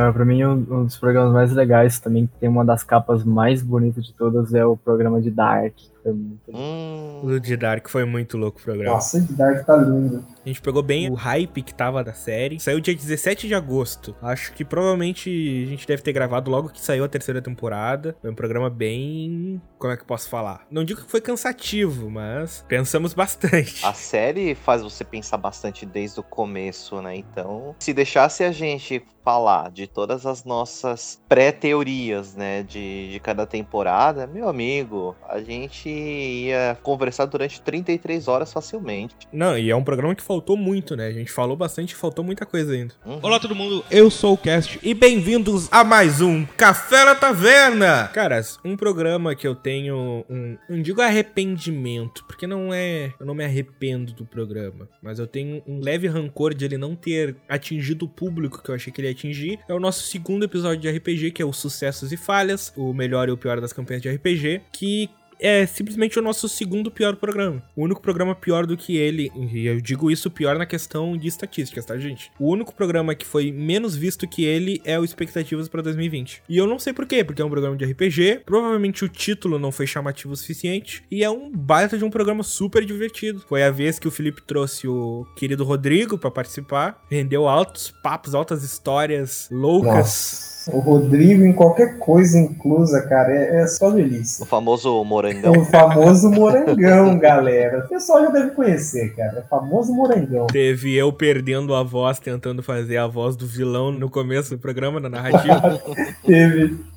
Ah, 0.00 0.12
pra 0.12 0.24
mim, 0.24 0.42
um, 0.44 0.52
um 0.70 0.84
dos 0.84 0.96
programas 0.96 1.32
mais 1.32 1.52
legais 1.52 2.00
também, 2.00 2.26
que 2.26 2.32
tem 2.40 2.48
uma 2.48 2.64
das 2.64 2.82
capas 2.82 3.22
mais 3.22 3.62
bonitas 3.62 4.04
de 4.06 4.14
todas, 4.14 4.54
é 4.54 4.64
o 4.64 4.76
programa 4.76 5.20
de 5.20 5.30
Dark. 5.30 5.74
que 5.76 5.90
Foi 6.02 6.12
muito 6.12 6.40
Hum, 6.48 7.20
O 7.22 7.38
de 7.38 7.56
Dark 7.56 7.88
foi 7.88 8.04
muito 8.04 8.38
louco 8.38 8.58
o 8.58 8.62
programa. 8.62 8.94
Nossa, 8.94 9.18
esse 9.18 9.32
Dark 9.34 9.64
tá 9.66 9.76
lindo. 9.76 10.24
A 10.44 10.48
gente 10.48 10.60
pegou 10.62 10.82
bem 10.82 11.10
o 11.10 11.14
hype 11.14 11.62
que 11.62 11.74
tava 11.74 12.02
da 12.02 12.14
série. 12.14 12.58
Saiu 12.58 12.80
dia 12.80 12.94
17 12.94 13.46
de 13.46 13.54
agosto. 13.54 14.16
Acho 14.22 14.52
que 14.52 14.64
provavelmente 14.64 15.28
a 15.66 15.68
gente 15.68 15.86
deve 15.86 16.02
ter 16.02 16.12
gravado 16.12 16.50
logo 16.50 16.70
que 16.70 16.80
saiu 16.80 17.04
a 17.04 17.08
terceira 17.08 17.42
temporada. 17.42 18.16
Foi 18.20 18.30
um 18.30 18.34
programa 18.34 18.70
bem. 18.70 19.60
Como 19.78 19.92
é 19.92 19.96
que 19.96 20.02
eu 20.02 20.06
posso 20.06 20.28
falar? 20.28 20.66
Não 20.70 20.84
digo 20.84 21.02
que 21.02 21.10
foi 21.10 21.20
cansativo, 21.20 22.10
mas 22.10 22.64
pensamos 22.66 23.12
bastante. 23.12 23.84
a 23.84 23.92
série 23.92 24.54
faz 24.54 24.82
você 24.82 25.04
pensar 25.04 25.36
bastante 25.36 25.84
desde 25.84 26.20
o 26.20 26.22
começo, 26.22 27.02
né? 27.02 27.16
Então, 27.16 27.74
se 27.78 27.92
deixasse 27.92 28.42
a 28.42 28.52
gente 28.52 29.02
falar 29.22 29.70
de 29.70 29.86
todas 29.86 30.26
as 30.26 30.44
nossas 30.44 31.22
pré-teorias, 31.28 32.34
né, 32.34 32.62
de, 32.62 33.10
de 33.10 33.20
cada 33.20 33.46
temporada, 33.46 34.26
meu 34.26 34.48
amigo, 34.48 35.14
a 35.28 35.40
gente 35.40 35.88
ia 35.88 36.76
conversar 36.82 37.26
durante 37.26 37.60
33 37.60 38.28
horas 38.28 38.52
facilmente. 38.52 39.14
Não, 39.32 39.56
e 39.56 39.70
é 39.70 39.76
um 39.76 39.84
programa 39.84 40.14
que 40.14 40.22
faltou 40.30 40.56
muito, 40.56 40.94
né? 40.94 41.08
A 41.08 41.12
gente 41.12 41.32
falou 41.32 41.56
bastante 41.56 41.90
e 41.90 41.96
faltou 41.96 42.24
muita 42.24 42.46
coisa 42.46 42.72
ainda. 42.72 42.94
Uhum. 43.04 43.18
Olá 43.20 43.40
todo 43.40 43.52
mundo, 43.52 43.84
eu 43.90 44.08
sou 44.08 44.34
o 44.34 44.38
Cast 44.38 44.78
e 44.80 44.94
bem-vindos 44.94 45.66
a 45.72 45.82
mais 45.82 46.20
um 46.20 46.46
Café 46.46 47.04
na 47.04 47.16
Taverna! 47.16 48.06
Caras, 48.14 48.56
um 48.64 48.76
programa 48.76 49.34
que 49.34 49.44
eu 49.44 49.56
tenho 49.56 50.24
um, 50.30 50.56
não 50.68 50.80
digo 50.80 51.02
arrependimento, 51.02 52.24
porque 52.28 52.46
não 52.46 52.72
é, 52.72 53.12
eu 53.18 53.26
não 53.26 53.34
me 53.34 53.44
arrependo 53.44 54.12
do 54.12 54.24
programa, 54.24 54.88
mas 55.02 55.18
eu 55.18 55.26
tenho 55.26 55.64
um 55.66 55.80
leve 55.80 56.06
rancor 56.06 56.54
de 56.54 56.64
ele 56.64 56.78
não 56.78 56.94
ter 56.94 57.34
atingido 57.48 58.04
o 58.04 58.08
público 58.08 58.62
que 58.62 58.70
eu 58.70 58.74
achei 58.76 58.92
que 58.92 59.00
ele 59.00 59.08
ia 59.08 59.12
atingir. 59.12 59.58
É 59.68 59.74
o 59.74 59.80
nosso 59.80 60.04
segundo 60.04 60.44
episódio 60.44 60.80
de 60.80 60.88
RPG, 60.88 61.32
que 61.32 61.42
é 61.42 61.44
o 61.44 61.52
Sucessos 61.52 62.12
e 62.12 62.16
Falhas, 62.16 62.72
o 62.76 62.94
melhor 62.94 63.28
e 63.28 63.32
o 63.32 63.36
pior 63.36 63.60
das 63.60 63.72
campanhas 63.72 64.00
de 64.00 64.08
RPG, 64.08 64.62
que 64.72 65.10
é 65.40 65.66
simplesmente 65.66 66.18
o 66.18 66.22
nosso 66.22 66.48
segundo 66.48 66.90
pior 66.90 67.16
programa. 67.16 67.62
O 67.74 67.82
único 67.82 68.00
programa 68.00 68.34
pior 68.34 68.66
do 68.66 68.76
que 68.76 68.96
ele, 68.96 69.30
e 69.34 69.66
eu 69.66 69.80
digo 69.80 70.10
isso 70.10 70.30
pior 70.30 70.58
na 70.58 70.66
questão 70.66 71.16
de 71.16 71.26
estatísticas, 71.26 71.84
tá, 71.84 71.96
gente? 71.98 72.30
O 72.38 72.50
único 72.50 72.74
programa 72.74 73.14
que 73.14 73.26
foi 73.26 73.50
menos 73.50 73.96
visto 73.96 74.28
que 74.28 74.44
ele 74.44 74.80
é 74.84 74.98
o 74.98 75.04
Expectativas 75.04 75.68
pra 75.68 75.82
2020. 75.82 76.42
E 76.48 76.56
eu 76.56 76.66
não 76.66 76.78
sei 76.78 76.92
por 76.92 77.06
quê, 77.06 77.24
porque 77.24 77.42
é 77.42 77.44
um 77.44 77.50
programa 77.50 77.76
de 77.76 77.84
RPG, 77.84 78.42
provavelmente 78.44 79.04
o 79.04 79.08
título 79.08 79.58
não 79.58 79.72
foi 79.72 79.86
chamativo 79.86 80.32
o 80.32 80.36
suficiente, 80.36 81.02
e 81.10 81.24
é 81.24 81.30
um 81.30 81.50
baita 81.50 81.96
de 81.96 82.04
um 82.04 82.10
programa 82.10 82.42
super 82.42 82.84
divertido. 82.84 83.44
Foi 83.48 83.62
a 83.62 83.70
vez 83.70 83.98
que 83.98 84.08
o 84.08 84.10
Felipe 84.10 84.42
trouxe 84.42 84.86
o 84.86 85.26
querido 85.36 85.64
Rodrigo 85.64 86.18
pra 86.18 86.30
participar, 86.30 87.02
rendeu 87.10 87.48
altos 87.48 87.92
papos, 88.02 88.34
altas 88.34 88.62
histórias 88.62 89.48
loucas. 89.50 89.94
Nossa. 89.94 90.50
O 90.72 90.80
Rodrigo 90.80 91.44
em 91.44 91.52
qualquer 91.52 91.98
coisa 91.98 92.38
inclusa, 92.38 93.02
cara, 93.02 93.32
é, 93.32 93.62
é 93.62 93.66
só 93.66 93.90
delícia. 93.90 94.42
O 94.42 94.46
famoso 94.46 95.02
morangão. 95.04 95.52
O 95.52 95.64
famoso 95.64 96.30
morangão, 96.30 97.18
galera. 97.18 97.84
O 97.84 97.88
pessoal 97.88 98.22
já 98.22 98.30
deve 98.30 98.50
conhecer, 98.50 99.14
cara. 99.14 99.38
É 99.38 99.40
o 99.40 99.48
famoso 99.48 99.92
morangão. 99.92 100.46
Teve 100.46 100.96
eu 100.96 101.12
perdendo 101.12 101.74
a 101.74 101.82
voz, 101.82 102.18
tentando 102.18 102.62
fazer 102.62 102.96
a 102.96 103.06
voz 103.06 103.36
do 103.36 103.46
vilão 103.46 103.92
no 103.92 104.10
começo 104.10 104.50
do 104.50 104.58
programa, 104.58 105.00
na 105.00 105.08
narrativa. 105.08 105.80
Teve. 106.24 106.89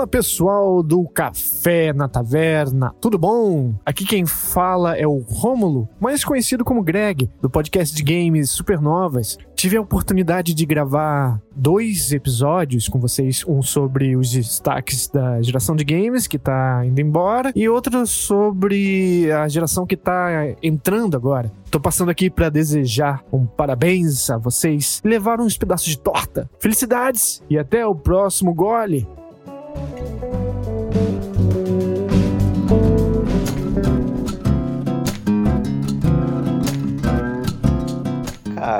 Fala 0.00 0.08
pessoal 0.08 0.82
do 0.82 1.06
Café 1.06 1.92
na 1.92 2.08
Taverna, 2.08 2.94
tudo 3.02 3.18
bom? 3.18 3.74
Aqui 3.84 4.06
quem 4.06 4.24
fala 4.24 4.96
é 4.96 5.06
o 5.06 5.18
Rômulo, 5.18 5.90
mais 6.00 6.24
conhecido 6.24 6.64
como 6.64 6.82
Greg, 6.82 7.28
do 7.42 7.50
podcast 7.50 7.94
de 7.94 8.02
games 8.02 8.48
Supernovas. 8.48 9.36
Tive 9.54 9.76
a 9.76 9.80
oportunidade 9.82 10.54
de 10.54 10.64
gravar 10.64 11.38
dois 11.54 12.12
episódios 12.12 12.88
com 12.88 12.98
vocês, 12.98 13.44
um 13.46 13.60
sobre 13.60 14.16
os 14.16 14.30
destaques 14.30 15.06
da 15.06 15.42
geração 15.42 15.76
de 15.76 15.84
games 15.84 16.26
que 16.26 16.38
tá 16.38 16.82
indo 16.86 16.98
embora 16.98 17.52
e 17.54 17.68
outro 17.68 18.06
sobre 18.06 19.30
a 19.30 19.46
geração 19.48 19.84
que 19.84 19.98
tá 19.98 20.46
entrando 20.62 21.14
agora. 21.14 21.52
Tô 21.70 21.78
passando 21.78 22.10
aqui 22.10 22.30
para 22.30 22.48
desejar 22.48 23.22
um 23.30 23.44
parabéns 23.44 24.30
a 24.30 24.38
vocês, 24.38 25.02
levar 25.04 25.42
uns 25.42 25.58
pedaços 25.58 25.88
de 25.88 25.98
torta. 25.98 26.48
Felicidades 26.58 27.42
e 27.50 27.58
até 27.58 27.84
o 27.84 27.94
próximo 27.94 28.54
gole. 28.54 29.06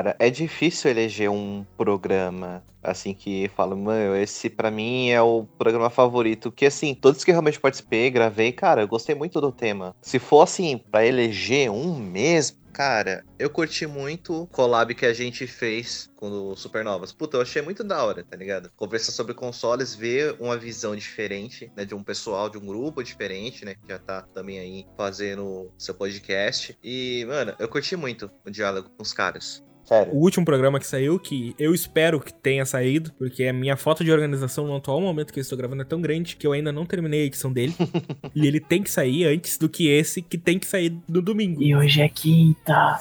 Cara, 0.01 0.15
é 0.17 0.29
difícil 0.29 0.89
eleger 0.89 1.29
um 1.29 1.65
programa 1.77 2.63
assim 2.81 3.13
que 3.13 3.49
fala, 3.55 3.75
mano, 3.75 4.15
esse 4.15 4.49
pra 4.49 4.71
mim 4.71 5.09
é 5.09 5.21
o 5.21 5.45
programa 5.57 5.89
favorito. 5.89 6.51
Que 6.51 6.65
assim, 6.65 6.95
todos 6.95 7.23
que 7.23 7.31
realmente 7.31 7.59
participei, 7.59 8.09
gravei, 8.09 8.51
cara, 8.51 8.81
eu 8.81 8.87
gostei 8.87 9.13
muito 9.13 9.39
do 9.39 9.51
tema. 9.51 9.95
Se 10.01 10.17
for 10.17 10.41
assim, 10.41 10.77
pra 10.77 11.05
eleger 11.05 11.69
um 11.69 11.95
mesmo, 11.95 12.57
Cara, 12.73 13.25
eu 13.37 13.49
curti 13.49 13.85
muito 13.85 14.43
o 14.43 14.47
collab 14.47 14.95
que 14.95 15.05
a 15.05 15.13
gente 15.13 15.45
fez 15.45 16.09
com 16.15 16.29
o 16.29 16.55
Supernovas. 16.55 17.11
Puta, 17.11 17.37
eu 17.37 17.41
achei 17.41 17.61
muito 17.61 17.83
da 17.83 18.03
hora, 18.03 18.23
tá 18.23 18.37
ligado? 18.37 18.71
Conversar 18.75 19.11
sobre 19.11 19.33
consoles, 19.33 19.93
ver 19.93 20.35
uma 20.39 20.57
visão 20.57 20.95
diferente, 20.95 21.71
né? 21.75 21.83
De 21.83 21.93
um 21.93 22.03
pessoal, 22.03 22.49
de 22.49 22.57
um 22.57 22.65
grupo 22.65 23.03
diferente, 23.03 23.65
né? 23.65 23.75
Que 23.75 23.87
já 23.89 23.99
tá 23.99 24.21
também 24.33 24.59
aí 24.59 24.85
fazendo 24.97 25.71
seu 25.77 25.93
podcast. 25.93 26.77
E, 26.81 27.25
mano, 27.27 27.53
eu 27.59 27.67
curti 27.67 27.95
muito 27.95 28.31
o 28.45 28.49
diálogo 28.49 28.89
com 28.89 29.03
os 29.03 29.11
caras. 29.11 29.63
Sério. 29.91 30.13
O 30.13 30.19
último 30.19 30.45
programa 30.45 30.79
que 30.79 30.87
saiu, 30.87 31.19
que 31.19 31.53
eu 31.59 31.75
espero 31.75 32.17
que 32.21 32.33
tenha 32.33 32.65
saído, 32.65 33.11
porque 33.17 33.43
a 33.43 33.51
minha 33.51 33.75
falta 33.75 34.05
de 34.05 34.11
organização 34.11 34.65
no 34.65 34.77
atual 34.77 35.01
momento 35.01 35.33
que 35.33 35.39
eu 35.39 35.41
estou 35.41 35.57
gravando 35.57 35.81
é 35.81 35.85
tão 35.85 35.99
grande 35.99 36.37
que 36.37 36.47
eu 36.47 36.53
ainda 36.53 36.71
não 36.71 36.85
terminei 36.85 37.23
a 37.23 37.25
edição 37.25 37.51
dele. 37.51 37.75
e 38.33 38.47
ele 38.47 38.61
tem 38.61 38.81
que 38.81 38.89
sair 38.89 39.25
antes 39.25 39.57
do 39.57 39.67
que 39.67 39.89
esse 39.89 40.21
que 40.21 40.37
tem 40.37 40.57
que 40.57 40.65
sair 40.65 40.97
no 41.09 41.21
domingo. 41.21 41.61
E 41.61 41.75
hoje 41.75 42.01
é 42.01 42.07
quinta. 42.07 42.97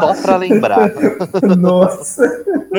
Só 0.00 0.22
pra 0.22 0.36
lembrar. 0.38 0.90
Nossa. 1.56 2.24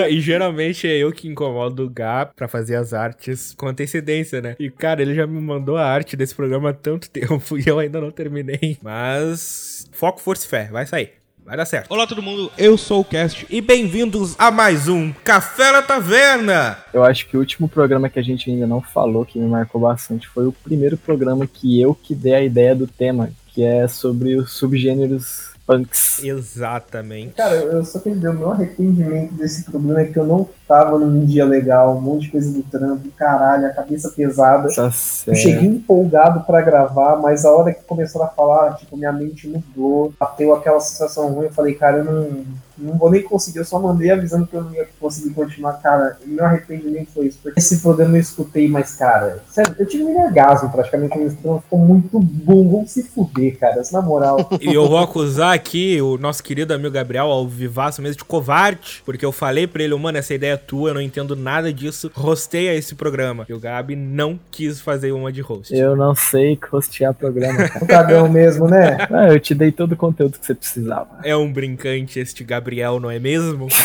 E 0.10 0.20
geralmente 0.20 0.86
é 0.86 0.98
eu 0.98 1.14
que 1.14 1.30
incomodo 1.30 1.86
o 1.86 1.90
Gá 1.90 2.26
pra 2.26 2.50
fazer 2.50 2.76
as 2.76 2.94
artes 2.94 3.54
com 3.54 3.68
antecedência, 3.70 4.42
né? 4.42 4.58
E 4.60 4.70
cara, 4.70 5.02
ele 5.02 5.16
já 5.16 5.26
me 5.26 5.40
mandou 5.40 5.78
a 5.78 5.86
arte 5.86 6.18
desse 6.18 6.36
programa 6.36 6.72
há 6.72 6.74
tanto 6.74 7.08
tempo 7.10 7.58
e 7.58 7.64
eu 7.66 7.80
ainda 7.80 8.02
não 8.02 8.12
terminei. 8.12 8.78
Mas 8.82 9.88
foco, 9.94 10.20
força 10.20 10.46
e 10.46 10.50
fé, 10.50 10.68
vai 10.70 10.86
sair. 10.86 11.23
Vai 11.46 11.58
dar 11.58 11.66
certo. 11.66 11.92
Olá 11.92 12.08
todo 12.08 12.22
mundo, 12.22 12.50
eu 12.58 12.78
sou 12.78 13.02
o 13.02 13.06
Cast 13.06 13.46
e 13.50 13.60
bem-vindos 13.60 14.34
a 14.40 14.50
mais 14.50 14.88
um 14.88 15.12
Café 15.12 15.74
na 15.74 15.82
Taverna. 15.82 16.78
Eu 16.94 17.04
acho 17.04 17.28
que 17.28 17.36
o 17.36 17.40
último 17.42 17.68
programa 17.68 18.10
que 18.10 18.18
a 18.18 18.24
gente 18.24 18.50
ainda 18.50 18.66
não 18.66 18.82
falou, 18.82 19.26
que 19.26 19.38
me 19.38 19.48
marcou 19.48 19.82
bastante, 19.82 20.26
foi 20.28 20.48
o 20.48 20.54
primeiro 20.54 20.98
programa 20.98 21.46
que 21.46 21.82
eu 21.82 21.94
que 21.94 22.16
dei 22.16 22.34
a 22.34 22.42
ideia 22.42 22.74
do 22.74 22.88
tema, 22.88 23.30
que 23.50 23.62
é 23.62 23.86
sobre 23.90 24.38
os 24.38 24.54
subgêneros 24.54 25.53
punks. 25.66 26.24
Exatamente. 26.24 27.34
Cara, 27.34 27.56
eu 27.56 27.84
só 27.84 28.00
queria 28.00 28.16
dizer, 28.18 28.30
o 28.30 28.34
meu 28.34 28.52
arrependimento 28.52 29.34
desse 29.34 29.64
programa 29.64 30.02
é 30.02 30.06
que 30.06 30.18
eu 30.18 30.26
não 30.26 30.48
tava 30.68 30.98
num 30.98 31.26
dia 31.26 31.46
legal, 31.46 31.98
um 31.98 32.02
monte 32.02 32.24
de 32.24 32.32
coisa 32.32 32.52
do 32.52 32.64
trampo, 32.64 33.10
caralho, 33.18 33.68
a 33.68 33.70
cabeça 33.70 34.10
pesada. 34.10 34.70
Tá 34.74 34.90
Eu 35.28 35.36
cheguei 35.36 35.68
empolgado 35.68 36.42
pra 36.42 36.62
gravar, 36.62 37.18
mas 37.18 37.46
a 37.46 37.52
hora 37.52 37.74
que 37.74 37.84
começaram 37.84 38.26
a 38.26 38.30
falar, 38.30 38.76
tipo, 38.76 38.98
minha 38.98 39.12
mente 39.12 39.48
mudou, 39.48 40.14
bateu 40.20 40.54
aquela 40.54 40.80
sensação 40.80 41.32
ruim, 41.32 41.46
eu 41.46 41.54
falei, 41.54 41.74
cara, 41.76 41.98
eu 41.98 42.06
não, 42.06 42.46
não 42.84 42.98
vou 42.98 43.10
nem 43.10 43.22
conseguir, 43.22 43.60
eu 43.60 43.66
só 43.66 43.80
mandei 43.80 44.12
avisando 44.12 44.48
que 44.48 44.56
eu 44.56 44.64
não 44.64 44.74
ia 44.74 44.88
conseguir 45.00 45.34
continuar, 45.34 45.74
cara, 45.74 46.18
e 46.26 46.30
meu 46.30 46.46
arrependimento 46.46 47.10
foi 47.14 47.28
isso, 47.28 47.40
porque 47.42 47.60
esse 47.60 47.82
programa 47.82 48.18
eu 48.18 48.22
escutei, 48.22 48.68
mas, 48.68 48.96
cara, 48.96 49.44
sério, 49.50 49.76
eu 49.80 49.86
tive 49.86 50.04
um 50.04 50.26
orgasmo 50.26 50.70
praticamente, 50.72 51.18
esse 51.20 51.36
programa 51.36 51.62
ficou 51.62 51.80
muito 51.80 52.20
bom, 52.20 52.70
vamos 52.70 52.92
se 52.92 53.04
fuder, 53.04 53.58
cara, 53.58 53.82
na 53.92 54.02
moral. 54.02 54.50
E 54.64 54.74
eu 54.74 54.88
vou 54.88 54.98
acusar 54.98 55.54
aqui 55.54 56.02
o 56.02 56.18
nosso 56.18 56.42
querido 56.42 56.74
amigo 56.74 56.92
Gabriel 56.92 57.26
ao 57.26 57.46
vivaço 57.48 58.02
mesmo 58.02 58.18
de 58.18 58.24
covarde, 58.24 59.04
porque 59.06 59.26
eu 59.26 59.32
falei 59.32 59.68
pra 59.68 59.84
ele, 59.84 59.94
mano, 59.96 60.18
essa 60.18 60.34
ideia 60.34 60.54
é 60.54 60.58
tua, 60.58 60.90
eu 60.90 60.94
não 60.94 61.02
entendo 61.02 61.36
nada 61.36 61.72
disso, 61.74 62.10
rosteia 62.14 62.74
esse 62.74 62.96
programa. 62.96 63.46
E 63.50 63.54
o 63.54 63.60
Gabi 63.60 63.96
não 63.96 64.40
quis 64.52 64.80
fazer 64.80 65.12
uma 65.12 65.32
de 65.32 65.42
host. 65.42 65.76
Eu 65.76 65.96
não 65.96 66.16
sei 66.16 66.58
hostear 66.72 67.14
programa, 67.14 67.68
cara. 67.70 67.84
O 67.84 67.88
cagão 67.88 68.30
mesmo, 68.30 68.68
né? 68.68 68.98
Ah, 69.12 69.28
eu 69.28 69.40
te 69.40 69.54
dei 69.54 69.72
todo 69.72 69.94
o 69.94 69.98
conteúdo 69.98 70.40
que 70.40 70.46
você 70.46 70.56
precisava. 70.56 71.10
É 71.24 71.36
um 71.36 71.52
brincante 71.52 72.20
este 72.20 72.44
Gabriel, 72.44 72.73
não 73.00 73.12
é 73.12 73.20
mesmo? 73.20 73.68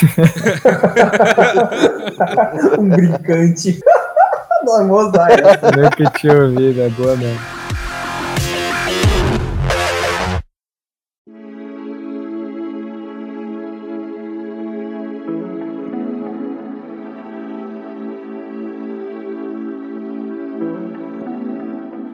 um 2.79 2.89
brincante. 2.89 3.79
Não, 4.65 4.89
essa. 5.31 5.71
Eu 5.79 5.91
que 5.91 6.05
tinha 6.19 6.35
ouvido, 6.35 6.83
é 6.83 6.89
boa 6.91 7.17
mesmo. 7.17 7.39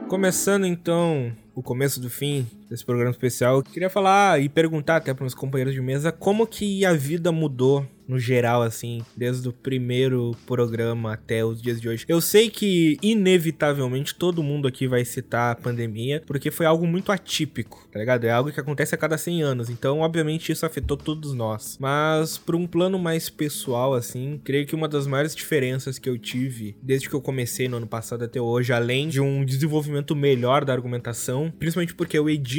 Começando 0.07 0.65
então 0.65 1.33
o 1.53 1.61
começo 1.61 1.99
do 1.99 2.09
fim, 2.09 2.47
desse 2.69 2.85
programa 2.85 3.11
especial. 3.11 3.57
Eu 3.57 3.63
queria 3.63 3.89
falar 3.89 4.41
e 4.41 4.49
perguntar 4.49 4.97
até 4.97 5.13
para 5.13 5.23
meus 5.23 5.35
companheiros 5.35 5.73
de 5.73 5.81
mesa 5.81 6.11
como 6.11 6.47
que 6.47 6.85
a 6.85 6.93
vida 6.93 7.31
mudou 7.31 7.85
no 8.07 8.19
geral, 8.19 8.61
assim, 8.61 9.01
desde 9.15 9.47
o 9.49 9.53
primeiro 9.53 10.35
programa 10.45 11.13
até 11.13 11.43
os 11.43 11.61
dias 11.61 11.81
de 11.81 11.89
hoje. 11.89 12.05
Eu 12.07 12.21
sei 12.21 12.49
que, 12.49 12.97
inevitavelmente, 13.01 14.15
todo 14.15 14.43
mundo 14.43 14.67
aqui 14.67 14.87
vai 14.87 15.03
citar 15.03 15.51
a 15.51 15.55
pandemia, 15.55 16.23
porque 16.25 16.51
foi 16.51 16.65
algo 16.65 16.85
muito 16.85 17.11
atípico, 17.11 17.87
tá 17.91 17.99
ligado? 17.99 18.25
É 18.25 18.31
algo 18.31 18.51
que 18.51 18.59
acontece 18.59 18.93
a 18.93 18.97
cada 18.97 19.17
100 19.17 19.41
anos, 19.41 19.69
então, 19.69 19.99
obviamente, 19.99 20.51
isso 20.51 20.65
afetou 20.65 20.97
todos 20.97 21.33
nós. 21.33 21.77
Mas, 21.79 22.37
por 22.37 22.55
um 22.55 22.67
plano 22.67 22.99
mais 22.99 23.29
pessoal, 23.29 23.93
assim, 23.93 24.39
creio 24.43 24.65
que 24.65 24.75
uma 24.75 24.87
das 24.87 25.07
maiores 25.07 25.35
diferenças 25.35 25.97
que 25.97 26.09
eu 26.09 26.17
tive 26.17 26.77
desde 26.81 27.09
que 27.09 27.15
eu 27.15 27.21
comecei 27.21 27.67
no 27.67 27.77
ano 27.77 27.87
passado 27.87 28.23
até 28.23 28.39
hoje, 28.39 28.73
além 28.73 29.07
de 29.07 29.19
um 29.19 29.43
desenvolvimento 29.43 30.15
melhor 30.15 30.63
da 30.63 30.73
argumentação, 30.73 31.51
principalmente 31.57 31.95
porque 31.95 32.17
eu 32.17 32.29
edito, 32.29 32.54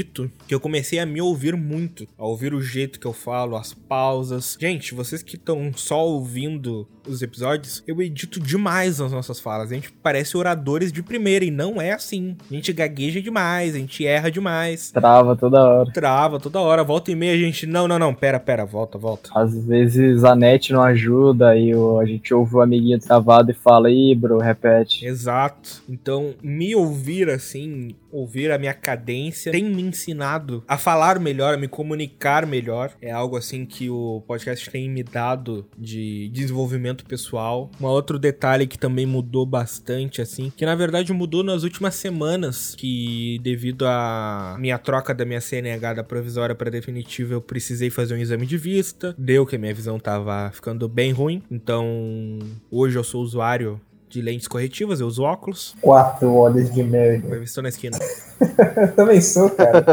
que 0.46 0.54
eu 0.54 0.60
comecei 0.60 0.98
a 0.98 1.06
me 1.06 1.20
ouvir 1.20 1.56
muito, 1.56 2.06
a 2.18 2.24
ouvir 2.26 2.54
o 2.54 2.60
jeito 2.60 3.00
que 3.00 3.06
eu 3.06 3.12
falo, 3.12 3.56
as 3.56 3.72
pausas. 3.72 4.56
Gente, 4.60 4.94
vocês 4.94 5.22
que 5.22 5.36
estão 5.36 5.72
só 5.74 6.06
ouvindo 6.06 6.88
os 7.06 7.22
episódios, 7.22 7.82
eu 7.86 8.00
edito 8.02 8.40
demais 8.40 9.00
as 9.00 9.12
nossas 9.12 9.40
falas. 9.40 9.70
A 9.70 9.74
gente 9.74 9.92
parece 10.02 10.36
oradores 10.36 10.92
de 10.92 11.02
primeira 11.02 11.44
e 11.44 11.50
não 11.50 11.80
é 11.80 11.92
assim. 11.92 12.36
A 12.50 12.54
gente 12.54 12.72
gagueja 12.72 13.20
demais, 13.20 13.74
a 13.74 13.78
gente 13.78 14.06
erra 14.06 14.30
demais. 14.30 14.90
Trava 14.90 15.36
toda 15.36 15.62
hora. 15.62 15.92
Trava 15.92 16.40
toda 16.40 16.60
hora, 16.60 16.84
volta 16.84 17.10
e 17.10 17.14
meia 17.14 17.34
a 17.34 17.38
gente, 17.38 17.66
não, 17.66 17.88
não, 17.88 17.98
não, 17.98 18.14
pera, 18.14 18.38
pera, 18.38 18.64
volta, 18.64 18.98
volta. 18.98 19.30
Às 19.34 19.56
vezes 19.66 20.24
a 20.24 20.34
net 20.34 20.72
não 20.72 20.82
ajuda 20.82 21.56
e 21.56 21.72
a 21.72 22.04
gente 22.04 22.32
ouve 22.32 22.56
o 22.56 22.60
amiguinho 22.60 22.98
travado 22.98 23.50
e 23.50 23.54
fala, 23.54 23.90
ih, 23.90 24.14
bro, 24.14 24.38
repete. 24.38 25.04
Exato. 25.06 25.82
Então, 25.88 26.34
me 26.42 26.74
ouvir 26.74 27.28
assim, 27.30 27.94
ouvir 28.10 28.50
a 28.50 28.58
minha 28.58 28.74
cadência, 28.74 29.52
tem 29.52 29.64
me 29.64 29.82
ensinado 29.82 30.64
a 30.66 30.78
falar 30.78 31.18
melhor, 31.18 31.54
a 31.54 31.56
me 31.56 31.68
comunicar 31.68 32.46
melhor. 32.46 32.92
É 33.00 33.10
algo 33.10 33.36
assim 33.36 33.64
que 33.66 33.90
o 33.90 34.22
podcast 34.26 34.70
tem 34.70 34.88
me 34.88 35.02
dado 35.02 35.66
de 35.76 36.28
desenvolvimento 36.32 36.95
pessoal. 37.04 37.70
Um 37.80 37.86
outro 37.86 38.18
detalhe 38.18 38.66
que 38.66 38.78
também 38.78 39.06
mudou 39.06 39.44
bastante, 39.44 40.20
assim, 40.22 40.52
que 40.56 40.64
na 40.64 40.74
verdade 40.74 41.12
mudou 41.12 41.42
nas 41.42 41.62
últimas 41.62 41.94
semanas, 41.94 42.74
que 42.76 43.38
devido 43.42 43.86
à 43.86 44.56
minha 44.58 44.78
troca 44.78 45.14
da 45.14 45.24
minha 45.24 45.40
CNH 45.40 45.94
da 45.94 46.04
provisória 46.04 46.54
para 46.54 46.70
definitiva, 46.70 47.34
eu 47.34 47.40
precisei 47.40 47.90
fazer 47.90 48.14
um 48.14 48.18
exame 48.18 48.46
de 48.46 48.56
vista. 48.56 49.14
Deu 49.18 49.46
que 49.46 49.56
a 49.56 49.58
minha 49.58 49.74
visão 49.74 49.98
tava 49.98 50.50
ficando 50.52 50.88
bem 50.88 51.12
ruim. 51.12 51.42
Então, 51.50 52.38
hoje 52.70 52.98
eu 52.98 53.04
sou 53.04 53.22
usuário 53.22 53.80
de 54.08 54.22
lentes 54.22 54.48
corretivas, 54.48 55.00
eu 55.00 55.06
uso 55.06 55.22
óculos. 55.22 55.74
Quatro 55.80 56.32
horas 56.34 56.72
de 56.72 56.82
merda. 56.82 57.34
Eu 57.36 57.42
estou 57.42 57.62
na 57.62 57.68
esquina. 57.68 57.98
Eu 58.40 58.92
também 58.96 59.20
sou, 59.20 59.48
cara. 59.50 59.84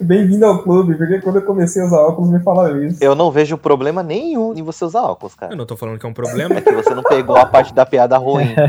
Bem-vindo 0.00 0.44
ao 0.46 0.62
clube, 0.62 0.94
porque 0.96 1.20
quando 1.20 1.36
eu 1.36 1.42
comecei 1.42 1.82
a 1.82 1.86
usar 1.86 2.00
óculos 2.00 2.30
me 2.30 2.40
falaram 2.40 2.82
isso. 2.82 3.02
Eu 3.02 3.14
não 3.14 3.30
vejo 3.30 3.58
problema 3.58 4.02
nenhum 4.02 4.54
em 4.54 4.62
você 4.62 4.84
usar 4.84 5.02
óculos, 5.02 5.34
Eu 5.34 5.38
cara. 5.38 5.56
não 5.56 5.66
tô 5.66 5.76
falando 5.76 5.98
que 5.98 6.06
é 6.06 6.08
um 6.08 6.14
problema. 6.14 6.54
É 6.56 6.60
que 6.60 6.72
você 6.72 6.94
não 6.94 7.02
pegou 7.02 7.36
a 7.36 7.44
parte 7.46 7.74
da 7.74 7.84
piada 7.84 8.16
ruim. 8.16 8.54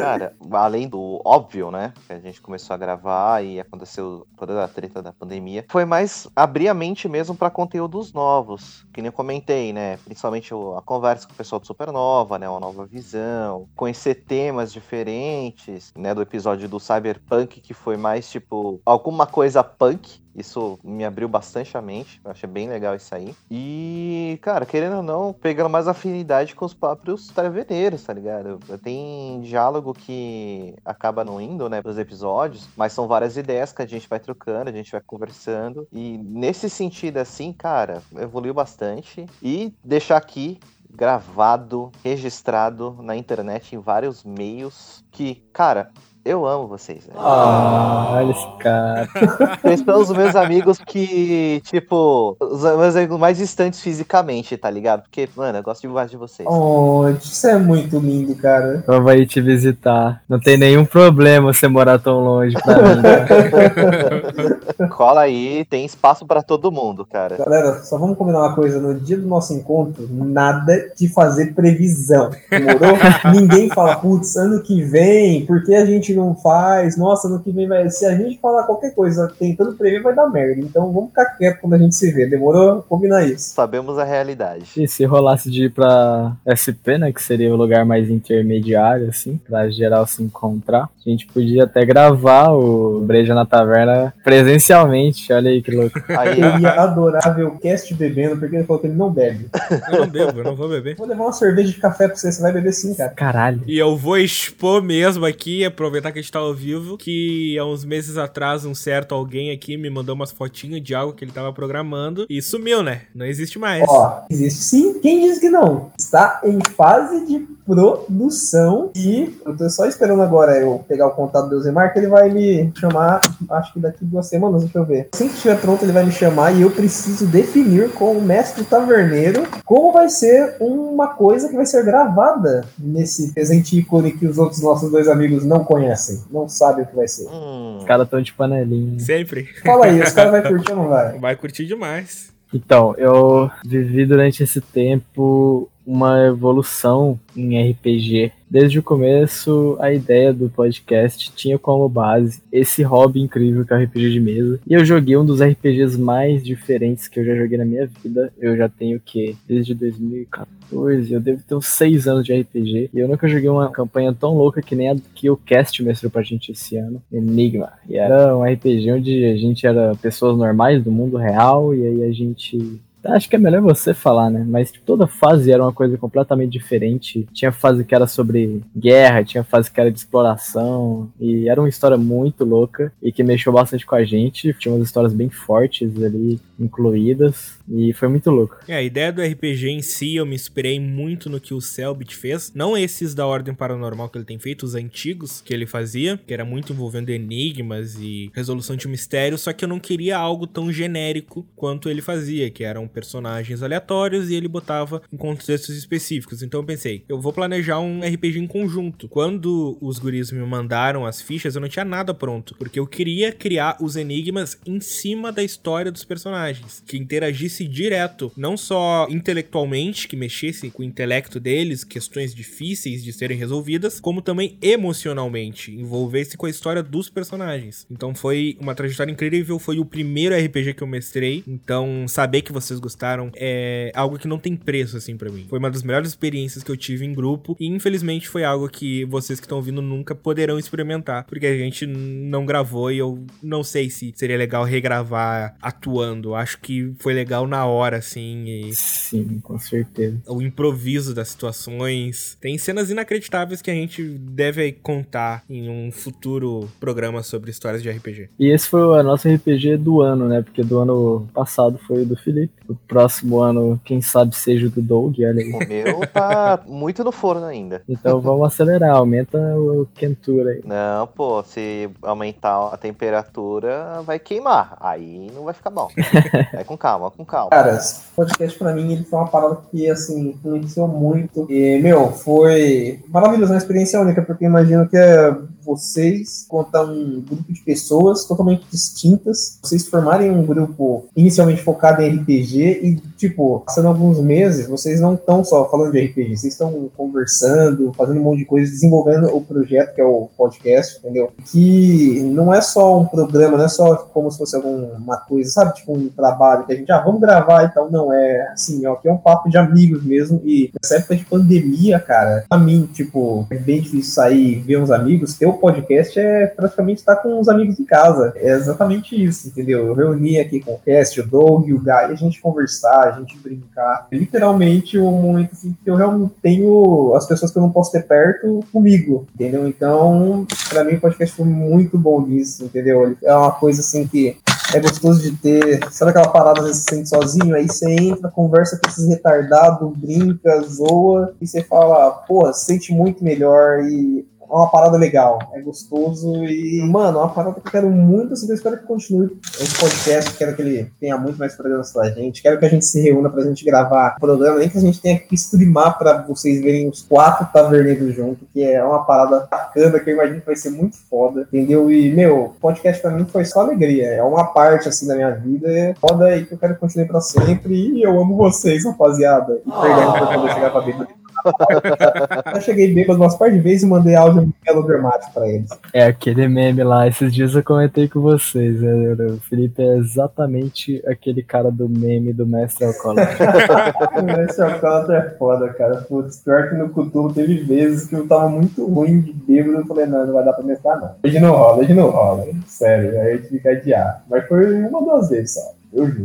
Cara, 0.00 0.32
além 0.52 0.88
do 0.88 1.20
óbvio, 1.24 1.70
né? 1.70 1.92
Que 2.06 2.12
a 2.14 2.18
gente 2.18 2.40
começou 2.40 2.74
a 2.74 2.76
gravar 2.76 3.44
e 3.44 3.60
aconteceu 3.60 4.26
toda 4.36 4.64
a 4.64 4.68
treta 4.68 5.02
da 5.02 5.12
pandemia, 5.12 5.64
foi 5.68 5.84
mais 5.84 6.26
abrir 6.34 6.68
a 6.68 6.74
mente 6.74 7.08
mesmo 7.08 7.34
pra 7.34 7.50
conteúdos 7.50 8.12
novos. 8.12 8.86
Que 8.92 9.00
nem 9.00 9.08
eu 9.08 9.12
comentei, 9.12 9.72
né? 9.72 9.96
Principalmente 10.04 10.52
a 10.76 10.82
conversa 10.82 11.26
com 11.26 11.32
o 11.32 11.36
pessoal 11.36 11.60
do 11.60 11.66
Supernova, 11.66 12.38
né? 12.38 12.48
Uma 12.48 12.60
nova 12.60 12.84
visão. 12.84 13.66
Conhecer 13.76 14.14
temas 14.16 14.72
diferentes, 14.72 15.92
né? 15.96 16.14
Do 16.14 16.22
episódio 16.22 16.47
do 16.56 16.80
Cyberpunk, 16.80 17.60
que 17.60 17.74
foi 17.74 17.96
mais 17.96 18.30
tipo 18.30 18.80
alguma 18.84 19.26
coisa 19.26 19.62
punk. 19.62 20.20
Isso 20.34 20.78
me 20.84 21.04
abriu 21.04 21.28
bastante 21.28 21.76
a 21.76 21.82
mente. 21.82 22.20
Eu 22.24 22.30
achei 22.30 22.48
bem 22.48 22.68
legal 22.68 22.94
isso 22.94 23.12
aí. 23.12 23.34
E, 23.50 24.38
cara, 24.40 24.64
querendo 24.64 24.98
ou 24.98 25.02
não, 25.02 25.32
pegando 25.32 25.68
mais 25.68 25.88
afinidade 25.88 26.54
com 26.54 26.64
os 26.64 26.72
próprios 26.72 27.26
traveneiros, 27.26 28.04
tá 28.04 28.12
ligado? 28.12 28.60
Tem 28.80 29.40
diálogo 29.40 29.92
que 29.92 30.76
acaba 30.84 31.24
não 31.24 31.40
indo, 31.40 31.68
né, 31.68 31.82
pros 31.82 31.98
episódios, 31.98 32.68
mas 32.76 32.92
são 32.92 33.08
várias 33.08 33.36
ideias 33.36 33.72
que 33.72 33.82
a 33.82 33.86
gente 33.86 34.08
vai 34.08 34.20
trocando, 34.20 34.70
a 34.70 34.72
gente 34.72 34.92
vai 34.92 35.00
conversando. 35.04 35.88
E 35.92 36.18
nesse 36.18 36.70
sentido, 36.70 37.16
assim, 37.18 37.52
cara, 37.52 38.00
evoluiu 38.16 38.54
bastante. 38.54 39.26
E 39.42 39.74
deixar 39.82 40.18
aqui 40.18 40.60
gravado, 40.90 41.92
registrado 42.02 42.96
na 43.02 43.16
internet 43.16 43.74
em 43.74 43.78
vários 43.78 44.24
meios 44.24 45.04
que, 45.10 45.36
cara, 45.52 45.90
eu 46.28 46.46
amo 46.46 46.66
vocês. 46.68 47.06
velho. 47.06 47.18
Ah, 47.18 48.08
olha 48.12 48.30
esse 48.32 48.46
cara. 48.58 49.08
Vocês 49.62 49.80
são 49.80 50.00
os 50.00 50.10
meus 50.10 50.36
amigos 50.36 50.78
que, 50.78 51.60
tipo, 51.64 52.36
os 52.40 52.62
meus 52.62 52.96
amigos 52.96 53.18
mais 53.18 53.36
distantes 53.38 53.80
fisicamente, 53.80 54.56
tá 54.56 54.70
ligado? 54.70 55.02
Porque, 55.02 55.28
mano, 55.36 55.58
eu 55.58 55.62
gosto 55.62 55.82
demais 55.82 56.10
de 56.10 56.16
vocês. 56.16 56.48
Oh, 56.50 57.08
isso 57.08 57.46
é 57.46 57.58
muito 57.58 57.98
lindo, 57.98 58.34
cara. 58.36 58.82
Vamos 58.86 59.10
aí 59.10 59.26
te 59.26 59.40
visitar. 59.40 60.22
Não 60.28 60.38
tem 60.38 60.56
nenhum 60.56 60.84
problema 60.84 61.52
você 61.52 61.66
morar 61.68 61.98
tão 61.98 62.20
longe 62.22 62.54
pra 62.62 62.76
mim. 62.76 63.02
né? 63.02 64.88
Cola 64.90 65.22
aí, 65.22 65.64
tem 65.68 65.84
espaço 65.84 66.26
pra 66.26 66.42
todo 66.42 66.70
mundo, 66.72 67.04
cara. 67.06 67.36
Galera, 67.36 67.82
só 67.82 67.98
vamos 67.98 68.16
combinar 68.16 68.40
uma 68.40 68.54
coisa. 68.54 68.78
No 68.80 68.94
dia 68.94 69.16
do 69.16 69.26
nosso 69.26 69.52
encontro, 69.54 70.08
nada 70.10 70.92
de 70.96 71.08
fazer 71.08 71.54
previsão. 71.54 72.30
Demorou? 72.50 72.96
Ninguém 73.32 73.68
fala, 73.70 73.96
putz, 73.96 74.36
ano 74.36 74.62
que 74.62 74.82
vem, 74.82 75.44
por 75.46 75.62
que 75.64 75.74
a 75.74 75.84
gente 75.86 76.12
não 76.18 76.34
faz? 76.34 76.96
Nossa, 76.96 77.28
ano 77.28 77.40
que 77.40 77.50
vem 77.50 77.66
vai. 77.66 77.88
Se 77.90 78.04
a 78.04 78.16
gente 78.16 78.38
falar 78.38 78.64
qualquer 78.64 78.94
coisa 78.94 79.32
tentando 79.38 79.74
prever, 79.74 80.02
vai 80.02 80.14
dar 80.14 80.28
merda. 80.28 80.60
Então 80.60 80.92
vamos 80.92 81.10
ficar 81.10 81.26
quieto 81.36 81.60
quando 81.60 81.74
a 81.74 81.78
gente 81.78 81.94
se 81.94 82.10
vê. 82.12 82.26
Demorou? 82.26 82.82
Combinar 82.82 83.26
isso. 83.26 83.54
Sabemos 83.54 83.98
a 83.98 84.04
realidade. 84.04 84.70
E 84.76 84.86
se 84.86 85.04
rolasse 85.04 85.50
de 85.50 85.64
ir 85.64 85.72
pra 85.72 86.36
SP, 86.44 86.98
né? 86.98 87.12
Que 87.12 87.22
seria 87.22 87.52
o 87.52 87.56
lugar 87.56 87.84
mais 87.84 88.10
intermediário, 88.10 89.08
assim, 89.08 89.40
pra 89.48 89.70
geral 89.70 90.06
se 90.06 90.22
encontrar. 90.22 90.88
A 91.08 91.10
gente 91.10 91.26
podia 91.26 91.64
até 91.64 91.86
gravar 91.86 92.50
o 92.50 93.00
Breja 93.00 93.34
na 93.34 93.46
Taverna 93.46 94.12
presencialmente. 94.22 95.32
Olha 95.32 95.50
aí 95.50 95.62
que 95.62 95.70
louco. 95.70 95.98
Aí, 96.18 96.38
Eu 96.38 96.58
ia 96.58 96.72
adorar 96.72 97.34
ver 97.34 97.46
o 97.46 97.58
cast 97.58 97.94
bebendo, 97.94 98.36
porque 98.36 98.56
ele 98.56 98.64
falou 98.64 98.80
que 98.80 98.88
ele 98.88 98.94
não 98.94 99.10
bebe. 99.10 99.48
Eu 99.90 100.00
não 100.00 100.06
bebo, 100.06 100.38
eu 100.40 100.44
não 100.44 100.54
vou 100.54 100.68
beber. 100.68 100.96
Vou 100.96 101.06
levar 101.06 101.24
uma 101.24 101.32
cerveja 101.32 101.72
de 101.72 101.78
café 101.78 102.08
pra 102.08 102.16
você, 102.16 102.30
você 102.30 102.42
vai 102.42 102.52
beber 102.52 102.72
sim, 102.72 102.94
cara. 102.94 103.10
Caralho. 103.10 103.62
E 103.66 103.78
eu 103.78 103.96
vou 103.96 104.18
expor 104.18 104.82
mesmo 104.82 105.24
aqui, 105.24 105.64
aproveitar 105.64 106.12
que 106.12 106.18
a 106.18 106.22
gente 106.22 106.32
tá 106.32 106.40
ao 106.40 106.52
vivo, 106.52 106.98
que 106.98 107.58
há 107.58 107.64
uns 107.64 107.84
meses 107.84 108.18
atrás 108.18 108.66
um 108.66 108.74
certo 108.74 109.14
alguém 109.14 109.50
aqui 109.50 109.78
me 109.78 109.88
mandou 109.88 110.14
umas 110.14 110.30
fotinhas 110.30 110.82
de 110.82 110.94
algo 110.94 111.14
que 111.14 111.24
ele 111.24 111.32
tava 111.32 111.52
programando 111.54 112.26
e 112.28 112.42
sumiu, 112.42 112.82
né? 112.82 113.02
Não 113.14 113.24
existe 113.24 113.58
mais. 113.58 113.84
Ó, 113.88 114.24
existe 114.30 114.62
sim. 114.62 115.00
Quem 115.00 115.20
disse 115.20 115.40
que 115.40 115.48
não? 115.48 115.90
Está 115.98 116.42
em 116.44 116.58
fase 116.76 117.24
de 117.26 117.46
produção 117.68 118.90
e 118.96 119.36
eu 119.44 119.56
tô 119.56 119.68
só 119.70 119.86
esperando 119.86 120.22
agora 120.22 120.58
eu 120.58 120.84
pegar 120.88 121.06
o 121.06 121.10
contato 121.10 121.48
do 121.48 121.56
Eusemar 121.56 121.92
que 121.92 121.98
ele 121.98 122.06
vai 122.08 122.28
me 122.30 122.72
chamar, 122.78 123.20
acho 123.50 123.72
que 123.72 123.80
daqui 123.80 124.04
duas 124.04 124.26
semanas, 124.26 124.62
deixa 124.62 124.78
eu 124.78 124.84
ver. 124.84 125.08
Assim 125.12 125.28
que 125.28 125.34
estiver 125.34 125.60
pronto 125.60 125.84
ele 125.84 125.92
vai 125.92 126.04
me 126.04 126.12
chamar 126.12 126.52
e 126.52 126.62
eu 126.62 126.70
preciso 126.70 127.26
definir 127.26 127.90
com 127.92 128.12
o 128.12 128.22
mestre 128.22 128.64
taverneiro 128.64 129.46
como 129.64 129.92
vai 129.92 130.08
ser 130.08 130.56
uma 130.60 131.08
coisa 131.08 131.48
que 131.48 131.56
vai 131.56 131.66
ser 131.66 131.84
gravada 131.84 132.64
nesse 132.78 133.32
presente 133.32 133.78
ícone 133.78 134.12
que 134.12 134.26
os 134.26 134.38
outros 134.38 134.62
nossos 134.62 134.90
dois 134.90 135.08
amigos 135.08 135.44
não 135.44 135.62
conhecem, 135.64 136.22
não 136.30 136.48
sabem 136.48 136.84
o 136.84 136.88
que 136.88 136.96
vai 136.96 137.08
ser. 137.08 137.26
hum, 137.28 137.78
Os 137.78 137.84
caras 137.84 138.08
tão 138.08 138.20
de 138.20 138.32
panelinha. 138.32 138.98
Sempre. 138.98 139.46
Fala 139.64 139.86
aí, 139.86 140.00
os 140.00 140.10
caras 140.12 140.32
vão 140.42 140.52
curtir 140.52 140.70
ou 140.72 140.76
não 140.78 140.88
vai? 140.88 141.18
Vai 141.18 141.36
curtir 141.36 141.66
demais. 141.66 142.28
Então, 142.52 142.94
eu 142.96 143.50
vivi 143.64 144.06
durante 144.06 144.42
esse 144.42 144.60
tempo 144.60 145.68
uma 145.88 146.26
evolução 146.26 147.18
em 147.34 147.70
RPG. 147.70 148.30
Desde 148.50 148.78
o 148.78 148.82
começo, 148.82 149.74
a 149.80 149.90
ideia 149.90 150.34
do 150.34 150.50
podcast 150.50 151.32
tinha 151.34 151.58
como 151.58 151.88
base 151.88 152.42
esse 152.52 152.82
hobby 152.82 153.22
incrível 153.22 153.64
que 153.64 153.72
é 153.72 153.76
o 153.76 153.82
RPG 153.82 154.10
de 154.10 154.20
mesa. 154.20 154.60
E 154.66 154.74
eu 154.74 154.84
joguei 154.84 155.16
um 155.16 155.24
dos 155.24 155.40
RPGs 155.40 155.98
mais 155.98 156.44
diferentes 156.44 157.08
que 157.08 157.18
eu 157.18 157.24
já 157.24 157.34
joguei 157.34 157.56
na 157.56 157.64
minha 157.64 157.86
vida. 157.86 158.30
Eu 158.38 158.54
já 158.54 158.68
tenho 158.68 158.98
o 158.98 159.00
quê? 159.00 159.34
Desde 159.46 159.74
2014, 159.74 161.12
eu 161.12 161.20
devo 161.20 161.42
ter 161.42 161.54
uns 161.54 161.66
6 161.66 162.06
anos 162.06 162.24
de 162.26 162.38
RPG. 162.38 162.90
E 162.92 162.98
eu 162.98 163.08
nunca 163.08 163.26
joguei 163.26 163.48
uma 163.48 163.70
campanha 163.70 164.12
tão 164.12 164.34
louca 164.34 164.60
que 164.60 164.76
nem 164.76 164.90
a 164.90 164.96
que 165.14 165.30
o 165.30 165.38
Cast 165.38 165.82
mestrou 165.82 166.10
pra 166.10 166.22
gente 166.22 166.52
esse 166.52 166.76
ano. 166.76 167.02
Enigma. 167.10 167.72
E 167.88 167.96
era 167.96 168.36
um 168.36 168.44
RPG 168.44 168.92
onde 168.92 169.24
a 169.24 169.36
gente 169.36 169.66
era 169.66 169.94
pessoas 170.02 170.36
normais 170.36 170.84
do 170.84 170.92
mundo 170.92 171.16
real 171.16 171.74
e 171.74 171.82
aí 171.82 172.04
a 172.04 172.12
gente 172.12 172.78
Acho 173.04 173.28
que 173.28 173.36
é 173.36 173.38
melhor 173.38 173.62
você 173.62 173.94
falar, 173.94 174.30
né? 174.30 174.44
Mas 174.46 174.72
tipo, 174.72 174.84
toda 174.84 175.06
fase 175.06 175.50
era 175.50 175.62
uma 175.62 175.72
coisa 175.72 175.96
completamente 175.96 176.52
diferente. 176.52 177.26
Tinha 177.32 177.52
fase 177.52 177.84
que 177.84 177.94
era 177.94 178.06
sobre 178.06 178.62
guerra, 178.76 179.24
tinha 179.24 179.44
fase 179.44 179.70
que 179.70 179.80
era 179.80 179.90
de 179.90 179.98
exploração. 179.98 181.10
E 181.20 181.48
era 181.48 181.60
uma 181.60 181.68
história 181.68 181.96
muito 181.96 182.44
louca 182.44 182.92
e 183.02 183.12
que 183.12 183.22
mexeu 183.22 183.52
bastante 183.52 183.86
com 183.86 183.94
a 183.94 184.04
gente. 184.04 184.52
Tinha 184.54 184.74
umas 184.74 184.86
histórias 184.86 185.12
bem 185.12 185.28
fortes 185.28 186.02
ali 186.02 186.40
incluídas. 186.58 187.58
E 187.70 187.92
foi 187.92 188.08
muito 188.08 188.30
louco. 188.30 188.56
É, 188.66 188.74
a 188.74 188.82
ideia 188.82 189.12
do 189.12 189.22
RPG 189.22 189.68
em 189.68 189.82
si, 189.82 190.16
eu 190.16 190.26
me 190.26 190.34
inspirei 190.34 190.80
muito 190.80 191.30
no 191.30 191.40
que 191.40 191.54
o 191.54 191.60
Selbit 191.60 192.16
fez. 192.16 192.52
Não 192.54 192.76
esses 192.76 193.14
da 193.14 193.26
Ordem 193.26 193.54
Paranormal 193.54 194.08
que 194.08 194.18
ele 194.18 194.24
tem 194.24 194.38
feito, 194.38 194.64
os 194.64 194.74
antigos 194.74 195.40
que 195.40 195.52
ele 195.52 195.66
fazia, 195.66 196.18
que 196.26 196.34
era 196.34 196.44
muito 196.44 196.72
envolvendo 196.72 197.10
enigmas 197.10 197.96
e 198.00 198.30
resolução 198.34 198.74
de 198.74 198.88
mistérios, 198.88 199.42
só 199.42 199.52
que 199.52 199.64
eu 199.64 199.68
não 199.68 199.78
queria 199.78 200.16
algo 200.16 200.46
tão 200.46 200.72
genérico 200.72 201.46
quanto 201.54 201.88
ele 201.88 202.00
fazia, 202.00 202.50
que 202.50 202.64
eram 202.64 202.87
personagens 202.88 203.62
aleatórios 203.62 204.30
e 204.30 204.34
ele 204.34 204.48
botava 204.48 205.02
em 205.12 205.16
contextos 205.16 205.76
específicos. 205.76 206.42
Então 206.42 206.60
eu 206.60 206.66
pensei, 206.66 207.04
eu 207.08 207.20
vou 207.20 207.32
planejar 207.32 207.78
um 207.78 208.00
RPG 208.00 208.38
em 208.38 208.46
conjunto. 208.46 209.08
Quando 209.08 209.78
os 209.80 209.98
guris 209.98 210.32
me 210.32 210.44
mandaram 210.44 211.06
as 211.06 211.20
fichas, 211.20 211.54
eu 211.54 211.60
não 211.60 211.68
tinha 211.68 211.84
nada 211.84 212.14
pronto, 212.14 212.54
porque 212.58 212.78
eu 212.78 212.86
queria 212.86 213.32
criar 213.32 213.76
os 213.80 213.96
enigmas 213.96 214.58
em 214.66 214.80
cima 214.80 215.30
da 215.30 215.42
história 215.42 215.92
dos 215.92 216.04
personagens, 216.04 216.82
que 216.86 216.96
interagisse 216.96 217.66
direto, 217.66 218.32
não 218.36 218.56
só 218.56 219.06
intelectualmente, 219.10 220.08
que 220.08 220.16
mexesse 220.16 220.70
com 220.70 220.82
o 220.82 220.86
intelecto 220.86 221.38
deles, 221.38 221.84
questões 221.84 222.34
difíceis 222.34 223.02
de 223.04 223.12
serem 223.12 223.36
resolvidas, 223.36 224.00
como 224.00 224.22
também 224.22 224.58
emocionalmente, 224.62 225.72
envolvesse 225.72 226.36
com 226.36 226.46
a 226.46 226.50
história 226.50 226.82
dos 226.82 227.08
personagens. 227.08 227.86
Então 227.90 228.14
foi 228.14 228.56
uma 228.60 228.74
trajetória 228.74 229.12
incrível, 229.12 229.58
foi 229.58 229.78
o 229.78 229.84
primeiro 229.84 230.34
RPG 230.34 230.74
que 230.74 230.82
eu 230.82 230.86
mestrei, 230.86 231.42
então 231.46 232.06
saber 232.08 232.42
que 232.42 232.52
vocês 232.52 232.77
gostaram 232.78 233.30
é 233.36 233.90
algo 233.94 234.18
que 234.18 234.28
não 234.28 234.38
tem 234.38 234.56
preço 234.56 234.96
assim 234.96 235.16
para 235.16 235.30
mim. 235.30 235.46
Foi 235.48 235.58
uma 235.58 235.70
das 235.70 235.82
melhores 235.82 236.08
experiências 236.08 236.62
que 236.62 236.70
eu 236.70 236.76
tive 236.76 237.04
em 237.04 237.14
grupo 237.14 237.56
e 237.58 237.66
infelizmente 237.66 238.28
foi 238.28 238.44
algo 238.44 238.68
que 238.68 239.04
vocês 239.06 239.38
que 239.40 239.46
estão 239.46 239.58
ouvindo 239.58 239.82
nunca 239.82 240.14
poderão 240.14 240.58
experimentar, 240.58 241.24
porque 241.24 241.46
a 241.46 241.56
gente 241.56 241.86
não 241.86 242.44
gravou 242.44 242.90
e 242.90 242.98
eu 242.98 243.24
não 243.42 243.62
sei 243.62 243.90
se 243.90 244.12
seria 244.16 244.36
legal 244.36 244.64
regravar 244.64 245.56
atuando. 245.60 246.34
Acho 246.34 246.58
que 246.60 246.94
foi 246.98 247.14
legal 247.14 247.46
na 247.46 247.64
hora 247.66 247.96
assim 247.98 248.44
e 248.46 248.74
Sim, 248.74 249.40
com 249.40 249.58
certeza. 249.58 250.18
o 250.26 250.42
improviso 250.42 251.14
das 251.14 251.28
situações. 251.28 252.36
Tem 252.40 252.56
cenas 252.58 252.90
inacreditáveis 252.90 253.62
que 253.62 253.70
a 253.70 253.74
gente 253.74 254.02
deve 254.02 254.72
contar 254.72 255.44
em 255.48 255.68
um 255.68 255.90
futuro 255.90 256.68
programa 256.80 257.22
sobre 257.22 257.50
histórias 257.50 257.82
de 257.82 257.90
RPG. 257.90 258.30
E 258.38 258.48
esse 258.48 258.68
foi 258.68 258.98
a 258.98 259.02
nossa 259.02 259.32
RPG 259.32 259.76
do 259.78 260.00
ano, 260.00 260.28
né? 260.28 260.42
Porque 260.42 260.62
do 260.62 260.78
ano 260.78 261.28
passado 261.32 261.78
foi 261.86 262.02
o 262.02 262.06
do 262.06 262.16
Felipe. 262.16 262.52
O 262.68 262.74
próximo 262.74 263.40
ano, 263.40 263.80
quem 263.84 264.02
sabe, 264.02 264.36
seja 264.36 264.66
o 264.66 264.70
do 264.70 264.82
Doug, 264.82 265.16
olha 265.20 265.42
aí. 265.42 265.52
O 265.52 265.58
meu 265.58 266.06
tá 266.06 266.60
muito 266.66 267.02
no 267.02 267.10
forno 267.10 267.46
ainda. 267.46 267.82
Então 267.88 268.20
vamos 268.20 268.46
acelerar, 268.46 268.96
aumenta 268.96 269.38
o 269.38 269.86
quentura 269.94 270.50
aí. 270.50 270.60
Não, 270.64 271.06
pô, 271.06 271.42
se 271.42 271.88
aumentar 272.02 272.68
a 272.72 272.76
temperatura, 272.76 274.02
vai 274.04 274.18
queimar. 274.18 274.76
Aí 274.80 275.30
não 275.34 275.44
vai 275.44 275.54
ficar 275.54 275.70
bom. 275.70 275.88
Vai 276.52 276.64
com 276.64 276.76
calma, 276.76 277.10
com 277.10 277.24
calma. 277.24 277.50
Cara, 277.50 277.76
esse 277.76 278.00
podcast 278.14 278.58
pra 278.58 278.72
mim 278.74 278.92
ele 278.92 279.04
foi 279.04 279.18
uma 279.18 279.28
parada 279.28 279.58
que 279.70 279.88
assim 279.88 280.30
influenciou 280.30 280.88
muito. 280.88 281.46
E, 281.50 281.78
meu, 281.82 282.10
foi 282.10 283.00
maravilhoso, 283.08 283.52
uma 283.52 283.58
experiência 283.58 284.00
única, 284.00 284.22
porque 284.22 284.44
eu 284.44 284.48
imagino 284.48 284.88
que 284.88 284.96
é 284.96 285.36
vocês 285.68 286.46
contar 286.48 286.84
um 286.84 287.20
grupo 287.20 287.52
de 287.52 287.60
pessoas 287.60 288.24
totalmente 288.24 288.64
distintas, 288.70 289.58
vocês 289.62 289.86
formarem 289.86 290.30
um 290.30 290.44
grupo 290.44 291.06
inicialmente 291.14 291.62
focado 291.62 292.00
em 292.00 292.16
RPG 292.16 292.80
e, 292.82 292.96
tipo, 293.16 293.60
passando 293.60 293.88
alguns 293.88 294.18
meses, 294.18 294.66
vocês 294.66 295.00
não 295.00 295.14
estão 295.14 295.44
só 295.44 295.68
falando 295.68 295.92
de 295.92 296.00
RPG, 296.00 296.36
vocês 296.36 296.54
estão 296.54 296.90
conversando, 296.96 297.92
fazendo 297.94 298.20
um 298.20 298.24
monte 298.24 298.38
de 298.38 298.44
coisa, 298.46 298.70
desenvolvendo 298.70 299.26
o 299.26 299.42
projeto 299.42 299.94
que 299.94 300.00
é 300.00 300.04
o 300.04 300.28
podcast, 300.36 300.98
entendeu? 300.98 301.30
Que 301.50 302.22
não 302.32 302.52
é 302.52 302.60
só 302.60 302.98
um 302.98 303.04
programa, 303.04 303.58
não 303.58 303.64
é 303.64 303.68
só 303.68 303.96
como 303.96 304.30
se 304.30 304.38
fosse 304.38 304.56
alguma 304.56 305.16
coisa, 305.18 305.50
sabe? 305.50 305.74
Tipo 305.74 305.92
um 305.92 306.08
trabalho 306.08 306.64
que 306.64 306.72
a 306.72 306.76
gente, 306.76 306.90
ah, 306.90 307.00
vamos 307.00 307.20
gravar 307.20 307.64
e 307.64 307.68
tal. 307.68 307.90
Não, 307.90 308.12
é 308.12 308.48
assim, 308.52 308.86
ó, 308.86 308.94
que 308.94 309.08
é 309.08 309.12
um 309.12 309.18
papo 309.18 309.50
de 309.50 309.58
amigos 309.58 310.02
mesmo. 310.02 310.40
E 310.44 310.70
nessa 310.80 310.96
época 310.96 311.16
de 311.16 311.24
pandemia, 311.24 312.00
cara, 312.00 312.44
pra 312.48 312.58
mim, 312.58 312.88
tipo, 312.92 313.46
é 313.50 313.56
bem 313.56 313.80
difícil 313.80 314.12
sair 314.12 314.60
ver 314.60 314.80
uns 314.80 314.90
amigos. 314.90 315.38
O 315.48 315.57
podcast 315.58 316.18
é 316.18 316.46
praticamente 316.46 317.00
estar 317.00 317.16
com 317.16 317.40
os 317.40 317.48
amigos 317.48 317.78
em 317.78 317.84
casa. 317.84 318.32
É 318.36 318.50
exatamente 318.50 319.22
isso, 319.22 319.48
entendeu? 319.48 319.86
Eu 319.86 319.94
reuni 319.94 320.38
aqui 320.38 320.60
com 320.60 320.72
o 320.72 320.78
Cast, 320.78 321.20
o 321.20 321.26
Doug, 321.26 321.70
o 321.70 321.80
Guy, 321.80 321.90
a 321.90 322.14
gente 322.14 322.40
conversar, 322.40 323.08
a 323.08 323.12
gente 323.12 323.38
brincar. 323.38 324.06
Literalmente 324.12 324.98
o 324.98 325.10
momento 325.10 325.52
assim, 325.52 325.76
que 325.82 325.90
eu 325.90 325.96
realmente 325.96 326.34
tenho 326.42 327.14
as 327.14 327.26
pessoas 327.26 327.50
que 327.50 327.58
eu 327.58 327.62
não 327.62 327.70
posso 327.70 327.92
ter 327.92 328.06
perto 328.06 328.60
comigo, 328.72 329.26
entendeu? 329.34 329.66
Então, 329.66 330.46
pra 330.68 330.84
mim 330.84 330.94
o 330.94 331.00
podcast 331.00 331.34
foi 331.34 331.46
muito 331.46 331.98
bom 331.98 332.20
nisso, 332.20 332.64
entendeu? 332.64 333.16
É 333.22 333.34
uma 333.34 333.52
coisa 333.52 333.80
assim 333.80 334.06
que 334.06 334.36
é 334.74 334.80
gostoso 334.80 335.22
de 335.22 335.36
ter. 335.36 335.80
Sabe 335.90 336.10
aquela 336.10 336.28
parada, 336.28 336.62
vezes 336.62 336.78
você 336.78 336.90
se 336.90 336.96
sente 336.96 337.08
sozinho, 337.08 337.54
aí 337.54 337.66
você 337.66 337.90
entra, 337.90 338.30
conversa 338.30 338.78
com 338.78 338.88
esses 338.88 339.08
retardados, 339.08 339.96
brinca, 339.96 340.60
zoa, 340.62 341.34
e 341.40 341.46
você 341.46 341.62
fala, 341.62 342.10
pô, 342.10 342.52
se 342.52 342.66
sente 342.66 342.92
muito 342.92 343.24
melhor 343.24 343.84
e 343.84 344.26
é 344.50 344.54
uma 344.54 344.70
parada 344.70 344.96
legal, 344.96 345.38
é 345.52 345.60
gostoso 345.60 346.44
e, 346.44 346.80
mano, 346.82 347.18
é 347.18 347.22
uma 347.22 347.28
parada 347.28 347.60
que 347.60 347.66
eu 347.66 347.72
quero 347.72 347.90
muito, 347.90 348.32
assim, 348.32 348.48
eu 348.48 348.54
espero 348.54 348.78
que 348.78 348.86
continue 348.86 349.38
esse 349.60 349.78
podcast, 349.78 350.36
quero 350.36 350.56
que 350.56 350.62
ele 350.62 350.92
tenha 351.00 351.16
muito 351.18 351.38
mais 351.38 351.54
programas 351.54 351.92
pra 351.92 352.10
gente, 352.10 352.42
quero 352.42 352.58
que 352.58 352.64
a 352.64 352.68
gente 352.68 352.84
se 352.84 353.00
reúna 353.00 353.30
pra 353.30 353.44
gente 353.44 353.64
gravar 353.64 354.16
programa, 354.18 354.58
nem 354.58 354.68
que 354.68 354.78
a 354.78 354.80
gente 354.80 355.00
tenha 355.00 355.18
que 355.18 355.34
streamar 355.34 355.98
pra 355.98 356.22
vocês 356.22 356.60
verem 356.62 356.88
os 356.88 357.02
quatro 357.02 357.46
taverneiros 357.52 358.14
juntos, 358.14 358.48
que 358.52 358.62
é 358.62 358.82
uma 358.82 359.04
parada 359.04 359.46
bacana, 359.50 359.98
que 360.00 360.10
eu 360.10 360.14
imagino 360.14 360.40
que 360.40 360.46
vai 360.46 360.56
ser 360.56 360.70
muito 360.70 360.96
foda, 361.08 361.42
entendeu? 361.42 361.90
E, 361.90 362.12
meu, 362.12 362.54
podcast 362.60 363.02
pra 363.02 363.10
mim 363.10 363.26
foi 363.26 363.44
só 363.44 363.60
alegria, 363.60 364.06
é 364.06 364.22
uma 364.22 364.44
parte, 364.46 364.88
assim, 364.88 365.06
da 365.06 365.14
minha 365.14 365.30
vida, 365.30 365.68
é 365.70 365.94
foda 365.94 366.36
e 366.36 366.44
que 366.44 366.52
eu 366.52 366.58
quero 366.58 366.74
que 366.74 366.80
continue 366.80 367.06
pra 367.06 367.20
sempre, 367.20 367.74
e 367.74 368.02
eu 368.02 368.18
amo 368.20 368.36
vocês, 368.36 368.84
rapaziada. 368.84 369.60
E 369.66 369.70
perdão 369.70 370.12
por 370.12 370.34
poder 370.34 370.54
chegar 370.54 370.70
pra 370.70 370.80
bêbado. 370.80 371.17
Eu 372.54 372.60
cheguei 372.60 372.94
bêbado 372.94 373.20
umas 373.20 373.36
par 373.36 373.50
de 373.50 373.58
vezes 373.58 373.82
e 373.82 373.86
mandei 373.86 374.14
áudio 374.14 374.52
melodramático 374.66 375.32
pra 375.32 375.48
eles. 375.48 375.70
É 375.92 376.04
aquele 376.04 376.48
meme 376.48 376.82
lá, 376.82 377.06
esses 377.06 377.32
dias 377.32 377.54
eu 377.54 377.62
comentei 377.62 378.08
com 378.08 378.20
vocês, 378.20 378.80
né? 378.80 379.12
O 379.12 379.38
Felipe 379.40 379.82
é 379.82 379.96
exatamente 379.96 381.02
aquele 381.06 381.42
cara 381.42 381.70
do 381.70 381.88
meme 381.88 382.32
do 382.32 382.46
Mestre 382.46 382.86
Alcoólatra. 382.86 384.44
Esse 384.48 384.62
alcoólatra 384.62 385.16
é 385.16 385.30
foda, 385.36 385.68
cara. 385.70 385.96
Putz, 386.02 386.38
pior 386.38 386.68
que 386.68 386.76
no 386.76 386.88
Cutulo 386.90 387.32
teve 387.32 387.62
vezes 387.62 388.08
que 388.08 388.14
eu 388.14 388.26
tava 388.26 388.48
muito 388.48 388.86
ruim 388.86 389.20
de 389.20 389.32
bêbado. 389.32 389.78
Eu 389.78 389.86
falei, 389.86 390.06
não, 390.06 390.26
não 390.26 390.34
vai 390.34 390.44
dar 390.44 390.52
pra 390.52 390.64
mestrar, 390.64 391.00
não. 391.00 391.14
Hoje 391.22 391.40
não 391.40 391.52
rola, 391.52 391.78
hoje 391.78 391.94
não 391.94 392.10
rola. 392.10 392.46
Sério, 392.66 393.20
aí 393.20 393.32
a 393.32 393.36
gente 393.36 393.48
fica 393.48 393.70
adiar. 393.70 394.24
Mas 394.28 394.46
foi 394.46 394.72
uma 394.84 394.98
ou 394.98 395.04
duas 395.04 395.28
vezes 395.28 395.54
só. 395.54 395.77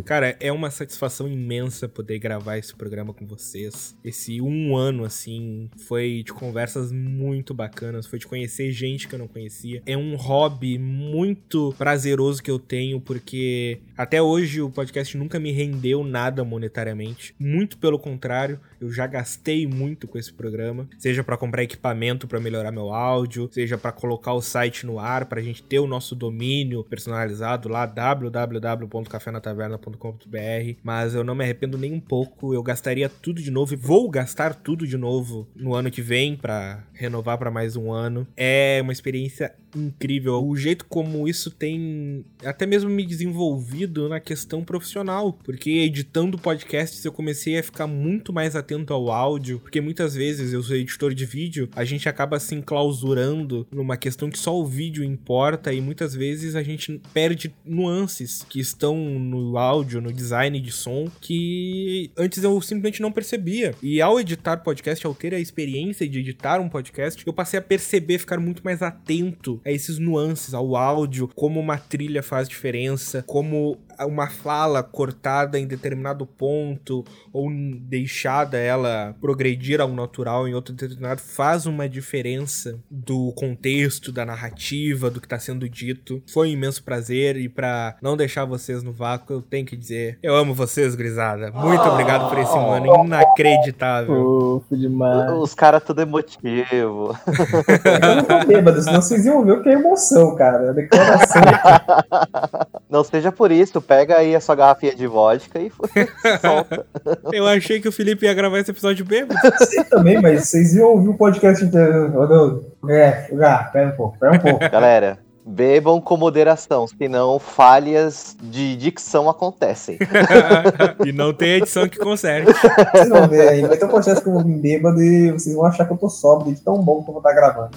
Cara, 0.06 0.36
é 0.40 0.52
uma 0.52 0.70
satisfação 0.70 1.28
imensa 1.28 1.88
poder 1.88 2.20
gravar 2.20 2.58
esse 2.58 2.76
programa 2.76 3.14
com 3.14 3.26
vocês. 3.26 3.96
Esse 4.04 4.42
um 4.42 4.76
ano, 4.76 5.06
assim, 5.06 5.70
foi 5.88 6.24
de 6.26 6.34
conversas 6.34 6.92
muito 6.92 7.54
bacanas, 7.54 8.06
foi 8.06 8.20
de 8.20 8.28
conhecer 8.28 8.72
gente 8.72 9.08
que 9.08 9.16
eu 9.16 9.20
não 9.20 9.28
conhecia. 9.28 9.82
É 9.86 9.98
um 9.98 10.16
hobby 10.16 10.78
muito 10.78 11.74
prazeroso 11.78 12.44
que 12.44 12.52
eu 12.52 12.60
tenho, 12.60 13.00
porque 13.00 13.80
até 13.98 14.22
hoje 14.22 14.62
o 14.62 14.70
podcast 14.70 15.18
nunca 15.18 15.40
me 15.40 15.52
rendeu 15.52 16.04
nada 16.04 16.44
monetariamente. 16.44 17.34
Muito 17.40 17.78
pelo 17.78 17.98
contrário, 17.98 18.60
eu 18.84 18.92
já 18.92 19.08
gastei 19.08 19.66
muito 19.66 20.08
com 20.08 20.18
esse 20.18 20.34
programa, 20.34 20.90
seja 20.98 21.24
para 21.24 21.38
comprar 21.38 21.64
equipamento 21.64 22.28
para 22.28 22.40
melhorar 22.40 22.72
meu 22.72 22.94
áudio, 22.94 23.50
seja 23.52 23.78
para 23.78 23.92
colocar 23.92 24.34
o 24.34 24.42
site 24.42 24.86
no 24.86 25.00
ar, 25.00 25.26
pra 25.26 25.42
gente 25.42 25.64
ter 25.64 25.80
o 25.80 25.88
nosso 25.88 26.16
domínio 26.16 26.84
personalizado 26.84 27.70
lá 27.70 27.86
www.cafenataverna.com.br, 27.86 30.80
mas 30.84 31.16
eu 31.16 31.24
não 31.24 31.36
me 31.36 31.44
arrependo 31.44 31.78
nem 31.78 31.94
um 31.94 32.00
pouco, 32.00 32.54
eu 32.54 32.62
gastaria 32.62 33.10
tudo 33.10 33.42
de 33.42 33.52
novo 33.52 33.74
e 33.74 33.78
vou 33.78 34.10
gastar 34.10 34.54
tudo 34.54 34.86
de 34.86 34.98
novo 34.98 35.48
no 35.56 35.74
ano 35.74 35.90
que 35.90 36.02
vem 36.02 36.36
para 36.36 36.84
renovar 36.94 37.38
para 37.38 37.50
mais 37.50 37.76
um 37.76 37.92
ano. 37.92 38.28
É 38.36 38.80
uma 38.82 38.92
experiência 38.92 39.56
incrível. 39.76 40.44
O 40.46 40.56
jeito 40.56 40.86
como 40.86 41.28
isso 41.28 41.52
tem 41.52 42.26
até 42.44 42.66
mesmo 42.66 42.90
me 42.90 43.06
desenvolvido 43.06 44.10
na 44.10 44.20
questão 44.20 44.64
profissional, 44.64 45.34
porque 45.44 45.70
editando 45.70 46.38
podcasts 46.38 47.04
eu 47.04 47.12
comecei 47.12 47.58
a 47.58 47.64
ficar 47.64 47.88
muito 47.88 48.32
mais 48.34 48.56
atento 48.56 48.94
ao 48.94 49.12
áudio, 49.12 49.60
porque 49.60 49.82
muitas 49.82 50.16
vezes 50.16 50.54
eu 50.54 50.64
sou 50.64 50.76
editor 50.76 51.14
de 51.14 51.26
vídeo, 51.26 51.70
a 51.76 51.84
gente 51.84 52.08
acaba 52.08 52.40
se 52.40 52.56
enclausurando 52.56 53.68
numa 53.72 53.98
questão 53.98 54.30
que 54.30 54.40
só 54.40 54.58
o 54.58 54.66
vídeo 54.66 55.04
importa 55.04 55.74
e 55.74 55.82
muitas 55.82 56.14
vezes 56.14 56.56
a 56.56 56.64
gente 56.64 57.02
perde 57.14 57.54
nuances 57.66 58.46
que 58.48 58.60
estão 58.60 58.98
no 58.98 59.58
áudio, 59.58 60.02
no 60.02 60.12
design 60.12 60.60
de 60.60 60.72
som, 60.72 61.10
que 61.22 62.12
antes 62.18 62.44
eu 62.44 62.60
simplesmente 62.62 63.02
não 63.02 63.12
percebia. 63.12 63.74
E 63.82 64.02
ao 64.02 64.20
editar 64.20 64.58
podcast, 64.58 65.06
ao 65.06 65.16
ter 65.16 65.34
a 65.34 65.40
experiência 65.40 66.08
de 66.08 66.20
editar 66.20 66.60
um 66.60 66.70
podcast, 66.70 67.24
eu 67.26 67.34
passei 67.34 67.60
a 67.60 67.62
perceber, 67.62 68.18
ficar 68.18 68.40
muito 68.40 68.64
mais 68.64 68.82
atento 68.82 69.62
a 69.66 69.72
esses 69.72 69.98
nuances, 69.98 70.54
ao 70.54 70.76
áudio, 70.76 71.30
como 71.36 71.60
uma 71.60 71.78
trilha 71.78 72.22
faz 72.22 72.48
diferença, 72.48 73.24
como 73.26 73.78
uma 74.02 74.28
fala 74.28 74.84
cortada 74.84 75.60
em 75.60 75.68
determinado 75.68 76.26
ponto 76.26 77.04
ou 77.32 77.50
deixada 77.82 78.58
ela 78.58 79.16
progredir 79.20 79.80
ao 79.80 79.90
natural 79.90 80.48
em 80.48 80.54
outro 80.54 80.74
determinado 80.74 81.22
faz 81.22 81.66
uma 81.66 81.88
diferença 81.88 82.80
do 82.90 83.32
contexto, 83.34 84.12
da 84.12 84.26
narrativa, 84.26 85.10
do 85.10 85.22
que 85.22 85.28
tá 85.28 85.40
sendo 85.40 85.68
dito. 85.70 86.22
Foi 86.32 86.50
um 86.50 86.52
imenso 86.52 86.84
prazer 86.84 87.38
e 87.38 87.48
para 87.48 87.96
não 88.02 88.18
deixar 88.18 88.46
vocês 88.46 88.84
no 88.84 88.92
vácuo, 88.92 89.34
eu 89.34 89.42
tenho 89.42 89.66
que 89.66 89.76
dizer, 89.76 90.18
eu 90.22 90.36
amo 90.36 90.54
vocês, 90.54 90.96
grisada. 90.96 91.52
Muito 91.52 91.84
obrigado 91.84 92.30
por 92.30 92.38
esse 92.38 92.58
ano 92.58 93.06
inacreditável. 93.06 94.16
Fofo 94.16 94.78
demais. 94.78 95.32
Os 95.32 95.54
caras 95.54 95.84
tudo 95.84 96.02
emotivo. 96.02 97.16
Eu 97.24 98.16
não 98.16 98.24
tô 98.24 98.46
bêbado, 98.46 98.82
senão 98.82 99.02
vocês 99.02 99.26
iam 99.26 99.44
ver 99.44 99.54
o 99.54 99.64
que 99.64 99.70
é 99.70 99.74
emoção, 99.74 100.36
cara. 100.36 100.70
A 100.70 100.74
declaração. 100.74 101.42
Não 102.90 103.04
seja 103.04 103.32
por 103.32 103.52
isso, 103.52 103.82
pega 103.84 104.18
aí 104.18 104.36
a 104.36 104.42
sua 104.42 104.56
garrafinha 104.56 104.96
de 104.96 105.06
vodka 105.06 105.60
e 105.60 105.72
solta. 106.42 106.86
Eu 107.32 107.46
achei 107.48 107.80
que 107.80 107.88
o 107.88 107.92
Felipe 107.92 108.26
ia 108.26 108.34
gravar 108.34 108.60
esse 108.60 108.72
episódio 108.72 109.06
bêbado. 109.06 109.40
Sei 109.66 109.84
também, 109.84 110.22
mas 110.22 110.48
vocês 110.48 110.74
iam 110.74 110.90
ouvir 110.90 111.10
o 111.10 111.18
podcast 111.18 111.64
inteiro. 111.64 112.10
Não. 112.10 112.90
É, 112.90 113.30
ah, 113.42 113.70
pera 113.72 113.90
um 113.90 113.96
pouco, 113.96 114.18
pera 114.18 114.34
um 114.34 114.40
pouco. 114.40 114.60
Galera, 114.70 115.20
bebam 115.46 116.00
com 116.00 116.18
moderação, 116.18 116.88
senão 116.88 117.38
falhas 117.40 118.36
de 118.42 118.76
dicção 118.76 119.30
acontecem. 119.30 119.98
e 121.06 121.12
não 121.12 121.34
tem 121.34 121.58
edição 121.58 121.88
que 121.88 122.00
conserte. 122.00 122.52
Vocês 122.92 123.10
vão 123.10 123.28
ver 123.28 123.50
aí. 123.50 123.62
Vai 123.62 123.78
ter 123.78 123.86
um 123.86 123.90
podcast 123.90 124.24
que 124.24 124.30
eu 124.30 124.34
vou 124.34 124.44
vir 124.44 124.58
bêbado 124.60 125.02
e 125.02 125.32
vocês 125.32 125.56
vão 125.56 125.66
achar 125.66 125.86
que 125.86 125.94
eu 125.94 125.98
tô 125.98 126.10
sóbrio 126.10 126.54
de 126.54 126.62
tão 126.62 126.82
bom 126.82 127.04
que 127.04 127.10
eu 127.10 127.14
vou 127.14 127.20
estar 127.20 127.34
gravando. 127.34 127.72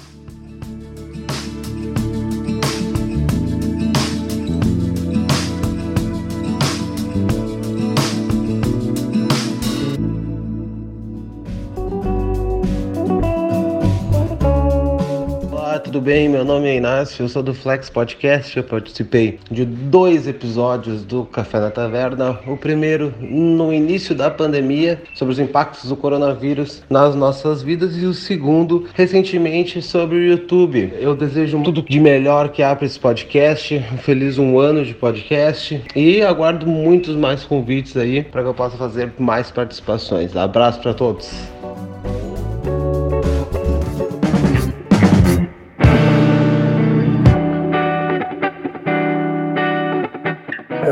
Tudo 15.87 16.01
bem? 16.01 16.28
Meu 16.28 16.45
nome 16.45 16.68
é 16.68 16.76
Inácio, 16.78 17.22
eu 17.22 17.28
sou 17.28 17.45
do 17.45 17.55
Flex 17.55 17.89
Podcast. 17.89 18.57
Eu 18.57 18.64
participei 18.64 19.39
de 19.49 19.64
dois 19.64 20.26
episódios 20.26 21.05
do 21.05 21.24
Café 21.24 21.61
na 21.61 21.70
Taverna. 21.70 22.41
O 22.45 22.57
primeiro, 22.57 23.14
no 23.20 23.72
início 23.72 24.12
da 24.12 24.28
pandemia, 24.28 25.01
sobre 25.14 25.32
os 25.32 25.39
impactos 25.39 25.89
do 25.89 25.95
coronavírus 25.95 26.82
nas 26.91 27.14
nossas 27.14 27.62
vidas, 27.62 27.97
e 27.97 28.05
o 28.05 28.12
segundo, 28.12 28.87
recentemente, 28.95 29.80
sobre 29.80 30.16
o 30.16 30.24
YouTube. 30.24 30.93
Eu 30.99 31.14
desejo 31.14 31.62
tudo 31.62 31.82
de 31.82 32.01
melhor 32.01 32.49
que 32.49 32.64
há 32.64 32.74
para 32.74 32.84
esse 32.84 32.99
podcast. 32.99 33.80
Um 33.95 33.99
feliz 33.99 34.39
um 34.39 34.59
ano 34.59 34.84
de 34.84 34.93
podcast 34.93 35.80
e 35.95 36.20
aguardo 36.20 36.66
muitos 36.66 37.14
mais 37.14 37.45
convites 37.45 37.97
aí 37.97 38.24
para 38.24 38.43
que 38.43 38.49
eu 38.49 38.55
possa 38.55 38.76
fazer 38.76 39.12
mais 39.20 39.53
participações. 39.53 40.37
Abraço 40.37 40.80
para 40.80 40.93
todos. 40.93 41.56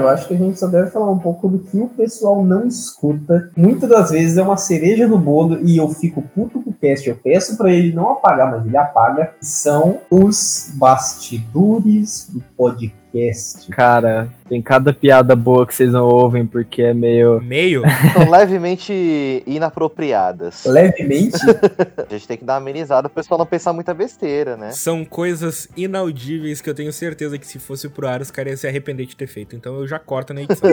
Eu 0.04 0.10
acho 0.10 0.28
que 0.28 0.34
a 0.34 0.36
gente 0.36 0.58
só 0.58 0.66
deve 0.66 0.90
falar 0.90 1.10
um 1.10 1.18
pouco 1.18 1.48
do 1.48 1.58
que 1.58 1.78
o 1.78 1.88
pessoal 1.88 2.44
não 2.44 2.66
escuta. 2.66 3.50
Muitas 3.56 3.88
das 3.88 4.10
vezes 4.10 4.36
é 4.36 4.42
uma 4.42 4.58
cereja 4.58 5.08
no 5.08 5.16
bolo 5.16 5.58
e 5.62 5.78
eu 5.78 5.88
fico 5.88 6.20
puto 6.20 6.60
com 6.60 6.68
o 6.68 6.74
cast. 6.74 7.08
Eu 7.08 7.16
peço 7.16 7.56
pra 7.56 7.72
ele 7.72 7.94
não 7.94 8.12
apagar, 8.12 8.50
mas 8.50 8.66
ele 8.66 8.76
apaga. 8.76 9.32
São 9.40 9.98
os 10.10 10.70
bastidores 10.74 12.28
do 12.30 12.42
podcast. 12.54 13.66
Cara, 13.70 14.28
tem 14.48 14.60
cada 14.60 14.92
piada 14.92 15.34
boa 15.34 15.66
que 15.66 15.74
vocês 15.74 15.92
não 15.92 16.06
ouvem 16.06 16.46
porque 16.46 16.82
é 16.82 16.94
meio. 16.94 17.40
Meio? 17.40 17.82
São 18.12 18.30
levemente 18.30 19.42
inapropriadas. 19.46 20.64
Levemente? 20.64 21.38
A 21.98 22.12
gente 22.12 22.28
tem 22.28 22.36
que 22.36 22.44
dar 22.44 22.54
uma 22.54 22.58
amenizada 22.58 23.08
pro 23.08 23.22
pessoal 23.22 23.38
não 23.38 23.46
pensar 23.46 23.72
muita 23.72 23.94
besteira, 23.94 24.56
né? 24.56 24.70
São 24.72 25.04
coisas 25.04 25.68
inaudíveis 25.76 26.60
que 26.60 26.68
eu 26.68 26.74
tenho 26.74 26.92
certeza 26.92 27.38
que 27.38 27.46
se 27.46 27.58
fosse 27.58 27.88
pro 27.88 28.06
ar 28.06 28.20
os 28.20 28.30
caras 28.30 28.52
iam 28.52 28.56
se 28.56 28.66
arrepender 28.66 29.06
de 29.06 29.16
ter 29.16 29.26
feito. 29.26 29.56
Então 29.56 29.76
eu 29.76 29.86
já 29.86 29.98
corto 29.98 30.34
na 30.34 30.42
edição. 30.42 30.70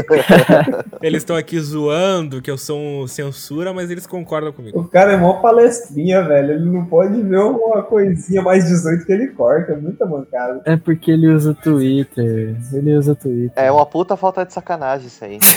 eles 1.01 1.21
estão 1.21 1.35
aqui 1.35 1.59
zoando 1.59 2.41
que 2.41 2.51
eu 2.51 2.57
sou 2.57 2.79
um 2.79 3.07
censura, 3.07 3.73
mas 3.73 3.89
eles 3.89 4.05
concordam 4.05 4.51
comigo. 4.51 4.79
O 4.79 4.87
cara 4.87 5.13
é 5.13 5.17
mó 5.17 5.41
palestrinha, 5.41 6.23
velho. 6.23 6.53
Ele 6.53 6.65
não 6.65 6.85
pode 6.85 7.21
ver 7.21 7.39
uma 7.39 7.83
coisinha 7.83 8.41
mais 8.41 8.65
18 8.65 9.05
que 9.05 9.11
ele 9.11 9.27
corta. 9.27 9.73
É 9.73 9.77
muita 9.77 10.05
mancada. 10.05 10.61
É 10.65 10.75
porque 10.75 11.11
ele 11.11 11.27
usa 11.27 11.53
Twitter. 11.53 12.55
Ele 12.73 12.97
usa 12.97 13.15
Twitter. 13.15 13.51
É 13.55 13.60
uma 13.69 13.85
puta 13.85 14.15
falta 14.15 14.45
de 14.45 14.53
sacanagem 14.53 15.07
isso 15.07 15.25
aí. 15.25 15.37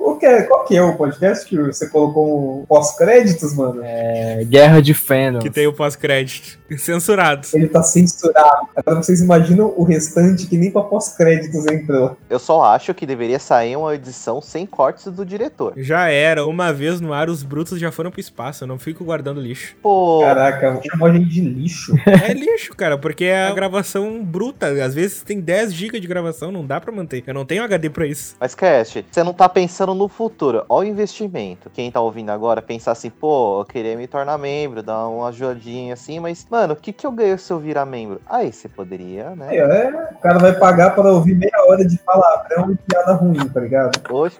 O 0.00 0.16
que 0.16 0.26
é- 0.26 0.42
qual 0.44 0.64
que 0.64 0.76
é 0.76 0.82
o 0.82 0.96
podcast 0.96 1.44
que 1.44 1.56
você 1.60 1.88
colocou 1.88 2.60
um 2.60 2.64
pós-créditos, 2.66 3.54
mano? 3.54 3.80
É 3.84 4.44
Guerra 4.44 4.80
de 4.80 4.94
Fandom. 4.94 5.40
Que 5.40 5.50
tem 5.50 5.66
o 5.66 5.72
pós-crédito. 5.72 6.58
Censurado. 6.76 7.46
Ele 7.54 7.68
tá 7.68 7.82
censurado. 7.82 8.68
Agora 8.74 9.02
vocês 9.02 9.20
imaginam 9.20 9.72
o 9.76 9.84
restante 9.84 10.46
que 10.46 10.56
nem 10.56 10.70
pra 10.70 10.82
pós-créditos 10.82 11.66
entrou. 11.66 12.16
Eu 12.28 12.38
só 12.38 12.62
acho 12.64 12.92
que 12.94 13.06
deveria 13.06 13.38
sair 13.38 13.76
uma 13.76 13.94
edição 13.94 14.40
sem 14.40 14.66
cortes 14.66 15.06
do 15.12 15.24
diretor. 15.24 15.72
Já 15.76 16.08
era. 16.08 16.46
Uma 16.46 16.72
vez 16.72 17.00
no 17.00 17.12
ar, 17.12 17.28
os 17.28 17.42
brutos 17.42 17.78
já 17.78 17.90
foram 17.92 18.10
pro 18.10 18.20
espaço. 18.20 18.64
Eu 18.64 18.68
não 18.68 18.78
fico 18.78 19.04
guardando 19.04 19.40
lixo. 19.40 19.76
Pô, 19.82 20.20
Caraca, 20.22 20.80
chamou 20.90 21.08
a 21.08 21.12
gente 21.12 21.28
de 21.28 21.40
lixo. 21.40 21.94
É 22.06 22.32
lixo, 22.32 22.74
cara, 22.74 22.98
porque 22.98 23.24
é 23.24 23.46
a 23.46 23.54
gravação 23.54 24.22
bruta. 24.24 24.66
Às 24.84 24.94
vezes 24.94 25.22
tem 25.22 25.40
10 25.40 25.72
GB 25.72 26.00
de 26.00 26.06
gravação, 26.06 26.50
não 26.50 26.64
dá 26.66 26.80
pra 26.80 26.92
manter. 26.92 27.22
Eu 27.26 27.34
não 27.34 27.44
tenho 27.44 27.62
HD 27.62 27.90
pra 27.90 28.06
isso. 28.06 28.36
mas 28.40 28.54
Cast, 28.54 29.04
você 29.10 29.22
não 29.22 29.32
tá 29.32 29.48
pensando 29.48 29.94
no 29.94 30.08
futuro. 30.08 30.64
Olha 30.68 30.88
o 30.88 30.92
investimento. 30.92 31.70
Quem 31.70 31.90
tá 31.90 32.00
ouvindo 32.00 32.30
agora 32.30 32.60
pensar 32.62 32.92
assim, 32.92 33.10
pô, 33.10 33.60
eu 33.60 33.64
queria 33.64 33.96
me 33.96 34.06
tornar 34.06 34.38
membro, 34.38 34.82
dar 34.82 35.08
uma 35.08 35.28
ajudinha 35.28 35.94
assim, 35.94 36.18
mas, 36.20 36.46
mano, 36.56 36.72
o 36.72 36.76
que 36.76 36.90
que 36.90 37.06
eu 37.06 37.12
ganho 37.12 37.38
se 37.38 37.52
eu 37.52 37.58
virar 37.58 37.84
membro? 37.84 38.20
Aí 38.26 38.50
você 38.50 38.66
poderia, 38.66 39.36
né? 39.36 39.48
Aí, 39.50 39.58
é, 39.58 40.08
o 40.12 40.18
cara 40.20 40.38
vai 40.38 40.54
pagar 40.54 40.94
pra 40.94 41.12
ouvir 41.12 41.34
meia 41.34 41.52
hora 41.68 41.84
de 41.84 41.98
palavrão 41.98 42.72
e 42.72 42.76
piada 42.76 43.12
ruim, 43.12 43.46
tá 43.48 43.60
ligado? 43.60 44.00
Hoje, 44.10 44.36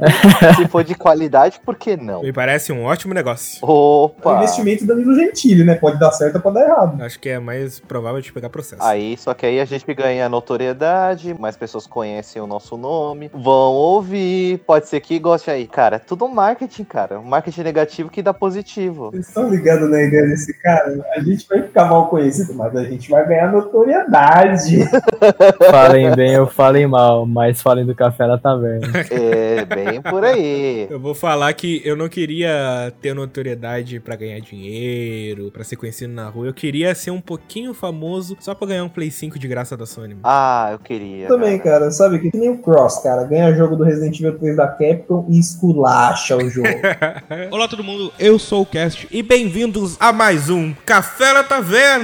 se 0.57 0.67
for 0.69 0.83
de 0.83 0.95
qualidade, 0.95 1.61
por 1.65 1.77
que 1.77 1.95
não? 1.95 2.23
Me 2.23 2.33
parece 2.33 2.73
um 2.73 2.85
ótimo 2.85 3.13
negócio. 3.13 3.59
É 3.63 3.67
o 3.67 4.05
Opa! 4.05 4.37
investimento 4.37 4.87
Danilo 4.87 5.15
Gentili, 5.15 5.63
né? 5.63 5.75
Pode 5.75 5.99
dar 5.99 6.11
certo 6.13 6.37
ou 6.37 6.41
pode 6.41 6.55
dar 6.55 6.65
errado. 6.65 7.03
Acho 7.03 7.21
que 7.21 7.29
é 7.29 7.39
mais 7.39 7.81
provável 7.81 8.21
de 8.23 8.33
pegar 8.33 8.49
processo. 8.49 8.83
Aí, 8.83 9.17
só 9.19 9.35
que 9.35 9.45
aí 9.45 9.61
a 9.61 9.65
gente 9.67 9.85
ganha 9.93 10.27
notoriedade, 10.29 11.37
mais 11.39 11.57
pessoas 11.57 11.87
conhecem 11.87 12.41
o 12.41 12.47
nosso 12.47 12.79
nome, 12.79 13.31
vão 13.35 13.73
ouvir, 13.75 14.59
pode 14.67 14.89
ser 14.89 15.01
que 15.01 15.19
goste 15.19 15.51
aí. 15.51 15.67
Cara, 15.67 15.97
é 15.97 15.99
tudo 15.99 16.27
marketing, 16.29 16.85
cara. 16.85 17.21
Um 17.21 17.25
marketing 17.25 17.63
negativo 17.63 18.09
que 18.09 18.23
dá 18.23 18.33
positivo. 18.33 19.11
Vocês 19.11 19.29
estão 19.29 19.51
ligados 19.51 19.91
na 19.91 20.03
ideia 20.03 20.27
desse 20.27 20.55
cara? 20.55 21.05
A 21.15 21.21
gente 21.21 21.47
vai 21.47 21.63
ficar 21.63 21.85
mal 21.85 22.06
conhecido, 22.07 22.55
mas 22.55 22.75
a 22.77 22.85
gente 22.85 23.11
vai 23.11 23.27
ganhar 23.27 23.53
notoriedade. 23.53 24.85
Falem 25.71 26.15
bem 26.15 26.39
ou 26.39 26.47
falem 26.47 26.87
mal, 26.87 27.27
mas 27.27 27.61
falem 27.61 27.85
do 27.85 27.95
café 27.95 28.27
na 28.27 28.39
taverna. 28.39 28.87
É, 29.11 29.65
bem 29.65 30.01
por 30.01 30.25
aí. 30.25 30.87
Eu 30.91 31.01
vou 31.01 31.15
falar 31.15 31.53
que 31.55 31.83
eu 31.85 31.97
não 31.97 32.09
queria 32.09 32.93
ter 33.01 33.15
notoriedade 33.15 33.99
pra 34.01 34.17
ganhar 34.17 34.41
dinheiro, 34.41 35.51
pra 35.51 35.65
ser 35.65 35.77
conhecido 35.77 36.13
na 36.13 36.29
rua. 36.29 36.47
Eu 36.47 36.55
queria 36.55 36.95
ser 36.95 37.11
um 37.11 37.21
pouquinho 37.21 37.75
famoso 37.75 38.37
só 38.41 38.55
pra 38.55 38.69
ganhar 38.69 38.85
um 38.85 38.89
Play 38.89 39.11
5 39.11 39.39
de 39.39 39.49
graça 39.49 39.77
da 39.77 39.87
Sony. 39.87 40.17
Ah, 40.23 40.69
eu 40.73 40.79
queria. 40.79 41.29
Também, 41.29 41.59
cara, 41.59 41.91
sabe 41.91 42.19
que 42.19 42.31
que 42.31 42.37
nem 42.39 42.51
o 42.51 42.59
Cross, 42.59 42.99
cara, 43.03 43.25
ganha 43.25 43.55
jogo 43.55 43.77
do 43.77 43.83
Resident 43.85 44.21
Evil 44.21 44.39
3 44.39 44.57
da 44.57 44.69
Capcom 44.69 45.27
e 45.31 45.39
esculacha 45.39 46.37
o 46.37 46.51
jogo. 46.51 46.69
Olá 47.51 47.67
todo 47.67 47.83
mundo, 47.83 48.13
eu 48.19 48.39
sou 48.39 48.63
o 48.63 48.67
Cast 48.67 49.09
e 49.11 49.23
bem-vindos 49.23 49.97
a 49.99 50.13
mais 50.13 50.51
um 50.51 50.75
Café 50.85 51.33
na 51.33 51.43
Taverna! 51.43 51.96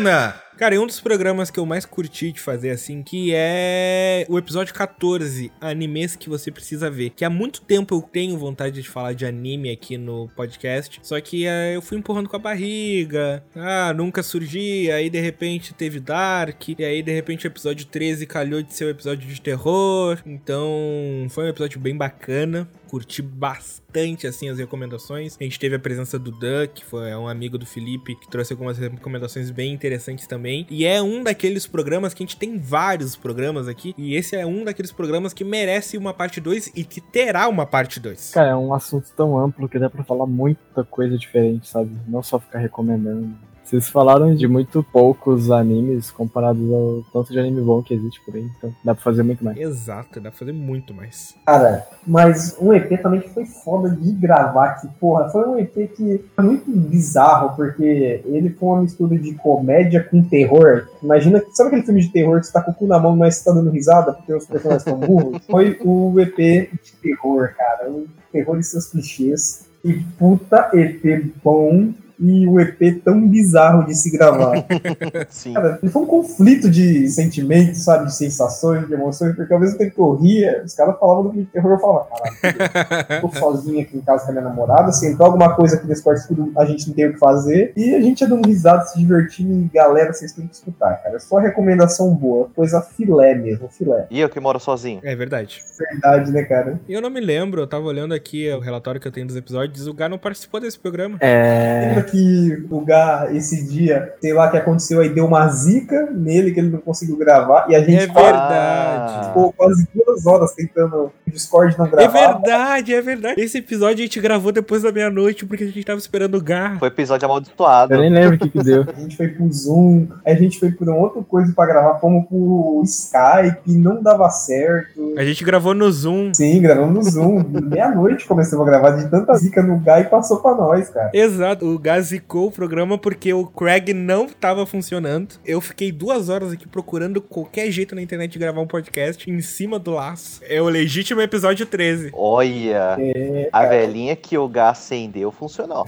Cara, 0.57 0.75
e 0.75 0.79
um 0.79 0.87
dos 0.87 1.01
programas 1.01 1.51
que 1.51 1.59
eu 1.59 1.67
mais 1.67 1.85
curti 1.85 2.31
de 2.31 2.41
fazer 2.41 2.71
assim, 2.71 3.03
que 3.03 3.33
é 3.35 4.25
o 4.29 4.39
episódio 4.39 4.73
14, 4.73 5.51
animes 5.61 6.15
que 6.15 6.29
você 6.29 6.53
precisa 6.53 6.91
ver. 6.91 7.11
Que 7.11 7.25
há 7.25 7.31
muito 7.31 7.63
tempo 7.63 7.95
eu 7.95 8.01
tenho 8.03 8.39
vontade 8.39 8.81
de 8.81 8.89
falar 8.89 9.13
de 9.13 9.27
anime 9.27 9.71
aqui 9.71 9.99
no 9.99 10.29
podcast, 10.37 11.01
só 11.03 11.21
que 11.21 11.47
eh, 11.47 11.75
eu 11.75 11.83
fui 11.83 11.99
empurrando 11.99 12.29
com 12.29 12.37
a 12.37 12.39
barriga. 12.39 13.43
Ah, 13.57 13.93
nunca 13.93 14.23
surgia, 14.23 14.95
aí 14.95 15.11
de 15.11 15.21
repente 15.21 15.75
teve 15.75 15.99
Dark, 15.99 16.69
e 16.69 16.85
aí 16.85 17.03
de 17.03 17.13
repente 17.13 17.47
o 17.47 17.49
episódio 17.49 17.85
13 17.87 18.27
calhou 18.27 18.63
de 18.63 18.73
ser 18.73 18.85
o 18.85 18.91
episódio 18.91 19.29
de 19.29 19.41
terror. 19.41 20.19
Então, 20.25 21.27
foi 21.31 21.45
um 21.45 21.49
episódio 21.49 21.81
bem 21.81 21.97
bacana 21.97 22.69
curti 22.93 23.23
bastante 23.23 24.27
assim 24.27 24.51
as 24.51 24.59
recomendações. 24.59 25.39
A 25.41 25.45
gente 25.45 25.59
teve 25.59 25.75
a 25.75 25.79
presença 25.79 26.19
do 26.19 26.31
Dan, 26.31 26.67
que 26.67 26.85
foi 26.85 27.09
é 27.09 27.17
um 27.17 27.27
amigo 27.27 27.57
do 27.57 27.65
Felipe, 27.65 28.15
que 28.15 28.29
trouxe 28.29 28.53
algumas 28.53 28.77
recomendações 28.77 29.51
bem 29.51 29.73
interessantes 29.73 30.27
também. 30.27 30.67
E 30.69 30.85
é 30.85 31.01
um 31.01 31.23
daqueles 31.23 31.67
programas 31.67 32.13
que 32.13 32.23
a 32.23 32.27
gente 32.27 32.37
tem 32.37 32.59
vários 32.59 33.17
programas 33.17 33.67
aqui, 33.67 33.95
e 33.97 34.15
esse 34.15 34.37
é 34.37 34.45
um 34.45 34.63
daqueles 34.63 34.93
programas 34.93 35.33
que 35.33 35.43
merece 35.43 35.97
uma 35.97 36.13
parte 36.13 36.39
2 36.39 36.73
e 36.77 36.85
que 36.85 37.01
terá 37.01 37.49
uma 37.49 37.65
parte 37.65 37.99
2. 37.99 38.33
Cara, 38.33 38.51
é 38.51 38.57
um 38.57 38.75
assunto 38.75 39.09
tão 39.17 39.39
amplo 39.39 39.71
que 39.71 39.79
dá 39.79 39.89
pra 39.89 40.05
falar 40.05 40.27
muita 40.27 40.85
coisa 40.85 41.17
diferente, 41.17 41.67
sabe? 41.69 41.91
Não 42.07 42.23
só 42.23 42.39
ficar 42.39 42.59
recomendando. 42.59 43.35
Vocês 43.65 43.89
falaram 43.89 44.35
de 44.35 44.47
muito 44.47 44.83
poucos 44.93 45.51
animes 45.51 46.11
comparados 46.11 46.63
ao 46.73 47.05
tanto 47.13 47.33
de 47.33 47.39
anime 47.39 47.63
bom 47.63 47.83
que 47.83 47.95
existe 47.95 48.21
por 48.25 48.35
aí, 48.35 48.51
então 48.59 48.75
dá 48.85 48.95
pra 48.95 49.03
fazer 49.03 49.23
muito 49.23 49.45
mais. 49.45 49.57
Exato, 49.57 50.21
dá 50.21 50.31
pra 50.31 50.39
fazer 50.39 50.53
muito 50.53 50.93
mais. 50.93 51.35
Cara, 51.47 51.87
mas 52.07 52.57
um 52.61 52.73
EP 52.73 53.01
também 53.01 53.21
que 53.21 53.31
foi 53.31 53.47
foda 53.47 53.89
de 53.91 54.13
gravar, 54.13 54.81
que, 54.81 54.89
porra, 55.01 55.31
foi 55.31 55.49
um 55.49 55.59
EP 55.59 55.91
que 55.95 56.25
foi 56.35 56.45
muito 56.45 56.71
bizarro, 56.71 57.57
porque 57.57 58.23
ele 58.27 58.51
foi 58.51 58.69
uma 58.69 58.83
mistura 58.83 59.17
de 59.17 59.35
comédia 59.35 60.03
com 60.03 60.23
terror. 60.23 60.89
Imagina, 61.03 61.43
sabe 61.53 61.69
aquele 61.69 61.85
filme 61.85 62.01
de 62.01 62.13
terror 62.13 62.41
que 62.41 62.47
você 62.47 62.53
tá 62.53 62.61
com 62.63 62.73
o 62.73 62.75
cu 62.75 62.87
na 62.87 62.99
mão, 62.99 63.17
mas 63.17 63.37
você 63.37 63.45
tá 63.45 63.53
dando 63.53 63.71
risada 63.71 64.13
porque 64.13 64.35
os 64.35 64.47
personagens 64.47 64.87
estão 64.87 64.99
burros? 64.99 65.41
Foi 65.51 65.79
o 65.85 66.21
EP 66.21 66.37
de 66.37 66.93
terror, 67.03 67.55
cara. 67.57 67.91
O 67.91 68.07
terror 68.31 68.59
e 68.59 68.63
seus 68.63 68.87
clichês. 68.87 69.67
E 69.85 69.95
puta 70.19 70.71
EP 70.75 71.33
bom 71.43 71.93
e 72.23 72.47
o 72.47 72.61
EP 72.61 73.03
tão 73.05 73.29
bizarro 73.29 73.85
de 73.85 73.95
se 73.95 74.11
gravar. 74.11 74.65
Sim. 75.29 75.55
Cara, 75.55 75.81
foi 75.91 76.03
um 76.03 76.07
conflito 76.07 76.71
de 76.71 77.09
sentimentos, 77.09 77.83
sabe? 77.83 78.07
De 78.07 78.15
sensações, 78.15 78.87
de 78.87 78.95
emoções, 78.95 79.35
porque 79.35 79.53
ao 79.53 79.59
mesmo 79.59 79.77
tempo 79.77 79.95
que 79.95 80.01
eu 80.01 80.15
ria, 80.15 80.63
os 80.65 80.73
caras 80.73 80.97
falavam 81.01 81.33
do 81.33 81.45
terror, 81.47 81.73
eu 81.73 81.79
falava, 81.79 82.09
caralho, 82.41 83.21
tô 83.21 83.29
sozinho 83.39 83.81
aqui 83.81 83.97
em 83.97 84.01
casa 84.01 84.25
com 84.25 84.31
a 84.31 84.35
minha 84.35 84.45
namorada, 84.45 84.93
se 84.93 85.07
entrar 85.07 85.27
alguma 85.27 85.55
coisa 85.57 85.77
aqui 85.77 85.87
nesse 85.89 86.03
quarto 86.03 86.21
escuro, 86.21 86.53
a 86.57 86.65
gente 86.65 86.87
não 86.87 86.95
tem 86.95 87.09
o 87.09 87.13
que 87.13 87.19
fazer, 87.19 87.73
e 87.77 87.95
a 87.95 88.01
gente 88.01 88.21
ia 88.21 88.29
dando 88.29 88.47
risada, 88.47 88.85
se 88.85 88.99
divertindo, 88.99 89.53
e 89.53 89.69
galera, 89.75 90.13
vocês 90.13 90.33
têm 90.33 90.47
que 90.47 90.55
escutar, 90.55 91.03
cara. 91.03 91.17
É 91.17 91.19
só 91.19 91.39
recomendação 91.39 92.15
boa, 92.15 92.49
coisa 92.55 92.81
filé 92.81 93.35
mesmo, 93.35 93.69
filé. 93.69 94.07
E 94.11 94.21
eu 94.21 94.29
que 94.29 94.39
moro 94.39 94.61
sozinho. 94.61 95.01
É 95.03 95.17
verdade. 95.17 95.61
Verdade, 95.77 96.31
né, 96.31 96.45
cara? 96.45 96.81
E 96.89 96.93
eu 96.93 97.01
não 97.01 97.11
me 97.11 97.21
lembro, 97.21 97.63
eu 97.63 97.67
tava 97.67 97.85
olhando 97.85 98.15
aqui 98.15 98.49
o 98.53 98.61
relatório 98.61 99.01
que 99.01 99.09
eu 99.09 99.13
tenho 99.13 99.27
dos 99.27 99.35
episódios, 99.35 99.89
o 99.89 99.95
Gá 99.95 100.09
não 100.09 100.19
participou 100.19 100.61
desse 100.61 100.79
programa. 100.79 101.17
É. 101.21 101.95
Que 102.13 102.65
o 102.71 102.81
Gá, 102.83 103.29
esse 103.33 103.67
dia, 103.67 104.15
sei 104.21 104.33
lá 104.33 104.47
o 104.47 104.51
que 104.51 104.57
aconteceu, 104.57 105.01
aí 105.01 105.09
deu 105.09 105.27
uma 105.27 105.49
zica 105.49 106.09
nele 106.13 106.53
que 106.53 106.61
ele 106.61 106.69
não 106.71 106.79
conseguiu 106.81 107.17
gravar, 107.17 107.67
e 107.69 107.75
a 107.75 107.81
gente 107.81 107.95
É 108.03 108.07
verdade. 108.07 109.27
ficou 109.29 109.53
quase 109.53 109.89
duas 109.95 110.27
horas 110.27 110.53
tentando 110.53 111.11
o 111.27 111.31
Discord 111.31 111.77
não 111.79 111.87
É 111.87 111.91
gravar. 111.91 112.33
verdade, 112.35 112.95
é 112.95 113.01
verdade. 113.01 113.41
Esse 113.41 113.59
episódio 113.59 114.03
a 114.03 114.07
gente 114.07 114.21
gravou 114.21 114.53
depois 114.53 114.83
da 114.83 114.93
meia-noite 114.93 115.47
porque 115.47 115.65
a 115.65 115.67
gente 115.67 115.85
tava 115.85 115.99
esperando 115.99 116.37
o 116.37 116.43
Gá. 116.43 116.77
Foi 116.79 116.89
episódio 116.89 117.25
amaldiçoado. 117.27 117.95
Eu 117.95 118.01
nem 118.01 118.11
lembro 118.11 118.37
o 118.37 118.39
que 118.39 118.49
que 118.51 118.63
deu. 118.63 118.85
A 118.95 119.01
gente 119.01 119.17
foi 119.17 119.29
pro 119.29 119.51
Zoom, 119.53 120.07
aí 120.27 120.35
a 120.35 120.37
gente 120.37 120.59
foi 120.61 120.71
por 120.71 120.89
uma 120.89 120.99
outra 120.99 121.23
coisa 121.23 121.53
pra 121.55 121.67
gravar, 121.67 121.99
fomos 121.99 122.27
pro 122.29 122.83
Skype, 122.85 123.73
não 123.79 124.03
dava 124.03 124.29
certo. 124.31 125.15
A 125.17 125.25
gente 125.25 125.43
gravou 125.45 125.75
no 125.75 125.91
Zoom. 125.91 126.33
Sim, 126.35 126.61
gravamos 126.61 126.93
no 127.07 127.11
Zoom. 127.11 127.45
Meia-noite 127.63 128.27
começamos 128.27 128.67
a 128.67 128.71
gravar 128.71 128.91
de 128.91 129.09
tanta 129.11 129.35
zica 129.37 129.63
no 129.63 129.79
Gá 129.79 130.01
e 130.01 130.05
passou 130.05 130.39
pra 130.41 130.55
nós, 130.55 130.89
cara. 130.91 131.11
Exato, 131.15 131.65
o 131.67 131.79
Gá 131.93 132.01
zicou 132.01 132.47
o 132.47 132.51
programa 132.51 132.97
porque 132.97 133.35
o 133.35 133.45
Craig 133.45 133.93
não 133.93 134.27
tava 134.27 134.65
funcionando. 134.65 135.35
Eu 135.45 135.61
fiquei 135.61 135.93
duas 135.93 136.31
horas 136.31 136.51
aqui 136.51 136.67
procurando 136.67 137.21
qualquer 137.21 137.71
jeito 137.71 137.95
na 137.95 138.01
internet 138.01 138.33
de 138.33 138.39
gravar 138.39 138.63
um 138.63 138.67
podcast 138.67 139.31
em 139.31 139.41
cima 139.43 139.79
do 139.79 139.91
laço. 139.91 140.41
É 140.49 140.63
o 140.63 140.71
legítimo 140.71 141.21
episódio 141.21 141.67
13. 141.67 142.11
Olha, 142.15 142.97
É, 142.99 143.51
a 143.53 143.67
velhinha 143.67 144.17
que 144.17 144.39
o 144.39 144.49
gás 144.49 144.79
acendeu 144.79 145.31
funcionou. 145.31 145.85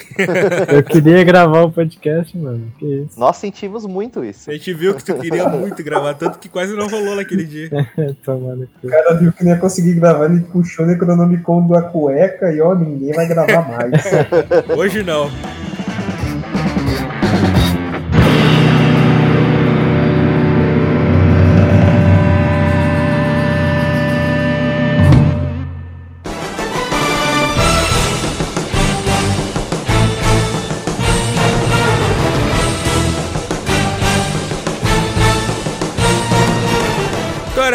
Eu 0.68 0.82
queria 0.82 1.24
gravar 1.24 1.62
o 1.62 1.72
podcast, 1.72 2.36
mano. 2.36 2.70
Que 2.78 2.84
isso? 2.84 3.18
Nós 3.18 3.38
sentimos 3.38 3.86
muito 3.86 4.22
isso. 4.22 4.50
A 4.50 4.52
gente 4.52 4.74
viu 4.74 4.94
que 4.94 5.04
tu 5.04 5.14
queria 5.14 5.48
muito 5.48 5.82
gravar, 5.82 6.12
tanto 6.14 6.38
que 6.38 6.50
quase 6.50 6.74
não 6.76 6.86
rolou 6.86 7.16
naquele 7.16 7.44
dia. 7.44 7.70
Tomando. 8.22 8.68
O 8.82 8.88
cara 8.88 9.14
viu 9.14 9.32
que 9.32 9.42
não 9.42 9.52
ia 9.52 9.58
conseguir 9.58 9.94
gravar, 9.94 10.26
ele 10.26 10.40
puxou 10.40 10.84
o 10.84 10.88
Necronomicon 10.88 11.66
da 11.66 11.80
cueca 11.80 12.52
e 12.52 12.60
ó, 12.60 12.74
ninguém 12.74 13.12
vai 13.14 13.26
gravar 13.26 13.66
mais. 13.66 14.04
Hoje 14.76 15.02
não. 15.02 15.30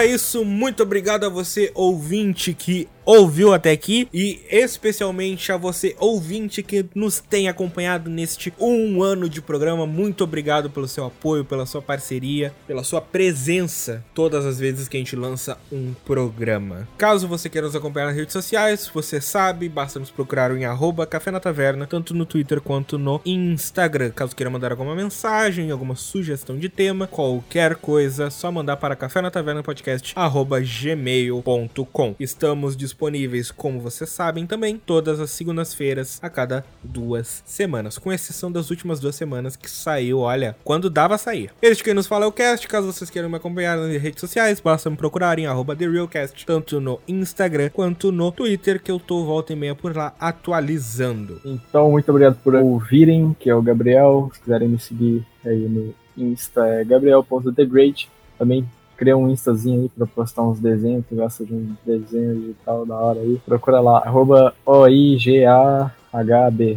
Então 0.09 0.15
era 0.15 0.17
isso, 0.29 0.45
muito 0.45 0.83
obrigado 0.83 1.25
a 1.25 1.29
você 1.29 1.71
ouvinte 1.73 2.53
que 2.53 2.87
ouviu 3.03 3.51
até 3.55 3.71
aqui 3.71 4.07
e 4.13 4.39
especialmente 4.51 5.51
a 5.51 5.57
você 5.57 5.95
ouvinte 5.97 6.61
que 6.61 6.85
nos 6.93 7.19
tem 7.19 7.47
acompanhado 7.47 8.07
neste 8.07 8.53
um 8.59 9.01
ano 9.01 9.27
de 9.27 9.41
programa. 9.41 9.87
Muito 9.87 10.23
obrigado 10.23 10.69
pelo 10.69 10.87
seu 10.87 11.05
apoio, 11.05 11.43
pela 11.43 11.65
sua 11.65 11.81
parceria, 11.81 12.53
pela 12.67 12.83
sua 12.83 13.01
presença 13.01 14.05
todas 14.13 14.45
as 14.45 14.59
vezes 14.59 14.87
que 14.87 14.95
a 14.95 14.99
gente 14.99 15.15
lança 15.15 15.57
um 15.71 15.93
programa. 16.05 16.87
Caso 16.99 17.27
você 17.27 17.49
queira 17.49 17.65
nos 17.65 17.75
acompanhar 17.75 18.07
nas 18.07 18.15
redes 18.15 18.33
sociais, 18.33 18.87
você 18.93 19.19
sabe, 19.19 19.67
basta 19.67 19.99
nos 19.99 20.11
procurar 20.11 20.55
em 20.55 20.65
arroba 20.65 21.07
Café 21.07 21.31
na 21.31 21.39
Taverna, 21.39 21.87
tanto 21.87 22.13
no 22.13 22.27
Twitter 22.27 22.61
quanto 22.61 22.99
no 22.99 23.19
Instagram. 23.25 24.11
Caso 24.11 24.35
queira 24.35 24.51
mandar 24.51 24.71
alguma 24.71 24.95
mensagem, 24.95 25.71
alguma 25.71 25.95
sugestão 25.95 26.59
de 26.59 26.69
tema, 26.69 27.07
qualquer 27.07 27.75
coisa, 27.77 28.29
só 28.29 28.51
mandar 28.51 28.77
para 28.77 28.95
café 28.95 29.19
na 29.19 29.31
taverna 29.31 29.63
podcast 29.63 30.13
gmail.com. 30.27 32.15
Estamos 32.19 32.75
disponíveis, 32.75 33.51
como 33.51 33.79
vocês 33.79 34.09
sabem 34.09 34.45
também, 34.45 34.81
todas 34.83 35.19
as 35.19 35.29
segundas-feiras 35.31 36.19
a 36.21 36.29
cada 36.29 36.65
duas 36.83 37.41
semanas, 37.45 37.97
com 37.97 38.11
exceção 38.11 38.51
das 38.51 38.69
últimas 38.69 38.99
duas 38.99 39.15
semanas 39.15 39.55
que 39.55 39.69
saiu, 39.69 40.19
olha, 40.19 40.55
quando 40.63 40.89
dava 40.89 41.17
sair. 41.17 41.51
Este 41.61 41.83
quem 41.83 41.93
nos 41.93 42.07
fala 42.07 42.25
é 42.25 42.27
o 42.27 42.31
Cast, 42.31 42.67
caso 42.67 42.91
vocês 42.91 43.09
queiram 43.09 43.29
me 43.29 43.37
acompanhar 43.37 43.77
nas 43.77 44.01
redes 44.01 44.19
sociais, 44.19 44.59
basta 44.59 44.89
me 44.89 44.97
procurar 44.97 45.39
em 45.39 45.45
arroba 45.45 45.75
TheRealCast, 45.75 46.45
tanto 46.45 46.81
no 46.81 46.99
Instagram 47.07 47.69
quanto 47.69 48.11
no 48.11 48.31
Twitter, 48.31 48.81
que 48.81 48.91
eu 48.91 48.99
tô 48.99 49.23
volta 49.23 49.53
e 49.53 49.55
meia 49.55 49.75
por 49.75 49.95
lá 49.95 50.13
atualizando. 50.19 51.39
Então, 51.45 51.91
muito 51.91 52.09
obrigado 52.09 52.37
por 52.43 52.55
ouvirem, 52.55 53.35
que 53.39 53.49
é 53.49 53.55
o 53.55 53.61
Gabriel. 53.61 54.29
Se 54.33 54.41
quiserem 54.41 54.69
me 54.69 54.79
seguir 54.79 55.25
aí 55.45 55.67
no 55.67 55.93
Insta, 56.17 56.65
é 56.65 56.83
gabriel.thegreat. 56.83 58.09
Também 58.37 58.65
criei 58.99 59.15
um 59.15 59.29
Instazinho 59.29 59.83
aí 59.83 59.89
pra 59.89 60.05
postar 60.05 60.43
uns 60.43 60.59
desenhos, 60.59 61.05
que 61.07 61.15
gosta 61.15 61.45
de 61.45 61.53
um 61.53 61.73
desenho 61.85 62.35
digital 62.35 62.85
da 62.85 62.95
hora 62.95 63.21
aí. 63.21 63.39
Procura 63.45 63.79
lá, 63.79 63.99
arroba 63.99 64.53
O-I-G-A-H-B. 64.65 65.89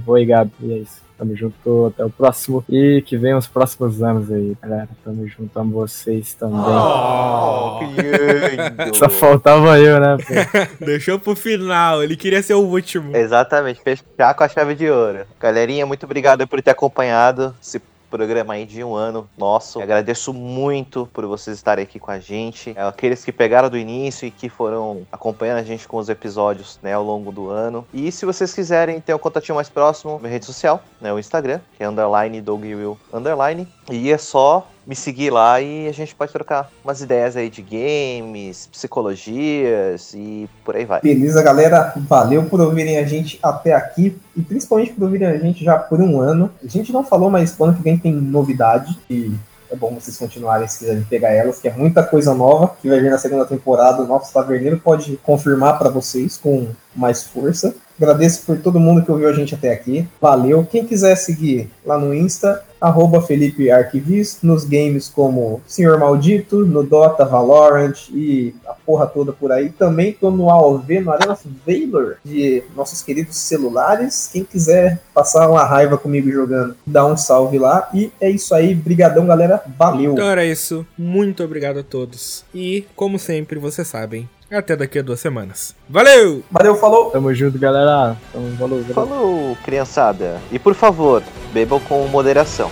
Oi, 0.07 0.25
Gabi. 0.25 0.53
E 0.61 0.73
é 0.73 0.77
isso. 0.79 1.03
Tamo 1.19 1.37
junto, 1.37 1.87
até 1.87 2.05
o 2.05 2.11
próximo. 2.11 2.65
E 2.69 3.03
que 3.05 3.17
venham 3.17 3.39
os 3.39 3.49
próximos 3.49 4.03
anos 4.03 4.31
aí, 4.31 4.57
galera. 4.63 4.89
Tamo 5.05 5.27
junto, 5.27 5.57
amo 5.59 5.73
vocês 5.73 6.35
também. 6.35 6.61
Oh, 6.61 7.79
que 7.79 7.87
lindo. 7.87 8.97
Só 8.97 9.09
faltava 9.09 9.79
eu, 9.81 10.01
né? 10.01 10.17
pô? 10.17 10.33
Deixou 10.85 11.19
pro 11.19 11.35
final, 11.35 12.03
ele 12.03 12.17
queria 12.17 12.43
ser 12.43 12.55
o 12.55 12.61
último. 12.61 13.17
Exatamente, 13.17 13.81
fechar 13.83 14.35
com 14.35 14.45
a 14.45 14.49
chave 14.49 14.75
de 14.75 14.89
ouro. 14.89 15.21
Galerinha, 15.41 15.87
muito 15.87 16.07
obrigado 16.07 16.47
por 16.47 16.63
ter 16.63 16.71
acompanhado 16.71 17.55
esse 17.61 17.81
programa 18.13 18.53
aí 18.53 18.67
de 18.67 18.85
um 18.85 18.95
ano 18.95 19.27
nosso. 19.39 19.79
Eu 19.79 19.85
agradeço 19.85 20.35
muito 20.35 21.09
por 21.15 21.25
vocês 21.25 21.57
estarem 21.57 21.83
aqui 21.83 21.99
com 21.99 22.11
a 22.11 22.19
gente. 22.19 22.75
É, 22.77 22.83
Aqueles 22.83 23.25
que 23.25 23.33
pegaram 23.33 23.71
do 23.71 23.79
início 23.79 24.27
e 24.27 24.31
que 24.31 24.51
foram 24.51 25.07
acompanhando 25.11 25.59
a 25.59 25.63
gente 25.63 25.89
com 25.89 25.97
os 25.97 26.11
episódios 26.11 26.79
né, 26.83 26.93
ao 26.93 27.03
longo 27.03 27.33
do 27.33 27.49
ano. 27.49 27.87
E 27.93 28.13
se 28.13 28.27
vocês 28.27 28.53
quiserem 28.53 29.01
ter 29.01 29.15
um 29.15 29.19
contatinho 29.19 29.57
mais 29.57 29.71
próximo, 29.71 30.19
minha 30.19 30.31
rede 30.31 30.45
social, 30.45 30.83
né, 31.01 31.11
o 31.11 31.19
Instagram, 31.19 31.59
que 31.75 31.83
é 31.83 31.89
underline 31.89 32.43
dogwill 32.43 32.99
underline. 33.11 33.67
E 33.91 34.13
é 34.13 34.19
só 34.19 34.69
me 34.87 34.97
seguir 34.97 35.31
lá 35.31 35.61
e 35.61 35.89
a 35.89 35.93
gente 35.93 36.15
pode 36.15 36.33
trocar 36.33 36.71
umas 36.85 37.01
ideias 37.01 37.37
aí 37.37 37.49
de 37.49 37.63
games, 37.63 38.69
psicologias 38.73 40.13
e 40.15 40.49
por 40.65 40.77
aí 40.77 40.85
vai. 40.85 41.01
Beleza, 41.01 41.43
galera? 41.43 41.93
Valeu 41.97 42.45
por 42.45 42.61
ouvirem 42.61 42.99
a 42.99 43.05
gente 43.05 43.39
até 43.43 43.73
aqui 43.73 44.17
e 44.37 44.43
principalmente 44.43 44.93
por 44.93 45.05
ouvirem 45.05 45.29
a 45.29 45.39
gente 45.39 45.65
já 45.65 45.79
por 45.79 46.01
um 46.01 46.21
ano. 46.21 46.51
A 46.63 46.69
gente 46.69 46.93
não 46.93 47.05
falou, 47.05 47.31
mas 47.31 47.59
ano 47.61 47.75
que 47.75 47.83
vem 47.83 47.97
tem 47.97 48.13
novidade 48.13 48.99
e 49.09 49.33
é 49.73 49.77
bom 49.77 49.95
vocês 49.95 50.19
continuarem 50.19 50.69
se 50.69 50.81
quiserem 50.81 51.03
pegar 51.05 51.31
elas, 51.31 51.59
que 51.59 51.67
é 51.67 51.73
muita 51.73 52.03
coisa 52.03 52.35
nova 52.35 52.77
que 52.81 52.89
vai 52.89 53.01
vir 53.01 53.11
na 53.11 53.17
segunda 53.17 53.47
temporada. 53.47 54.03
O 54.03 54.07
nosso 54.07 54.31
taverneiro 54.33 54.79
pode 54.79 55.17
confirmar 55.23 55.79
para 55.79 55.89
vocês 55.89 56.37
com 56.37 56.69
mais 56.95 57.23
força. 57.23 57.75
Agradeço 58.01 58.43
por 58.45 58.59
todo 58.59 58.81
mundo 58.81 59.03
que 59.05 59.11
ouviu 59.13 59.29
a 59.29 59.33
gente 59.33 59.55
até 59.55 59.73
aqui. 59.73 60.07
Valeu. 60.21 60.67
Quem 60.71 60.85
quiser 60.85 61.17
seguir 61.17 61.71
lá 61.85 61.99
no 61.99 62.15
Insta, 62.15 62.63
arroba 62.81 63.23
Felipe 63.23 63.71
Arquivis, 63.71 64.39
nos 64.43 64.65
games 64.65 65.09
como 65.09 65.61
Senhor 65.67 65.99
Maldito, 65.99 66.67
no 66.67 66.83
Dota, 66.83 67.25
Valorant 67.25 68.09
e 68.11 68.55
a 68.67 68.73
porra 68.73 69.07
toda 69.07 69.33
por 69.33 69.53
aí. 69.53 69.69
Também 69.69 70.13
tô 70.13 70.31
no 70.33 70.51
AOV, 70.51 71.01
no 71.01 71.13
Arena 71.13 71.39
Valor, 71.65 72.17
de 72.25 72.65
nossos 72.75 73.03
queridos 73.03 73.37
celulares. 73.37 74.29
Quem 74.33 74.43
quiser 74.43 75.01
passar 75.15 75.49
uma 75.49 75.65
raiva 75.65 75.97
comigo 75.97 76.31
jogando, 76.31 76.75
dá 76.85 77.07
um 77.07 77.17
salve 77.17 77.59
lá. 77.59 77.89
E 77.95 78.11
é 78.21 78.29
isso 78.29 78.53
aí. 78.53 78.75
Brigadão, 78.75 79.27
galera. 79.27 79.63
Valeu. 79.79 80.13
Então 80.13 80.29
era 80.29 80.45
isso. 80.45 80.85
Muito 80.99 81.45
obrigado 81.45 81.79
a 81.79 81.83
todos. 81.85 82.45
E, 82.53 82.85
como 82.97 83.19
sempre, 83.19 83.61
vocês 83.61 83.87
sabem, 83.87 84.29
até 84.59 84.77
daqui 84.77 84.99
a 84.99 85.03
duas 85.03 85.21
semanas. 85.21 85.75
Valeu! 85.89 86.43
Valeu, 86.51 86.75
falou! 86.77 87.11
Tamo 87.11 87.33
junto, 87.35 87.59
galera. 87.59 88.17
Tamo, 88.33 88.55
valeu, 88.57 88.83
valeu. 88.83 88.95
Falou, 88.95 89.57
criançada. 89.65 90.41
E 90.51 90.59
por 90.59 90.75
favor, 90.75 91.23
bebam 91.53 91.81
com 91.81 92.07
moderação. 92.09 92.71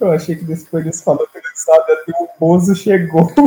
Eu 0.00 0.10
achei 0.10 0.36
que 0.36 0.44
depois 0.44 0.84
eles 0.84 1.06
ele 1.06 1.42
sabe 1.54 1.92
até 1.92 2.12
o 2.20 2.28
Bozo 2.38 2.74
chegou. 2.74 3.32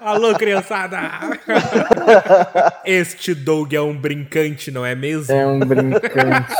Alô, 0.00 0.34
criançada! 0.34 1.00
Este 2.84 3.34
Doug 3.34 3.72
é 3.72 3.80
um 3.80 3.96
brincante, 3.96 4.70
não 4.70 4.84
é 4.84 4.94
mesmo? 4.94 5.34
É 5.34 5.46
um 5.46 5.60
brincante. 5.60 6.54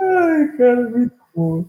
Ai, 0.00 0.48
cara, 0.56 0.90
muito 0.90 1.16
bom. 1.34 1.64